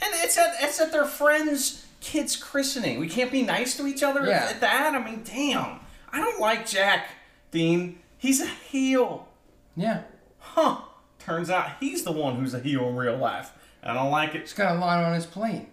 and 0.00 0.10
it's 0.14 0.38
at 0.38 0.54
it's 0.60 0.80
at 0.80 0.92
their 0.92 1.06
friend's 1.06 1.84
kid's 2.00 2.36
christening. 2.36 3.00
We 3.00 3.08
can't 3.08 3.32
be 3.32 3.42
nice 3.42 3.76
to 3.78 3.86
each 3.88 4.04
other 4.04 4.24
Yeah. 4.24 4.46
at 4.50 4.60
that. 4.60 4.94
I 4.94 5.04
mean, 5.04 5.22
damn. 5.24 5.80
I 6.12 6.20
don't 6.20 6.40
like 6.40 6.66
Jack 6.68 7.08
Dean. 7.50 7.98
He's 8.18 8.40
a 8.42 8.46
heel. 8.46 9.28
yeah, 9.76 10.02
Huh. 10.38 10.78
Turns 11.18 11.50
out 11.50 11.72
he's 11.80 12.02
the 12.04 12.12
one 12.12 12.36
who's 12.36 12.54
a 12.54 12.58
heel 12.60 12.88
in 12.88 12.96
real 12.96 13.16
life. 13.16 13.52
I 13.82 13.92
don't 13.94 14.10
like 14.10 14.34
it. 14.34 14.42
he's 14.42 14.52
got 14.54 14.76
a 14.76 14.78
lot 14.78 15.04
on 15.04 15.14
his 15.14 15.26
plate. 15.26 15.66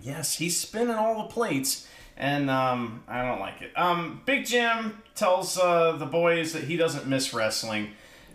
Yes, 0.00 0.36
he's 0.38 0.58
spinning 0.58 0.94
all 0.96 1.22
the 1.22 1.28
plates, 1.28 1.86
and 2.16 2.50
um, 2.50 3.02
I 3.06 3.22
don't 3.22 3.38
like 3.40 3.62
it. 3.62 3.72
Um, 3.76 4.22
Big 4.26 4.46
Jim 4.46 5.02
tells 5.14 5.58
uh, 5.58 5.92
the 5.92 6.06
boys 6.06 6.54
that 6.54 6.64
he 6.64 6.76
doesn't 6.76 7.06
miss 7.06 7.32
wrestling, 7.34 7.90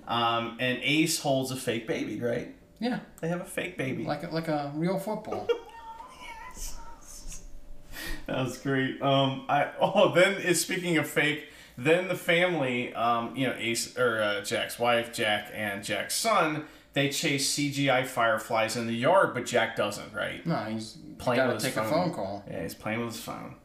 um, 0.08 0.56
and 0.60 0.80
Ace 0.82 1.20
holds 1.20 1.52
a 1.52 1.56
fake 1.58 1.88
baby. 1.88 2.20
Right? 2.22 2.54
Yeah, 2.80 3.00
They 3.22 3.28
have 3.28 3.42
a 3.42 3.46
fake 3.46 3.78
baby. 3.78 4.04
like 4.06 4.24
a, 4.24 4.28
like 4.30 4.48
a 4.48 4.72
real 4.76 4.98
football. 5.00 5.48
That 8.28 8.44
was 8.44 8.58
great. 8.58 9.02
Um, 9.02 9.46
I 9.50 9.70
oh 9.80 10.14
then 10.14 10.34
is 10.42 10.62
speaking 10.62 10.98
of 10.98 11.08
fake. 11.08 11.46
Then 11.78 12.08
the 12.08 12.16
family, 12.16 12.94
um, 12.96 13.36
you 13.36 13.46
know, 13.48 13.56
Ace 13.58 13.96
or 13.98 14.20
uh, 14.22 14.42
Jack's 14.42 14.80
wife, 14.80 15.14
Jack, 15.14 15.52
and 15.54 15.84
Jack's 15.84 16.16
son, 16.16 16.66
they 16.94 17.10
chase 17.10 17.56
CGI 17.56 18.06
fireflies 18.06 18.76
in 18.76 18.88
the 18.88 18.94
yard, 18.94 19.36
but 19.36 19.46
Jack 19.46 19.76
doesn't. 19.76 20.14
Right? 20.14 20.44
No, 20.46 20.56
he's 20.56 20.98
Playing 21.20 21.38
got 21.38 21.48
to 21.48 21.54
with 21.54 21.64
his 21.64 21.74
take 21.74 21.84
a 21.84 21.88
phone 21.88 22.14
call. 22.14 22.44
Yeah, 22.50 22.64
he's 22.64 22.74
playing 22.74 23.00
with 23.00 23.14
his 23.14 23.22
phone. 23.22 23.56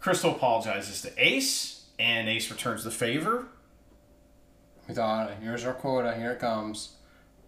Crystal 0.00 0.32
apologizes 0.32 1.02
to 1.02 1.12
Ace, 1.16 1.84
and 1.98 2.28
Ace 2.28 2.50
returns 2.50 2.84
the 2.84 2.90
favor. 2.90 3.46
We 4.86 4.94
thought, 4.94 5.30
here's 5.40 5.64
our 5.64 5.74
quota, 5.74 6.14
here 6.14 6.32
it 6.32 6.38
comes. 6.38 6.92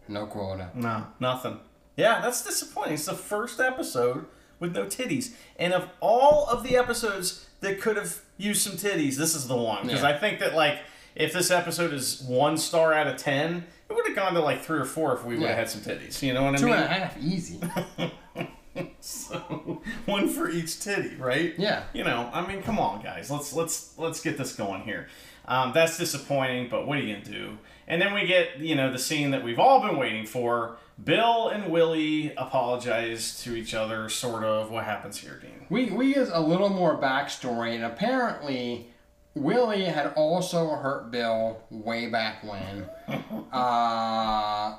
No 0.08 0.26
quota. 0.26 0.70
No, 0.74 1.06
nothing. 1.20 1.60
Yeah, 1.96 2.20
that's 2.20 2.42
disappointing. 2.42 2.94
It's 2.94 3.06
the 3.06 3.14
first 3.14 3.60
episode 3.60 4.24
with 4.58 4.74
no 4.74 4.86
titties, 4.86 5.34
and 5.58 5.72
of 5.72 5.88
all 6.00 6.46
of 6.48 6.62
the 6.64 6.76
episodes 6.76 7.47
that 7.60 7.80
could 7.80 7.96
have 7.96 8.20
used 8.36 8.62
some 8.62 8.74
titties, 8.74 9.16
this 9.16 9.34
is 9.34 9.48
the 9.48 9.56
one 9.56 9.84
because 9.86 10.02
Yeah. 10.02 10.08
I 10.10 10.18
think 10.18 10.38
that 10.40 10.54
like 10.54 10.78
if 11.14 11.32
this 11.32 11.50
episode 11.50 11.92
is 11.92 12.22
one 12.22 12.56
star 12.58 12.92
out 12.92 13.06
of 13.08 13.16
ten, 13.16 13.64
it 13.90 13.92
would 13.94 14.06
have 14.06 14.14
gone 14.16 14.34
to 14.34 14.40
like 14.40 14.62
three 14.62 14.78
or 14.78 14.84
four 14.84 15.14
if 15.14 15.24
we 15.24 15.34
would 15.34 15.42
have 15.48 15.50
Yeah. 15.50 15.56
had 15.56 15.68
some 15.70 15.80
titties. 15.80 16.22
You 16.22 16.34
know 16.34 16.44
what 16.44 16.60
I 16.60 16.64
mean? 16.64 16.74
and 16.74 16.84
a 16.84 16.88
half, 16.88 17.16
easy. 17.20 17.60
So 19.00 19.82
one 20.06 20.28
for 20.28 20.48
each 20.48 20.78
titty, 20.80 21.16
right? 21.16 21.52
Yeah. 21.58 21.82
You 21.92 22.04
know, 22.04 22.30
I 22.32 22.46
mean, 22.46 22.62
come 22.62 22.78
on, 22.78 23.02
guys. 23.02 23.28
Let's 23.30 23.52
let's 23.52 23.94
let's 23.98 24.20
get 24.20 24.38
this 24.38 24.54
going 24.54 24.82
here. 24.82 25.08
Um, 25.46 25.72
that's 25.72 25.98
disappointing, 25.98 26.68
but 26.68 26.86
what 26.86 26.98
are 26.98 27.00
you 27.00 27.14
gonna 27.14 27.24
do? 27.24 27.58
And 27.88 28.00
then 28.00 28.12
we 28.14 28.26
get 28.26 28.58
you 28.58 28.76
know 28.76 28.92
the 28.92 28.98
scene 28.98 29.32
that 29.32 29.42
we've 29.42 29.58
all 29.58 29.80
been 29.80 29.96
waiting 29.96 30.26
for. 30.26 30.76
Bill 31.02 31.48
and 31.48 31.70
Willie 31.70 32.34
apologize 32.36 33.40
to 33.42 33.54
each 33.54 33.72
other, 33.72 34.08
sort 34.08 34.42
of. 34.44 34.70
What 34.70 34.84
happens 34.84 35.18
here, 35.18 35.38
Dean? 35.40 35.66
We 35.70 35.90
we 35.90 36.14
get 36.14 36.28
a 36.32 36.40
little 36.40 36.70
more 36.70 37.00
backstory, 37.00 37.74
and 37.74 37.84
apparently, 37.84 38.88
Willie 39.34 39.84
had 39.84 40.12
also 40.14 40.70
hurt 40.70 41.10
Bill 41.10 41.62
way 41.70 42.08
back 42.08 42.42
when. 42.42 42.88
uh, 43.52 44.78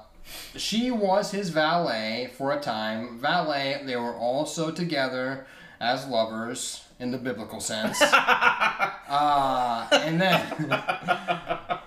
she 0.56 0.92
was 0.92 1.32
his 1.32 1.50
valet 1.50 2.32
for 2.38 2.52
a 2.52 2.60
time. 2.60 3.18
Valet, 3.20 3.82
they 3.86 3.96
were 3.96 4.16
also 4.16 4.72
together 4.72 5.48
as 5.80 6.06
lovers 6.06 6.84
in 7.00 7.12
the 7.12 7.18
biblical 7.18 7.60
sense. 7.62 8.02
uh, 8.02 9.88
and 9.92 10.20
then, 10.20 10.84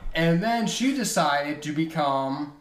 and 0.14 0.42
then 0.42 0.66
she 0.66 0.96
decided 0.96 1.62
to 1.62 1.72
become 1.72 2.54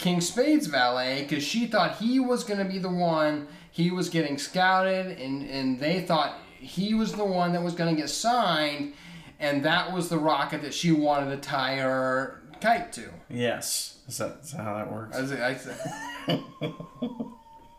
King 0.00 0.20
Spade's 0.22 0.66
valet 0.66 1.22
because 1.22 1.44
she 1.44 1.66
thought 1.66 1.96
he 1.98 2.18
was 2.18 2.42
going 2.42 2.58
to 2.58 2.64
be 2.64 2.78
the 2.78 2.88
one. 2.88 3.46
He 3.70 3.90
was 3.90 4.08
getting 4.08 4.38
scouted, 4.38 5.18
and, 5.18 5.48
and 5.48 5.78
they 5.78 6.00
thought 6.00 6.38
he 6.58 6.94
was 6.94 7.12
the 7.12 7.24
one 7.24 7.52
that 7.52 7.62
was 7.62 7.74
going 7.74 7.94
to 7.94 8.00
get 8.00 8.08
signed, 8.10 8.94
and 9.38 9.62
that 9.64 9.92
was 9.92 10.08
the 10.08 10.18
rocket 10.18 10.62
that 10.62 10.72
she 10.74 10.90
wanted 10.90 11.30
to 11.30 11.36
tie 11.48 11.76
her 11.76 12.40
kite 12.60 12.92
to. 12.94 13.10
Yes, 13.28 13.98
is 14.08 14.16
that, 14.18 14.38
is 14.42 14.52
that 14.52 14.62
how 14.64 14.74
that 14.74 14.90
works? 14.90 15.16
I 15.16 15.54
said- 15.54 15.84
I 16.28 16.40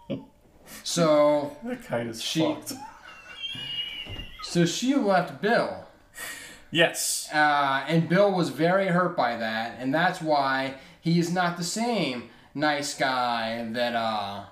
so, 0.83 1.57
the 1.63 1.75
kite 1.75 2.07
is 2.07 2.21
she- 2.21 2.39
fucked. 2.41 2.73
so 4.43 4.65
she 4.65 4.95
left 4.95 5.41
Bill. 5.41 5.85
Yes. 6.73 7.27
Uh, 7.33 7.83
and 7.87 8.07
Bill 8.07 8.31
was 8.31 8.49
very 8.49 8.87
hurt 8.87 9.17
by 9.17 9.35
that, 9.37 9.75
and 9.79 9.93
that's 9.93 10.21
why 10.21 10.75
he 11.01 11.19
is 11.19 11.31
not 11.31 11.57
the 11.57 11.63
same 11.63 12.29
nice 12.55 12.93
guy 12.97 13.67
that 13.71 13.95
uh, 13.95 14.43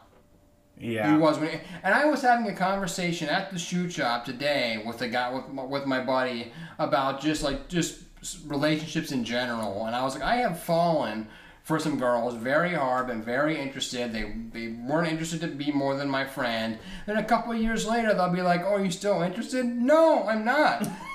Yeah. 0.77 1.11
he 1.11 1.17
was 1.17 1.37
when. 1.39 1.59
And 1.83 1.93
I 1.93 2.05
was 2.05 2.21
having 2.21 2.47
a 2.47 2.55
conversation 2.55 3.29
at 3.29 3.51
the 3.51 3.59
shoe 3.59 3.89
shop 3.89 4.25
today 4.25 4.81
with 4.85 5.01
a 5.01 5.07
guy 5.09 5.29
with 5.33 5.47
my- 5.49 5.63
with 5.63 5.85
my 5.85 6.01
buddy 6.03 6.51
about 6.77 7.21
just 7.21 7.43
like 7.43 7.67
just 7.67 7.99
relationships 8.47 9.11
in 9.11 9.23
general, 9.23 9.85
and 9.85 9.95
I 9.95 10.03
was 10.03 10.13
like, 10.15 10.23
I 10.23 10.37
have 10.37 10.59
fallen 10.59 11.27
for 11.63 11.77
some 11.79 11.97
girls 11.99 12.33
very 12.33 12.73
hard, 12.73 13.07
been 13.07 13.21
very 13.21 13.59
interested. 13.59 14.11
They 14.11 14.33
they 14.51 14.67
weren't 14.69 15.07
interested 15.09 15.41
to 15.41 15.47
be 15.47 15.71
more 15.71 15.95
than 15.95 16.09
my 16.09 16.25
friend. 16.25 16.79
Then 17.05 17.17
a 17.17 17.23
couple 17.23 17.51
of 17.53 17.59
years 17.61 17.85
later, 17.87 18.13
they'll 18.13 18.29
be 18.33 18.41
like, 18.41 18.61
Oh, 18.63 18.75
are 18.75 18.83
you 18.83 18.91
still 18.91 19.21
interested? 19.21 19.65
No, 19.65 20.23
I'm 20.27 20.43
not. 20.45 20.87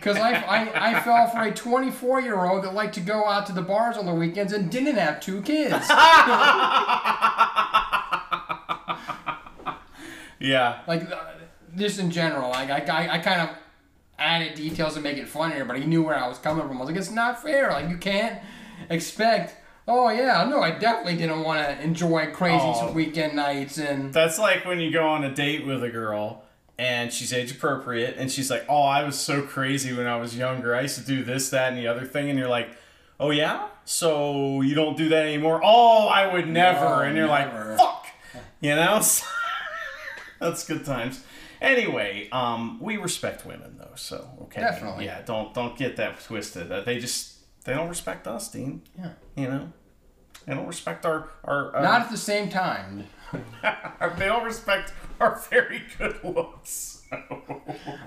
Because 0.00 0.16
I, 0.16 0.32
I, 0.32 0.96
I 0.96 1.00
fell 1.00 1.28
for 1.28 1.42
a 1.42 1.52
24 1.52 2.22
year 2.22 2.42
old 2.46 2.64
that 2.64 2.72
liked 2.72 2.94
to 2.94 3.00
go 3.00 3.26
out 3.28 3.44
to 3.46 3.52
the 3.52 3.60
bars 3.60 3.98
on 3.98 4.06
the 4.06 4.14
weekends 4.14 4.52
and 4.54 4.70
didn't 4.70 4.96
have 4.96 5.20
two 5.20 5.42
kids. 5.42 5.72
yeah. 10.40 10.80
like, 10.86 11.10
uh, 11.10 11.16
just 11.76 11.98
in 11.98 12.10
general, 12.10 12.48
like, 12.50 12.70
I, 12.70 12.78
I, 12.80 13.14
I 13.14 13.18
kind 13.18 13.42
of 13.42 13.50
added 14.18 14.54
details 14.54 14.94
to 14.94 15.00
make 15.00 15.18
it 15.18 15.28
funnier, 15.28 15.64
but 15.64 15.76
he 15.78 15.84
knew 15.84 16.02
where 16.02 16.16
I 16.18 16.28
was 16.28 16.38
coming 16.38 16.66
from. 16.66 16.76
I 16.78 16.80
was 16.80 16.88
like, 16.88 16.98
it's 16.98 17.10
not 17.10 17.42
fair. 17.42 17.70
Like, 17.70 17.88
you 17.90 17.96
can't 17.98 18.40
expect. 18.88 19.56
Oh 19.88 20.08
yeah, 20.08 20.46
no, 20.48 20.62
I 20.62 20.70
definitely 20.70 21.16
didn't 21.16 21.42
want 21.42 21.66
to 21.66 21.82
enjoy 21.82 22.30
crazy 22.32 22.58
Oh. 22.62 22.92
weekend 22.92 23.34
nights 23.34 23.76
and 23.78 24.12
That's 24.14 24.38
like 24.38 24.64
when 24.64 24.78
you 24.78 24.92
go 24.92 25.06
on 25.08 25.24
a 25.24 25.34
date 25.34 25.66
with 25.66 25.82
a 25.82 25.88
girl 25.90 26.44
and 26.80 27.12
she's 27.12 27.30
age 27.30 27.52
appropriate 27.52 28.14
and 28.16 28.32
she's 28.32 28.50
like, 28.50 28.64
"Oh, 28.66 28.82
I 28.82 29.04
was 29.04 29.18
so 29.18 29.42
crazy 29.42 29.92
when 29.92 30.06
I 30.06 30.16
was 30.16 30.34
younger. 30.34 30.74
I 30.74 30.80
used 30.80 30.96
to 30.96 31.04
do 31.04 31.22
this, 31.22 31.50
that, 31.50 31.68
and 31.68 31.78
the 31.78 31.86
other 31.86 32.06
thing." 32.06 32.30
And 32.30 32.38
you're 32.38 32.48
like, 32.48 32.70
"Oh 33.20 33.30
yeah, 33.30 33.68
so 33.84 34.62
you 34.62 34.74
don't 34.74 34.96
do 34.96 35.10
that 35.10 35.26
anymore?" 35.26 35.60
Oh, 35.62 36.08
I 36.08 36.32
would 36.32 36.48
never. 36.48 36.80
No, 36.80 37.00
and 37.00 37.16
you're 37.18 37.28
never. 37.28 37.76
like, 37.76 37.78
"Fuck," 37.78 38.06
you 38.60 38.74
know. 38.74 39.02
That's 40.40 40.66
good 40.66 40.86
times. 40.86 41.22
Anyway, 41.60 42.30
um, 42.32 42.80
we 42.80 42.96
respect 42.96 43.44
women 43.44 43.76
though, 43.78 43.94
so 43.94 44.30
okay. 44.44 44.62
Definitely. 44.62 45.04
Yeah, 45.04 45.20
don't 45.20 45.52
don't 45.52 45.76
get 45.76 45.96
that 45.96 46.18
twisted. 46.24 46.72
Uh, 46.72 46.80
they 46.80 46.98
just 46.98 47.40
they 47.66 47.74
don't 47.74 47.90
respect 47.90 48.26
us, 48.26 48.50
Dean. 48.50 48.80
Yeah. 48.98 49.10
You 49.36 49.48
know, 49.48 49.72
they 50.46 50.54
don't 50.54 50.66
respect 50.66 51.04
our 51.04 51.28
our. 51.44 51.76
our 51.76 51.82
not 51.82 52.00
at 52.00 52.10
the 52.10 52.16
same 52.16 52.48
time. 52.48 53.04
they 53.62 54.24
don't 54.26 54.44
respect 54.44 54.94
our 55.24 55.36
very 55.50 55.82
good 55.98 56.18
looks. 56.24 56.96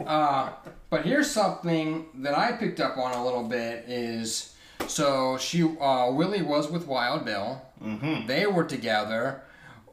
Uh, 0.05 0.49
but 0.89 1.05
here's 1.05 1.29
something 1.29 2.05
that 2.15 2.37
I 2.37 2.53
picked 2.53 2.79
up 2.79 2.97
on 2.97 3.13
a 3.13 3.23
little 3.23 3.43
bit 3.43 3.85
is 3.87 4.53
so 4.87 5.37
she 5.37 5.63
uh, 5.63 6.09
Willie 6.11 6.41
was 6.41 6.69
with 6.69 6.87
Wild 6.87 7.25
Bill. 7.25 7.61
Mm-hmm. 7.83 8.27
They 8.27 8.45
were 8.45 8.63
together. 8.63 9.41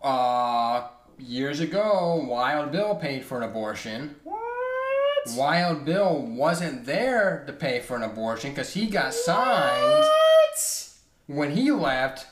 Uh, 0.02 0.88
years 1.18 1.60
ago, 1.60 2.24
Wild 2.28 2.70
Bill 2.72 2.94
paid 2.96 3.24
for 3.24 3.38
an 3.38 3.44
abortion. 3.44 4.16
what? 4.24 5.36
Wild 5.36 5.84
Bill 5.84 6.20
wasn't 6.22 6.84
there 6.86 7.44
to 7.46 7.52
pay 7.52 7.80
for 7.80 7.96
an 7.96 8.02
abortion 8.02 8.50
because 8.50 8.74
he 8.74 8.86
got 8.86 9.12
signed 9.14 10.04
What? 10.04 10.88
when 11.26 11.50
he 11.52 11.70
left. 11.70 12.26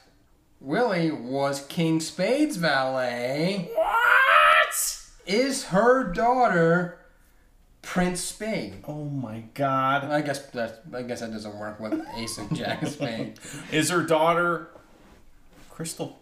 Willie 0.60 1.10
was 1.12 1.64
King 1.66 2.00
Spade's 2.00 2.56
valet. 2.56 3.70
What? 3.74 3.97
Is 5.28 5.66
her 5.66 6.04
daughter 6.04 6.98
Prince 7.82 8.20
Spade? 8.20 8.82
Oh 8.88 9.04
my 9.04 9.44
god. 9.54 10.04
I 10.04 10.22
guess 10.22 10.40
that 10.46 10.82
I 10.94 11.02
guess 11.02 11.20
that 11.20 11.30
doesn't 11.30 11.56
work 11.56 11.78
with 11.78 12.02
Ace 12.16 12.38
and 12.38 12.54
Jack 12.56 12.82
of 12.82 12.88
Spade. 12.88 13.38
Is 13.72 13.90
her 13.90 14.02
daughter 14.02 14.70
Crystal? 15.70 16.18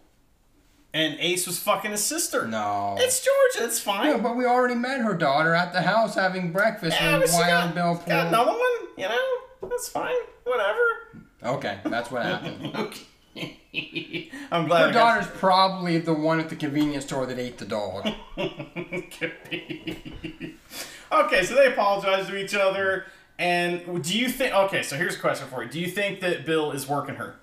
And 0.93 1.17
Ace 1.19 1.47
was 1.47 1.57
fucking 1.59 1.91
his 1.91 2.03
sister. 2.03 2.47
No. 2.47 2.95
It's 2.99 3.23
Georgia. 3.23 3.67
It's 3.67 3.79
fine. 3.79 4.07
Yeah, 4.07 4.17
but 4.17 4.35
we 4.35 4.45
already 4.45 4.75
met 4.75 5.01
her 5.01 5.13
daughter 5.13 5.53
at 5.53 5.71
the 5.71 5.81
house 5.81 6.15
having 6.15 6.51
breakfast 6.51 6.97
Yeah, 6.99 7.19
she 7.25 7.31
Wild 7.31 7.47
got, 7.47 7.75
Bill 7.75 7.95
got 8.07 8.27
another 8.27 8.51
one. 8.51 8.87
You 8.97 9.07
know, 9.09 9.69
that's 9.69 9.89
fine. 9.89 10.15
Whatever. 10.43 10.79
Okay, 11.43 11.79
that's 11.85 12.11
what 12.11 12.23
happened. 12.23 12.75
Okay. 12.75 13.01
I'm 14.51 14.67
glad. 14.67 14.87
Her 14.87 14.91
daughter's 14.91 15.27
probably 15.27 15.97
the 15.97 16.13
one 16.13 16.39
at 16.39 16.49
the 16.49 16.55
convenience 16.55 17.05
store 17.05 17.25
that 17.25 17.37
ate 17.37 17.57
the 17.57 17.65
dog. 17.65 18.07
Okay, 21.11 21.43
so 21.43 21.55
they 21.55 21.67
apologize 21.67 22.27
to 22.27 22.35
each 22.35 22.53
other. 22.53 23.05
And 23.39 24.03
do 24.03 24.17
you 24.17 24.29
think? 24.29 24.53
Okay, 24.53 24.81
so 24.83 24.95
here's 24.97 25.15
a 25.15 25.19
question 25.19 25.47
for 25.47 25.63
you. 25.63 25.69
Do 25.69 25.79
you 25.79 25.87
think 25.87 26.19
that 26.21 26.45
Bill 26.45 26.71
is 26.71 26.87
working 26.87 27.15
her? 27.15 27.35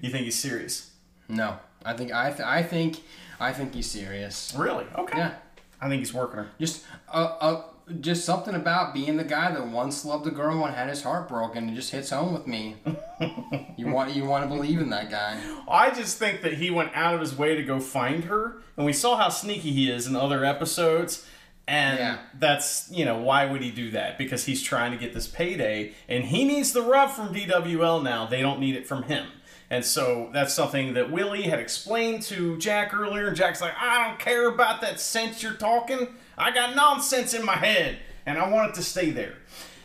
You 0.00 0.10
think 0.10 0.24
he's 0.24 0.38
serious? 0.38 0.90
No, 1.28 1.58
I 1.84 1.94
think 1.94 2.12
I 2.12 2.30
th- 2.30 2.46
I 2.46 2.62
think 2.62 3.00
I 3.40 3.52
think 3.52 3.74
he's 3.74 3.90
serious. 3.90 4.54
Really? 4.56 4.84
Okay. 4.96 5.18
Yeah, 5.18 5.34
I 5.80 5.88
think 5.88 6.00
he's 6.00 6.12
working 6.14 6.38
her. 6.38 6.48
just 6.60 6.84
uh, 7.08 7.36
uh 7.40 7.62
just 8.00 8.24
something 8.24 8.54
about 8.54 8.92
being 8.94 9.16
the 9.16 9.24
guy 9.24 9.52
that 9.52 9.68
once 9.68 10.04
loved 10.04 10.26
a 10.26 10.30
girl 10.30 10.64
and 10.64 10.74
had 10.74 10.88
his 10.88 11.02
heart 11.02 11.28
broken. 11.28 11.68
It 11.68 11.74
just 11.74 11.92
hits 11.92 12.10
home 12.10 12.32
with 12.32 12.46
me. 12.46 12.76
you 13.76 13.86
want 13.88 14.14
you 14.14 14.24
want 14.24 14.48
to 14.48 14.48
believe 14.54 14.80
in 14.80 14.90
that 14.90 15.10
guy. 15.10 15.40
I 15.68 15.90
just 15.90 16.18
think 16.18 16.42
that 16.42 16.54
he 16.54 16.70
went 16.70 16.90
out 16.94 17.14
of 17.14 17.20
his 17.20 17.36
way 17.36 17.54
to 17.54 17.62
go 17.62 17.78
find 17.80 18.24
her, 18.24 18.56
and 18.76 18.84
we 18.84 18.92
saw 18.92 19.16
how 19.16 19.28
sneaky 19.28 19.72
he 19.72 19.90
is 19.90 20.06
in 20.06 20.16
other 20.16 20.44
episodes. 20.44 21.26
And 21.68 21.98
Yeah. 21.98 22.18
that's, 22.38 22.88
you 22.92 23.04
know, 23.04 23.18
why 23.18 23.44
would 23.46 23.60
he 23.60 23.72
do 23.72 23.90
that? 23.90 24.18
Because 24.18 24.44
he's 24.44 24.62
trying 24.62 24.92
to 24.92 24.96
get 24.96 25.14
this 25.14 25.26
payday, 25.26 25.94
and 26.08 26.24
he 26.24 26.44
needs 26.44 26.72
the 26.72 26.82
rub 26.82 27.10
from 27.10 27.34
DWL 27.34 28.00
now. 28.02 28.24
They 28.26 28.40
don't 28.40 28.60
need 28.60 28.76
it 28.76 28.86
from 28.86 29.04
him. 29.04 29.26
And 29.68 29.84
so 29.84 30.30
that's 30.32 30.54
something 30.54 30.94
that 30.94 31.10
Willie 31.10 31.42
had 31.42 31.58
explained 31.58 32.22
to 32.24 32.56
Jack 32.58 32.94
earlier. 32.94 33.26
And 33.26 33.36
Jack's 33.36 33.60
like, 33.60 33.74
I 33.80 34.06
don't 34.06 34.18
care 34.20 34.46
about 34.48 34.80
that 34.82 35.00
sense 35.00 35.42
you're 35.42 35.54
talking. 35.54 36.14
I 36.36 36.50
got 36.52 36.76
nonsense 36.76 37.34
in 37.34 37.44
my 37.44 37.56
head, 37.56 37.98
and 38.24 38.38
I 38.38 38.48
want 38.48 38.70
it 38.70 38.74
to 38.74 38.82
stay 38.82 39.10
there. 39.10 39.34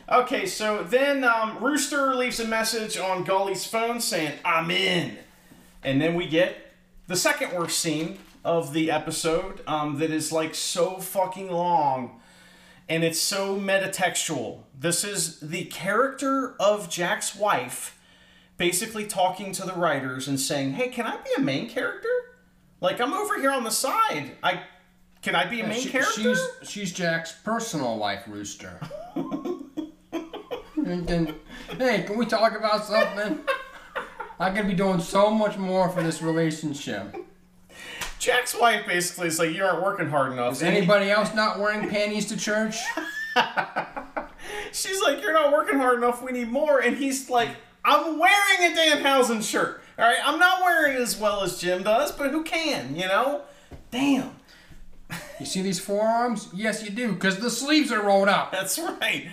Okay, 0.09 0.45
so 0.45 0.83
then 0.83 1.23
um, 1.23 1.63
Rooster 1.63 2.13
leaves 2.15 2.39
a 2.39 2.47
message 2.47 2.97
on 2.97 3.23
Gully's 3.23 3.65
phone 3.65 4.01
saying, 4.01 4.39
I'm 4.43 4.69
in. 4.69 5.17
And 5.83 6.01
then 6.01 6.15
we 6.15 6.27
get 6.27 6.73
the 7.07 7.15
second 7.15 7.53
worst 7.53 7.79
scene 7.79 8.19
of 8.43 8.73
the 8.73 8.91
episode 8.91 9.61
um, 9.67 9.99
that 9.99 10.11
is 10.11 10.31
like 10.31 10.53
so 10.53 10.97
fucking 10.97 11.51
long 11.51 12.21
and 12.91 13.05
it's 13.05 13.21
so 13.21 13.57
metatextual. 13.57 14.63
This 14.77 15.05
is 15.05 15.39
the 15.39 15.63
character 15.65 16.55
of 16.59 16.89
Jack's 16.89 17.33
wife 17.33 17.97
basically 18.57 19.05
talking 19.05 19.53
to 19.53 19.65
the 19.65 19.71
writers 19.71 20.27
and 20.27 20.37
saying, 20.37 20.73
"Hey, 20.73 20.89
can 20.89 21.07
I 21.07 21.15
be 21.15 21.29
a 21.37 21.39
main 21.39 21.69
character? 21.69 22.09
Like 22.81 22.99
I'm 22.99 23.13
over 23.13 23.39
here 23.39 23.51
on 23.51 23.63
the 23.63 23.71
side. 23.71 24.31
I 24.43 24.63
can 25.21 25.35
I 25.35 25.45
be 25.45 25.61
a 25.61 25.67
main 25.67 25.81
She- 25.81 25.89
character?" 25.89 26.11
She's 26.21 26.39
she's 26.63 26.91
Jack's 26.93 27.31
personal 27.31 27.97
wife 27.97 28.23
rooster. 28.27 28.79
hey, 30.75 32.03
can 32.03 32.17
we 32.17 32.25
talk 32.25 32.57
about 32.57 32.85
something? 32.85 33.39
I 34.39 34.49
could 34.51 34.67
be 34.67 34.73
doing 34.73 34.99
so 34.99 35.29
much 35.29 35.57
more 35.57 35.89
for 35.89 36.01
this 36.01 36.21
relationship. 36.21 37.15
Jack's 38.19 38.55
wife 38.59 38.85
basically 38.87 39.27
is 39.27 39.39
like, 39.39 39.51
"You 39.51 39.63
aren't 39.65 39.83
working 39.83 40.09
hard 40.09 40.31
enough." 40.33 40.53
Is 40.53 40.63
anybody 40.63 41.09
else 41.09 41.33
not 41.33 41.59
wearing 41.59 41.89
panties 41.89 42.27
to 42.27 42.37
church? 42.37 42.77
She's 44.71 45.01
like, 45.01 45.21
"You're 45.21 45.33
not 45.33 45.51
working 45.51 45.77
hard 45.79 45.97
enough. 45.97 46.21
We 46.23 46.31
need 46.31 46.49
more." 46.49 46.79
And 46.79 46.97
he's 46.97 47.29
like, 47.29 47.49
"I'm 47.83 48.17
wearing 48.19 48.73
a 48.73 48.75
Danhausen 48.77 49.43
shirt. 49.43 49.81
All 49.97 50.05
right, 50.05 50.17
I'm 50.23 50.39
not 50.39 50.61
wearing 50.61 50.95
it 50.95 51.01
as 51.01 51.17
well 51.17 51.41
as 51.43 51.59
Jim 51.59 51.83
does, 51.83 52.11
but 52.11 52.31
who 52.31 52.43
can? 52.43 52.95
You 52.95 53.07
know? 53.07 53.41
Damn, 53.91 54.31
You 55.41 55.45
see 55.47 55.61
these 55.61 55.79
forearms? 55.79 56.47
Yes, 56.53 56.83
you 56.83 56.91
do, 56.91 57.13
because 57.13 57.39
the 57.39 57.49
sleeves 57.49 57.91
are 57.91 58.01
rolled 58.01 58.29
up. 58.29 58.51
that's 58.51 58.77
right." 58.79 59.27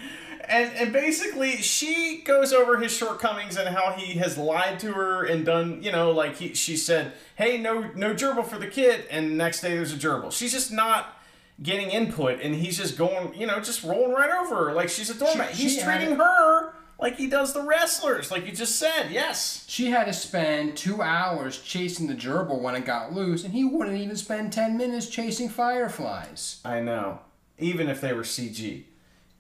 And 0.49 0.73
and 0.77 0.93
basically, 0.95 1.59
she 1.59 2.23
goes 2.25 2.55
over 2.55 2.79
his 2.79 2.91
shortcomings 2.97 3.57
and 3.59 3.69
how 3.69 3.93
he 3.93 4.15
has 4.19 4.39
lied 4.39 4.81
to 4.81 4.93
her 4.95 5.25
and 5.27 5.45
done, 5.45 5.83
you 5.83 5.93
know, 5.93 6.11
like 6.11 6.37
he 6.37 6.55
she 6.55 6.75
said, 6.77 7.13
"Hey, 7.37 7.59
no 7.59 7.91
no 7.95 8.15
gerbil 8.15 8.47
for 8.47 8.59
the 8.59 8.67
kid," 8.69 9.05
and 9.11 9.37
next 9.37 9.61
day 9.61 9.75
there's 9.77 9.93
a 9.93 9.97
gerbil. 9.97 10.33
She's 10.33 10.53
just 10.53 10.73
not 10.73 11.15
getting 11.63 11.91
input, 11.91 12.41
and 12.41 12.55
he's 12.55 12.79
just 12.79 12.97
going, 12.97 13.35
you 13.35 13.47
know, 13.47 13.61
just 13.61 13.83
rolling 13.85 14.13
right 14.13 14.31
over 14.31 14.69
her 14.69 14.73
like 14.73 14.89
she's 14.89 15.11
a 15.11 15.15
doormat. 15.19 15.55
She- 15.55 15.65
he's 15.65 15.75
she 15.77 15.83
treating 15.83 16.17
her 16.17 16.73
like 16.99 17.17
he 17.17 17.29
does 17.29 17.53
the 17.55 17.63
wrestlers, 17.63 18.31
like 18.31 18.45
you 18.47 18.53
just 18.53 18.77
said. 18.77 19.11
Yes. 19.11 19.65
She 19.69 19.91
had 19.91 20.05
to 20.07 20.13
spend 20.13 20.77
two 20.77 21.01
hours 21.03 21.59
chasing 21.61 22.07
the 22.09 22.15
gerbil 22.15 22.61
when 22.61 22.75
it 22.75 22.85
got 22.85 23.13
loose, 23.13 23.45
and 23.45 23.55
he 23.55 23.65
wouldn't 23.65 23.97
even 23.99 24.17
spend 24.17 24.53
ten 24.53 24.77
minutes 24.77 25.07
chasing 25.09 25.49
fireflies. 25.49 26.61
I 26.65 26.81
know. 26.81 27.21
Even 27.59 27.89
if 27.89 28.01
they 28.01 28.13
were 28.13 28.23
CG. 28.23 28.85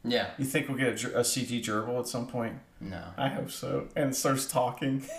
Yeah. 0.04 0.30
You 0.38 0.44
think 0.44 0.68
we'll 0.68 0.78
get 0.78 1.02
a, 1.04 1.18
a 1.18 1.22
CG 1.22 1.62
gerbil 1.62 1.98
at 2.00 2.06
some 2.08 2.26
point? 2.26 2.58
No. 2.80 3.02
I 3.16 3.28
hope 3.28 3.50
so. 3.50 3.88
And 3.96 4.14
starts 4.14 4.46
talking. 4.46 5.02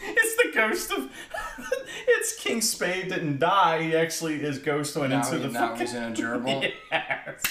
it's 0.00 0.36
the 0.36 0.50
ghost 0.54 0.90
of. 0.92 1.10
it's 2.08 2.36
King 2.42 2.60
Spade 2.60 3.08
didn't 3.08 3.38
die. 3.40 3.82
He 3.82 3.96
actually, 3.96 4.42
is 4.42 4.58
ghost 4.58 4.96
went 4.96 5.10
Now, 5.12 5.18
into 5.20 5.36
he- 5.36 5.42
the 5.42 5.48
now 5.52 5.60
fucking. 5.68 5.80
he's 5.86 5.94
in 5.94 6.02
a 6.04 6.10
gerbil. 6.14 6.72
Yes. 6.90 7.42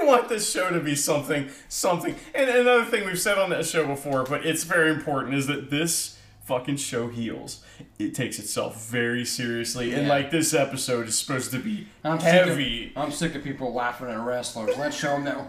We 0.00 0.06
want 0.06 0.28
this 0.28 0.50
show 0.50 0.70
to 0.70 0.80
be 0.80 0.94
something, 0.94 1.48
something. 1.68 2.14
And 2.34 2.48
another 2.50 2.84
thing 2.84 3.04
we've 3.06 3.20
said 3.20 3.38
on 3.38 3.50
that 3.50 3.66
show 3.66 3.86
before, 3.86 4.24
but 4.24 4.44
it's 4.46 4.64
very 4.64 4.90
important, 4.90 5.34
is 5.34 5.46
that 5.46 5.70
this 5.70 6.18
fucking 6.44 6.76
show 6.76 7.08
Heels. 7.08 7.62
It 7.98 8.14
takes 8.14 8.38
itself 8.38 8.86
very 8.88 9.24
seriously, 9.24 9.92
and 9.92 10.06
like 10.08 10.30
this 10.30 10.54
episode 10.54 11.08
is 11.08 11.18
supposed 11.18 11.50
to 11.50 11.58
be 11.58 11.88
I'm 12.04 12.20
sick 12.20 12.42
of- 12.42 12.48
heavy. 12.48 12.92
I'm 12.96 13.10
sick 13.10 13.34
of 13.34 13.42
people 13.42 13.72
laughing 13.74 14.08
at 14.08 14.18
wrestlers. 14.20 14.76
Let's 14.78 14.96
show 14.96 15.20
them 15.20 15.24
that 15.24 15.48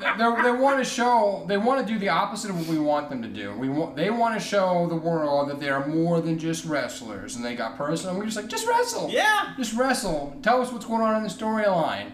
they, 0.00 0.42
they 0.42 0.52
want 0.52 0.78
to 0.78 0.84
show 0.84 1.44
they 1.48 1.56
want 1.56 1.86
to 1.86 1.92
do 1.92 1.98
the 1.98 2.08
opposite 2.08 2.50
of 2.50 2.58
what 2.58 2.66
we 2.68 2.78
want 2.78 3.08
them 3.10 3.22
to 3.22 3.28
do. 3.28 3.52
We 3.54 3.68
want 3.68 3.96
they 3.96 4.10
want 4.10 4.40
to 4.40 4.44
show 4.44 4.86
the 4.88 4.96
world 4.96 5.48
that 5.50 5.58
they 5.60 5.68
are 5.68 5.86
more 5.86 6.20
than 6.20 6.38
just 6.38 6.64
wrestlers, 6.64 7.36
and 7.36 7.44
they 7.44 7.54
got 7.56 7.76
personal. 7.76 8.16
We're 8.16 8.24
just 8.24 8.36
like 8.36 8.48
just 8.48 8.66
wrestle. 8.68 9.08
Yeah. 9.10 9.52
Just 9.56 9.74
wrestle. 9.74 10.36
Tell 10.42 10.62
us 10.62 10.70
what's 10.72 10.86
going 10.86 11.02
on 11.02 11.16
in 11.16 11.22
the 11.24 11.28
storyline. 11.28 12.12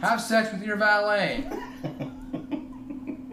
Have 0.00 0.20
sex 0.20 0.52
with 0.52 0.62
your 0.62 0.76
valet. 0.76 1.44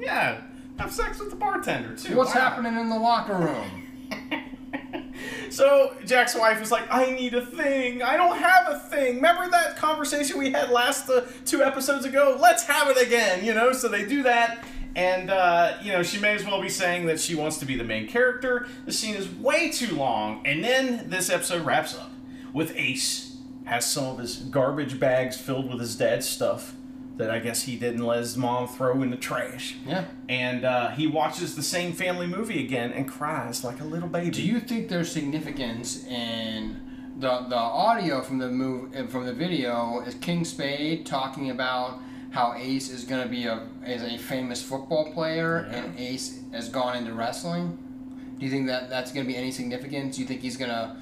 Yeah, 0.01 0.39
have 0.79 0.91
sex 0.93 1.19
with 1.19 1.29
the 1.29 1.35
bartender 1.35 1.93
too. 1.95 2.15
What's 2.15 2.33
Wow. 2.33 2.41
happening 2.41 2.77
in 2.79 2.89
the 2.89 2.97
locker 2.97 3.35
room? 3.35 3.85
So 5.49 5.95
Jack's 6.05 6.35
wife 6.35 6.61
is 6.61 6.71
like, 6.71 6.83
"I 6.93 7.11
need 7.11 7.33
a 7.33 7.45
thing. 7.45 8.01
I 8.03 8.15
don't 8.15 8.37
have 8.37 8.67
a 8.69 8.79
thing. 8.79 9.15
Remember 9.15 9.49
that 9.49 9.75
conversation 9.75 10.37
we 10.37 10.51
had 10.51 10.69
last 10.69 11.09
uh, 11.09 11.25
two 11.45 11.63
episodes 11.63 12.05
ago? 12.05 12.37
Let's 12.39 12.63
have 12.63 12.87
it 12.89 13.01
again." 13.01 13.43
You 13.43 13.53
know. 13.55 13.73
So 13.73 13.87
they 13.89 14.05
do 14.05 14.23
that, 14.23 14.63
and 14.95 15.29
uh, 15.31 15.73
you 15.81 15.91
know 15.91 16.03
she 16.03 16.19
may 16.19 16.35
as 16.35 16.45
well 16.45 16.61
be 16.61 16.69
saying 16.69 17.07
that 17.07 17.19
she 17.19 17.35
wants 17.35 17.57
to 17.57 17.65
be 17.65 17.75
the 17.75 17.83
main 17.83 18.07
character. 18.07 18.67
The 18.85 18.93
scene 18.93 19.15
is 19.15 19.27
way 19.27 19.69
too 19.71 19.95
long, 19.95 20.45
and 20.45 20.63
then 20.63 21.09
this 21.09 21.29
episode 21.29 21.65
wraps 21.65 21.97
up 21.97 22.11
with 22.53 22.73
Ace 22.77 23.28
has 23.70 23.89
some 23.89 24.05
of 24.05 24.17
his 24.17 24.36
garbage 24.38 24.99
bags 24.99 25.38
filled 25.38 25.70
with 25.70 25.80
his 25.80 25.95
dad's 25.95 26.28
stuff 26.28 26.74
that 27.17 27.30
I 27.30 27.39
guess 27.39 27.63
he 27.63 27.76
didn't 27.76 28.05
let 28.05 28.20
his 28.20 28.38
mom 28.38 28.67
throw 28.67 29.01
in 29.01 29.09
the 29.09 29.17
trash. 29.17 29.76
Yeah. 29.86 30.05
And 30.30 30.63
uh, 30.63 30.89
he 30.91 31.05
watches 31.05 31.55
the 31.55 31.63
same 31.63 31.91
family 31.91 32.28
movie 32.28 32.63
again 32.63 32.93
and 32.93 33.07
cries 33.09 33.63
like 33.63 33.82
a 33.82 33.84
little 33.84 34.07
baby. 34.07 34.32
Do 34.32 34.41
you 34.41 34.59
think 34.61 34.88
there's 34.88 35.11
significance 35.11 36.05
in 36.05 36.80
the 37.20 37.41
the 37.49 37.57
audio 37.57 38.22
from 38.22 38.38
the 38.38 38.47
move 38.49 38.95
from 39.11 39.26
the 39.26 39.34
video 39.34 39.99
is 40.05 40.15
King 40.15 40.45
Spade 40.45 41.05
talking 41.05 41.49
about 41.49 41.99
how 42.32 42.53
Ace 42.55 42.89
is 42.89 43.03
going 43.03 43.22
to 43.24 43.28
be 43.28 43.45
a 43.47 43.67
is 43.86 44.01
a 44.03 44.17
famous 44.17 44.61
football 44.61 45.11
player 45.11 45.67
Yeah. 45.70 45.78
and 45.84 45.99
Ace 45.99 46.39
has 46.53 46.70
gone 46.70 46.95
into 46.95 47.11
wrestling? 47.13 47.78
Do 48.39 48.45
you 48.45 48.51
think 48.51 48.67
that 48.67 48.89
that's 48.89 49.11
going 49.11 49.26
to 49.26 49.28
be 49.30 49.38
any 49.38 49.51
significance? 49.51 50.15
Do 50.15 50.22
you 50.22 50.28
think 50.30 50.39
he's 50.41 50.55
going 50.55 50.72
to 50.72 50.95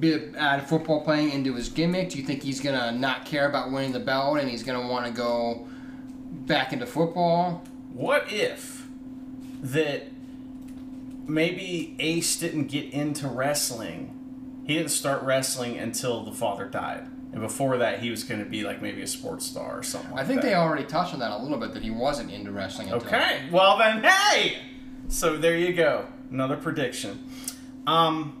be 0.00 0.32
add 0.36 0.68
football 0.68 1.02
playing 1.02 1.30
into 1.30 1.54
his 1.54 1.68
gimmick? 1.68 2.10
Do 2.10 2.18
you 2.18 2.24
think 2.24 2.42
he's 2.42 2.60
going 2.60 2.78
to 2.78 2.92
not 2.92 3.24
care 3.26 3.48
about 3.48 3.70
winning 3.70 3.92
the 3.92 4.00
belt 4.00 4.38
and 4.38 4.48
he's 4.48 4.62
going 4.62 4.80
to 4.80 4.86
want 4.86 5.06
to 5.06 5.12
go 5.12 5.68
back 6.30 6.72
into 6.72 6.86
football? 6.86 7.62
What 7.92 8.32
if 8.32 8.86
that 9.62 10.08
maybe 11.26 11.94
Ace 11.98 12.38
didn't 12.38 12.66
get 12.66 12.92
into 12.92 13.28
wrestling? 13.28 14.16
He 14.66 14.74
didn't 14.74 14.90
start 14.90 15.22
wrestling 15.22 15.78
until 15.78 16.24
the 16.24 16.32
father 16.32 16.66
died. 16.66 17.06
And 17.32 17.40
before 17.40 17.76
that, 17.78 18.00
he 18.00 18.10
was 18.10 18.24
going 18.24 18.42
to 18.42 18.48
be 18.48 18.64
like 18.64 18.82
maybe 18.82 19.02
a 19.02 19.06
sports 19.06 19.46
star 19.46 19.78
or 19.78 19.82
something 19.82 20.10
like 20.10 20.24
I 20.24 20.26
think 20.26 20.40
that. 20.40 20.48
they 20.48 20.54
already 20.54 20.84
touched 20.84 21.14
on 21.14 21.20
that 21.20 21.30
a 21.30 21.38
little 21.38 21.58
bit 21.58 21.74
that 21.74 21.82
he 21.82 21.90
wasn't 21.90 22.30
into 22.32 22.50
wrestling 22.50 22.90
until 22.90 23.06
Okay. 23.06 23.42
Well 23.52 23.78
then, 23.78 24.02
hey. 24.02 24.58
So 25.08 25.36
there 25.36 25.56
you 25.56 25.72
go. 25.72 26.06
Another 26.30 26.56
prediction. 26.56 27.24
Um, 27.86 28.39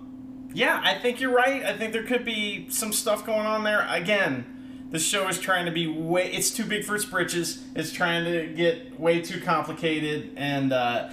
yeah, 0.52 0.80
I 0.82 0.94
think 0.94 1.20
you're 1.20 1.34
right. 1.34 1.64
I 1.64 1.76
think 1.76 1.92
there 1.92 2.04
could 2.04 2.24
be 2.24 2.68
some 2.70 2.92
stuff 2.92 3.24
going 3.24 3.46
on 3.46 3.64
there. 3.64 3.86
Again, 3.88 4.88
the 4.90 4.98
show 4.98 5.28
is 5.28 5.38
trying 5.38 5.66
to 5.66 5.72
be 5.72 5.86
way. 5.86 6.30
It's 6.32 6.50
too 6.50 6.64
big 6.64 6.84
for 6.84 6.96
its 6.96 7.04
britches. 7.04 7.62
It's 7.76 7.92
trying 7.92 8.24
to 8.24 8.46
get 8.48 8.98
way 8.98 9.20
too 9.20 9.40
complicated, 9.40 10.32
and 10.36 10.72
uh, 10.72 11.10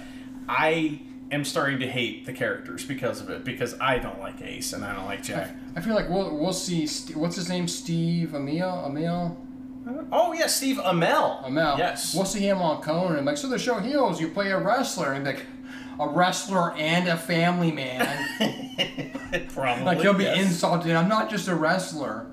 I 0.48 1.00
am 1.30 1.44
starting 1.44 1.78
to 1.80 1.86
hate 1.86 2.26
the 2.26 2.32
characters 2.32 2.84
because 2.84 3.20
of 3.20 3.30
it. 3.30 3.44
Because 3.44 3.78
I 3.80 3.98
don't 3.98 4.18
like 4.18 4.42
Ace 4.42 4.72
and 4.72 4.84
I 4.84 4.94
don't 4.94 5.06
like 5.06 5.22
Jack. 5.22 5.54
I 5.76 5.80
feel 5.80 5.94
like 5.94 6.08
we'll 6.08 6.36
we'll 6.36 6.52
see. 6.52 6.86
St- 6.86 7.16
what's 7.16 7.36
his 7.36 7.48
name? 7.48 7.68
Steve 7.68 8.30
Amell. 8.30 8.88
Amell. 8.88 9.36
Oh 10.12 10.32
yeah, 10.32 10.48
Steve 10.48 10.76
Amell. 10.78 11.44
Amell. 11.44 11.78
Yes. 11.78 12.14
We'll 12.14 12.24
see 12.24 12.40
him 12.40 12.58
on 12.58 12.82
Conan. 12.82 13.24
like, 13.24 13.36
so 13.36 13.48
the 13.48 13.58
show 13.58 13.78
Heels. 13.78 14.20
You 14.20 14.28
play 14.28 14.50
a 14.50 14.58
wrestler, 14.58 15.12
and 15.12 15.24
like, 15.24 15.44
a 16.00 16.08
wrestler 16.08 16.72
and 16.76 17.08
a 17.08 17.16
family 17.16 17.72
man. 17.72 18.26
Probably. 19.48 19.84
like 19.84 20.00
he'll 20.00 20.14
be 20.14 20.24
yes. 20.24 20.38
insulted. 20.46 20.94
I'm 20.94 21.08
not 21.08 21.30
just 21.30 21.48
a 21.48 21.54
wrestler. 21.54 22.26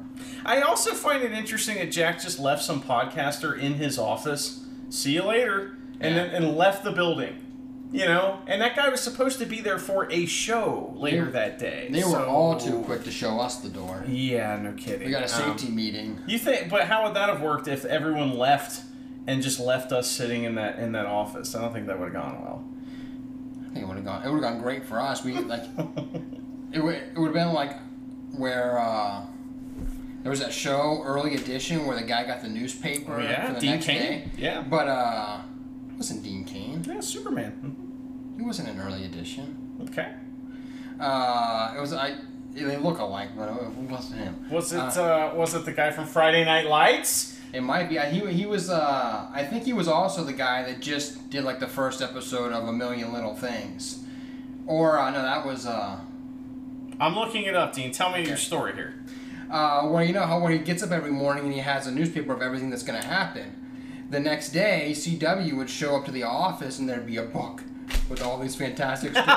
I 0.45 0.61
also 0.61 0.93
find 0.93 1.23
it 1.23 1.31
interesting 1.31 1.77
that 1.77 1.91
Jack 1.91 2.21
just 2.21 2.39
left 2.39 2.63
some 2.63 2.81
podcaster 2.81 3.57
in 3.57 3.73
his 3.75 3.97
office. 3.97 4.63
See 4.89 5.13
you 5.13 5.23
later, 5.23 5.77
and 5.99 6.15
Yeah. 6.15 6.23
then 6.27 6.43
and 6.43 6.55
left 6.57 6.83
the 6.83 6.91
building. 6.91 7.41
You 7.91 8.05
know, 8.05 8.39
and 8.47 8.61
that 8.61 8.75
guy 8.75 8.89
was 8.89 8.99
supposed 8.99 9.39
to 9.39 9.45
be 9.45 9.61
there 9.61 9.77
for 9.77 10.11
a 10.11 10.25
show 10.25 10.93
later 10.97 11.25
They- 11.25 11.31
that 11.31 11.59
day. 11.59 11.87
They 11.89 12.03
were 12.03 12.25
all 12.25 12.57
too 12.57 12.81
quick 12.81 13.03
to 13.05 13.11
show 13.11 13.39
us 13.39 13.57
the 13.57 13.69
door. 13.69 14.03
Yeah, 14.07 14.57
no 14.61 14.73
kidding. 14.73 15.05
We 15.05 15.11
got 15.11 15.21
a 15.21 15.33
Um, 15.43 15.57
safety 15.57 15.71
meeting. 15.71 16.19
you 16.27 16.37
think, 16.37 16.69
but 16.69 16.83
how 16.85 17.05
would 17.05 17.13
that 17.15 17.29
have 17.29 17.41
worked 17.41 17.67
if 17.69 17.85
everyone 17.85 18.37
left 18.37 18.81
and 19.27 19.41
just 19.41 19.59
left 19.59 19.91
us 19.93 20.07
sitting 20.11 20.43
in 20.43 20.55
that 20.55 20.77
in 20.79 20.91
that 20.91 21.05
office? 21.05 21.55
I 21.55 21.61
don't 21.61 21.71
think 21.73 21.87
that 21.87 21.97
would 21.99 22.13
have 22.13 22.21
gone 22.21 22.41
well. 22.41 22.63
I 23.75 23.79
think 23.79 23.83
it 23.83 23.87
would 23.89 23.97
have 23.97 24.05
gone. 24.05 24.23
It 24.23 24.31
would 24.31 24.41
have 24.41 24.53
gone 24.53 24.61
great 24.61 24.85
for 24.85 25.01
us. 25.01 25.21
We 25.25 25.33
like. 25.33 25.63
it 26.71 26.79
would. 26.81 26.95
It 26.95 27.17
would 27.17 27.25
have 27.27 27.33
been 27.33 27.51
like 27.51 27.73
where. 28.37 28.79
uh 28.79 29.25
there 30.23 30.29
was 30.31 30.39
that 30.39 30.53
show, 30.53 31.03
Early 31.05 31.35
Edition, 31.35 31.85
where 31.85 31.95
the 31.99 32.03
guy 32.05 32.25
got 32.25 32.41
the 32.41 32.47
newspaper 32.47 33.13
Oh, 33.15 33.21
yeah, 33.21 33.45
for 33.47 33.53
the 33.53 33.59
Dean 33.59 33.69
next 33.71 33.85
Cain. 33.85 33.99
day. 34.01 34.31
Yeah. 34.39 34.61
But 34.61 34.87
uh, 34.87 35.41
it 35.91 35.97
wasn't 35.97 36.23
Dean 36.23 36.43
Cain. 36.45 36.83
Yeah, 36.87 36.99
Superman. 37.01 38.33
He 38.35 38.43
wasn't 38.43 38.69
an 38.69 38.79
early 38.79 39.03
edition. 39.05 39.77
Okay. 39.89 40.13
Uh, 40.99 41.73
it 41.77 41.81
was 41.81 41.91
I. 41.93 42.15
They 42.53 42.77
look 42.77 42.97
alike, 42.99 43.31
but 43.37 43.49
it 43.49 43.67
wasn't 43.91 44.21
him. 44.21 44.49
Was 44.49 44.71
it 44.71 44.79
uh, 44.79 45.33
was 45.35 45.53
it 45.53 45.65
the 45.65 45.73
guy 45.73 45.91
from 45.91 46.05
Friday 46.05 46.45
Night 46.45 46.65
Lights? 46.65 47.34
It 47.55 47.61
might 47.63 47.87
be. 47.89 47.97
I- 47.99 48.09
He 48.09 48.19
he 48.33 48.45
was. 48.45 48.69
Uh, 48.69 49.27
I 49.33 49.43
think 49.43 49.63
he 49.63 49.73
was 49.73 49.87
also 49.87 50.23
the 50.23 50.33
guy 50.33 50.63
that 50.63 50.81
just 50.81 51.29
did 51.29 51.43
like 51.43 51.59
the 51.59 51.67
first 51.67 52.01
episode 52.01 52.51
of 52.51 52.67
A 52.67 52.73
Million 52.73 53.13
Little 53.13 53.33
Things. 53.35 54.03
Or 54.67 54.99
uh, 54.99 55.09
no, 55.11 55.21
that 55.21 55.45
was. 55.45 55.65
Uh, 55.65 55.99
I'm 56.99 57.15
looking 57.15 57.43
it 57.43 57.55
up, 57.55 57.73
Dean. 57.73 57.91
Tell 57.91 58.11
me 58.11 58.25
your 58.25 58.37
story 58.37 58.73
here. 58.73 58.93
uh, 59.49 59.83
where 59.87 60.03
you 60.03 60.13
know 60.13 60.25
how 60.25 60.39
where 60.39 60.51
he 60.51 60.57
gets 60.59 60.81
up 60.83 60.91
every 60.91 61.11
morning 61.11 61.45
and 61.45 61.53
he 61.53 61.59
has 61.59 61.87
a 61.87 61.91
newspaper 61.91 62.33
of 62.33 62.41
everything 62.41 62.69
that's 62.69 62.83
going 62.83 62.99
to 63.01 63.07
happen. 63.07 63.61
The 64.09 64.19
next 64.19 64.49
day, 64.49 64.91
CW 64.93 65.55
would 65.57 65.69
show 65.69 65.95
up 65.95 66.05
to 66.05 66.11
the 66.11 66.23
office 66.23 66.77
and 66.79 66.87
there'd 66.89 67.05
be 67.07 67.17
a 67.17 67.23
book 67.23 67.63
with 68.09 68.21
all 68.21 68.37
these 68.39 68.55
fantastic 68.55 69.11
stories. 69.11 69.27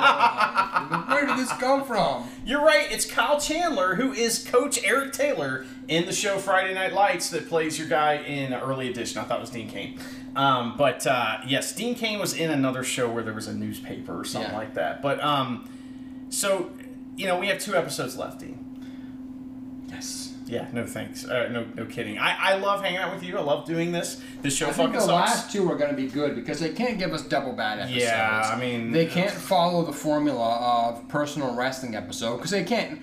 Where 1.09 1.27
did 1.27 1.39
this 1.39 1.53
come 1.55 1.85
from? 1.85 2.29
You're 2.45 2.63
right. 2.65 2.91
It's 2.91 3.05
Kyle 3.05 3.41
Chandler, 3.41 3.95
who 3.95 4.13
is 4.13 4.45
Coach 4.47 4.79
Eric 4.85 5.13
Taylor 5.13 5.65
in 5.89 6.07
the 6.07 6.13
show 6.13 6.39
Friday 6.39 6.75
Night 6.75 6.93
Lights, 6.93 7.31
that 7.31 7.49
plays 7.49 7.79
your 7.79 7.89
guy 7.89 8.15
in 8.17 8.53
Early 8.55 8.89
Edition. 8.91 9.21
I 9.21 9.25
thought 9.25 9.39
it 9.39 9.43
was 9.43 9.51
Dean 9.51 9.69
Cain. 9.69 9.99
Um, 10.37 10.77
but 10.77 11.07
uh, 11.07 11.39
yes, 11.47 11.75
Dean 11.75 11.95
Cain 11.95 12.19
was 12.19 12.35
in 12.35 12.51
another 12.51 12.85
show 12.85 13.09
where 13.11 13.23
there 13.23 13.35
was 13.35 13.49
a 13.49 13.55
newspaper 13.55 14.19
or 14.21 14.25
something 14.25 14.51
Yeah. 14.53 14.57
like 14.59 14.75
that. 14.75 15.03
But 15.03 15.23
um, 15.23 15.69
so 16.29 16.71
you 17.17 17.27
know, 17.27 17.39
we 17.39 17.49
have 17.49 17.59
two 17.59 17.75
episodes 17.75 18.17
left, 18.17 18.41
Dean. 18.41 19.87
Yes. 19.89 20.35
Yeah, 20.49 20.67
no 20.73 20.87
thanks. 20.87 21.27
Uh, 21.27 21.49
no, 21.51 21.67
no 21.75 21.85
kidding. 21.85 22.19
I, 22.19 22.53
I 22.53 22.57
love 22.57 22.83
hanging 22.83 22.99
out 22.99 23.13
with 23.15 23.23
you. 23.23 23.37
I 23.37 23.43
love 23.43 23.67
doing 23.67 23.93
this. 23.93 24.21
This 24.41 24.57
show 24.57 24.69
I 24.69 24.73
think 24.73 24.93
the 24.93 25.01
sucks. 25.01 25.11
last 25.13 25.53
two 25.53 25.71
are 25.71 25.77
going 25.77 25.91
to 25.91 25.97
be 25.97 26.09
good 26.09 26.35
because 26.35 26.59
they 26.59 26.71
can't 26.71 26.99
give 26.99 27.13
us 27.13 27.23
double 27.23 27.53
bad 27.53 27.79
episodes. 27.81 28.03
Yeah, 28.03 28.51
I 28.55 28.59
mean- 28.59 28.91
they 28.91 29.07
can't 29.07 29.31
follow 29.31 29.85
the 29.85 29.93
formula 29.93 30.57
of 30.57 31.07
personal 31.09 31.55
wrestling 31.55 31.95
episode 31.95 32.37
because 32.39 32.51
they 32.51 32.65
can't 32.65 33.01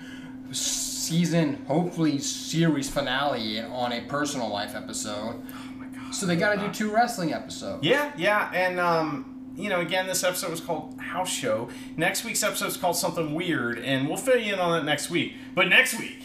season, 0.52 1.64
hopefully 1.66 2.18
series 2.18 2.90
finale 2.90 3.60
on 3.60 3.92
a 3.92 4.00
personal 4.02 4.48
life 4.48 4.74
episode. 4.74 5.40
Oh 5.52 5.72
my 5.78 5.86
god! 5.86 6.12
So 6.14 6.26
they 6.26 6.36
got 6.36 6.54
to 6.54 6.60
do 6.66 6.72
two 6.72 6.92
wrestling 6.92 7.32
episodes. 7.32 7.84
Yeah, 7.84 8.12
yeah, 8.16 8.50
and 8.52 8.80
um, 8.80 9.52
you 9.56 9.68
know, 9.68 9.80
again, 9.80 10.06
this 10.06 10.24
episode 10.24 10.50
was 10.50 10.60
called 10.60 10.98
House 11.00 11.30
Show. 11.30 11.68
Next 11.96 12.24
week's 12.24 12.42
episode 12.42 12.66
is 12.66 12.76
called 12.76 12.96
something 12.96 13.34
weird, 13.34 13.78
and 13.78 14.08
we'll 14.08 14.16
fill 14.16 14.36
you 14.38 14.54
in 14.54 14.58
on 14.58 14.80
it 14.80 14.84
next 14.84 15.10
week. 15.10 15.34
But 15.54 15.68
next 15.68 15.98
week 15.98 16.18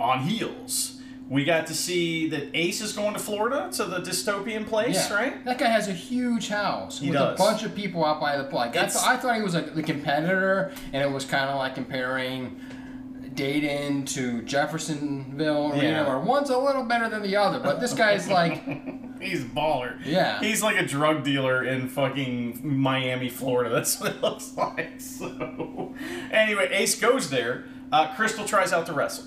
on 0.00 0.20
Heels, 0.20 1.00
we 1.28 1.44
got 1.44 1.66
to 1.66 1.74
see 1.74 2.28
that 2.30 2.50
Ace 2.54 2.80
is 2.80 2.92
going 2.92 3.12
to 3.14 3.18
Florida 3.18 3.68
to 3.72 3.84
the 3.84 3.98
dystopian 4.00 4.64
place, 4.66 4.94
Yeah. 5.10 5.14
right? 5.14 5.44
That 5.44 5.58
guy 5.58 5.66
has 5.68 5.88
a 5.88 5.92
huge 5.92 6.48
house 6.48 7.00
He 7.00 7.08
with 7.10 7.18
does. 7.18 7.34
a 7.34 7.42
bunch 7.42 7.62
of 7.64 7.74
people 7.74 8.04
out 8.04 8.20
by 8.20 8.36
the 8.36 8.44
pool. 8.44 8.60
I, 8.60 8.68
th- 8.68 8.84
I 8.96 9.16
thought 9.16 9.34
he 9.36 9.42
was 9.42 9.54
like 9.54 9.74
the 9.74 9.82
competitor, 9.82 10.72
and 10.92 11.02
it 11.02 11.10
was 11.10 11.24
kind 11.24 11.50
of 11.50 11.56
like 11.56 11.74
comparing 11.74 12.60
Dayton 13.34 14.04
to 14.06 14.42
Jeffersonville 14.42 15.72
Yeah. 15.76 16.06
where 16.06 16.18
one's 16.18 16.50
a 16.50 16.58
little 16.58 16.84
better 16.84 17.08
than 17.08 17.22
the 17.22 17.36
other. 17.36 17.58
But 17.60 17.80
this 17.80 17.92
guy's 17.92 18.28
like, 18.28 18.62
He's 19.20 19.42
a 19.42 19.46
baller. 19.46 19.96
Yeah. 20.04 20.40
He's 20.40 20.62
like 20.62 20.76
a 20.76 20.84
drug 20.86 21.24
dealer 21.24 21.64
in 21.64 21.88
fucking 21.88 22.60
Miami, 22.62 23.30
Florida. 23.30 23.70
That's 23.74 23.98
what 23.98 24.12
it 24.14 24.22
looks 24.22 24.52
like. 24.56 25.00
So, 25.00 25.94
anyway, 26.30 26.68
Ace 26.70 27.00
goes 27.00 27.30
there. 27.30 27.64
Uh, 27.90 28.14
Crystal 28.14 28.44
tries 28.44 28.72
out 28.72 28.86
to 28.86 28.92
wrestle. 28.92 29.24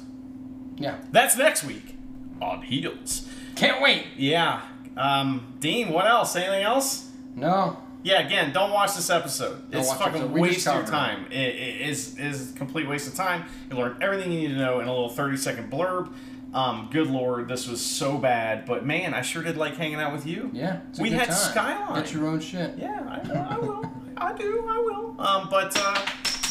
Yeah, 0.80 0.97
That's 1.11 1.38
next 1.38 1.63
week 1.63 1.95
on 2.41 2.61
Heels. 2.63 3.27
can't 3.55 3.82
wait. 3.82 4.07
Yeah. 4.17 4.61
Um, 4.97 5.53
Dean, 5.59 5.89
what 5.89 6.07
else? 6.07 6.36
Anything 6.36 6.63
else? 6.63 7.09
No, 7.36 7.77
Yeah, 8.03 8.25
again, 8.25 8.51
don't 8.51 8.71
watch 8.71 8.95
this 8.95 9.09
episode. 9.09 9.69
Don't 9.71 9.82
it's 9.82 9.93
fucking 9.93 10.21
just 10.21 10.32
waste 10.34 10.65
your 10.65 10.82
it. 10.82 10.88
time. 10.88 11.25
It, 11.32 11.55
it 11.55 11.82
is 11.89 12.17
is 12.17 12.51
a 12.51 12.57
complete 12.57 12.88
waste 12.88 13.07
of 13.07 13.15
time. 13.15 13.45
You 13.69 13.77
learn 13.77 13.97
everything 14.01 14.32
you 14.32 14.39
need 14.47 14.53
to 14.55 14.59
know 14.59 14.80
in 14.80 14.88
a 14.88 14.91
little 14.91 15.09
thirty 15.09 15.38
second 15.38 15.71
blurb. 15.71 16.11
Um, 16.53 16.89
good 16.91 17.07
lord, 17.07 17.47
this 17.47 17.67
was 17.67 17.80
so 17.80 18.17
bad, 18.17 18.65
but 18.65 18.84
man, 18.84 19.13
I 19.13 19.21
sure 19.21 19.43
did 19.43 19.55
like 19.55 19.75
hanging 19.77 19.99
out 20.01 20.11
with 20.11 20.25
you. 20.25 20.49
yeah, 20.51 20.80
we 20.99 21.11
had 21.11 21.25
time. 21.27 21.36
Skyline. 21.36 22.01
Get 22.03 22.11
your 22.13 22.25
own 22.27 22.39
shit. 22.39 22.73
Yeah, 22.77 23.03
I, 23.07 23.55
I 23.55 23.57
will. 23.59 23.86
I 24.17 24.34
do. 24.34 24.65
I 24.67 24.77
will. 24.80 25.15
Um, 25.21 25.47
but 25.51 25.77
uh, 25.77 26.01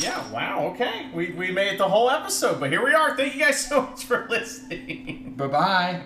yeah, 0.01 0.31
wow. 0.31 0.67
Okay, 0.75 1.09
we 1.13 1.33
we 1.33 1.51
made 1.51 1.75
it 1.75 1.79
the 1.79 1.89
whole 1.89 2.11
episode, 2.11 2.61
but 2.61 2.71
here 2.71 2.85
we 2.85 2.93
are. 2.95 3.17
Thank 3.17 3.35
you 3.35 3.41
guys 3.41 3.67
so 3.67 3.83
much 3.83 4.05
for 4.05 4.27
listening. 4.29 5.35
Bye 5.37 5.47
bye. 5.47 6.03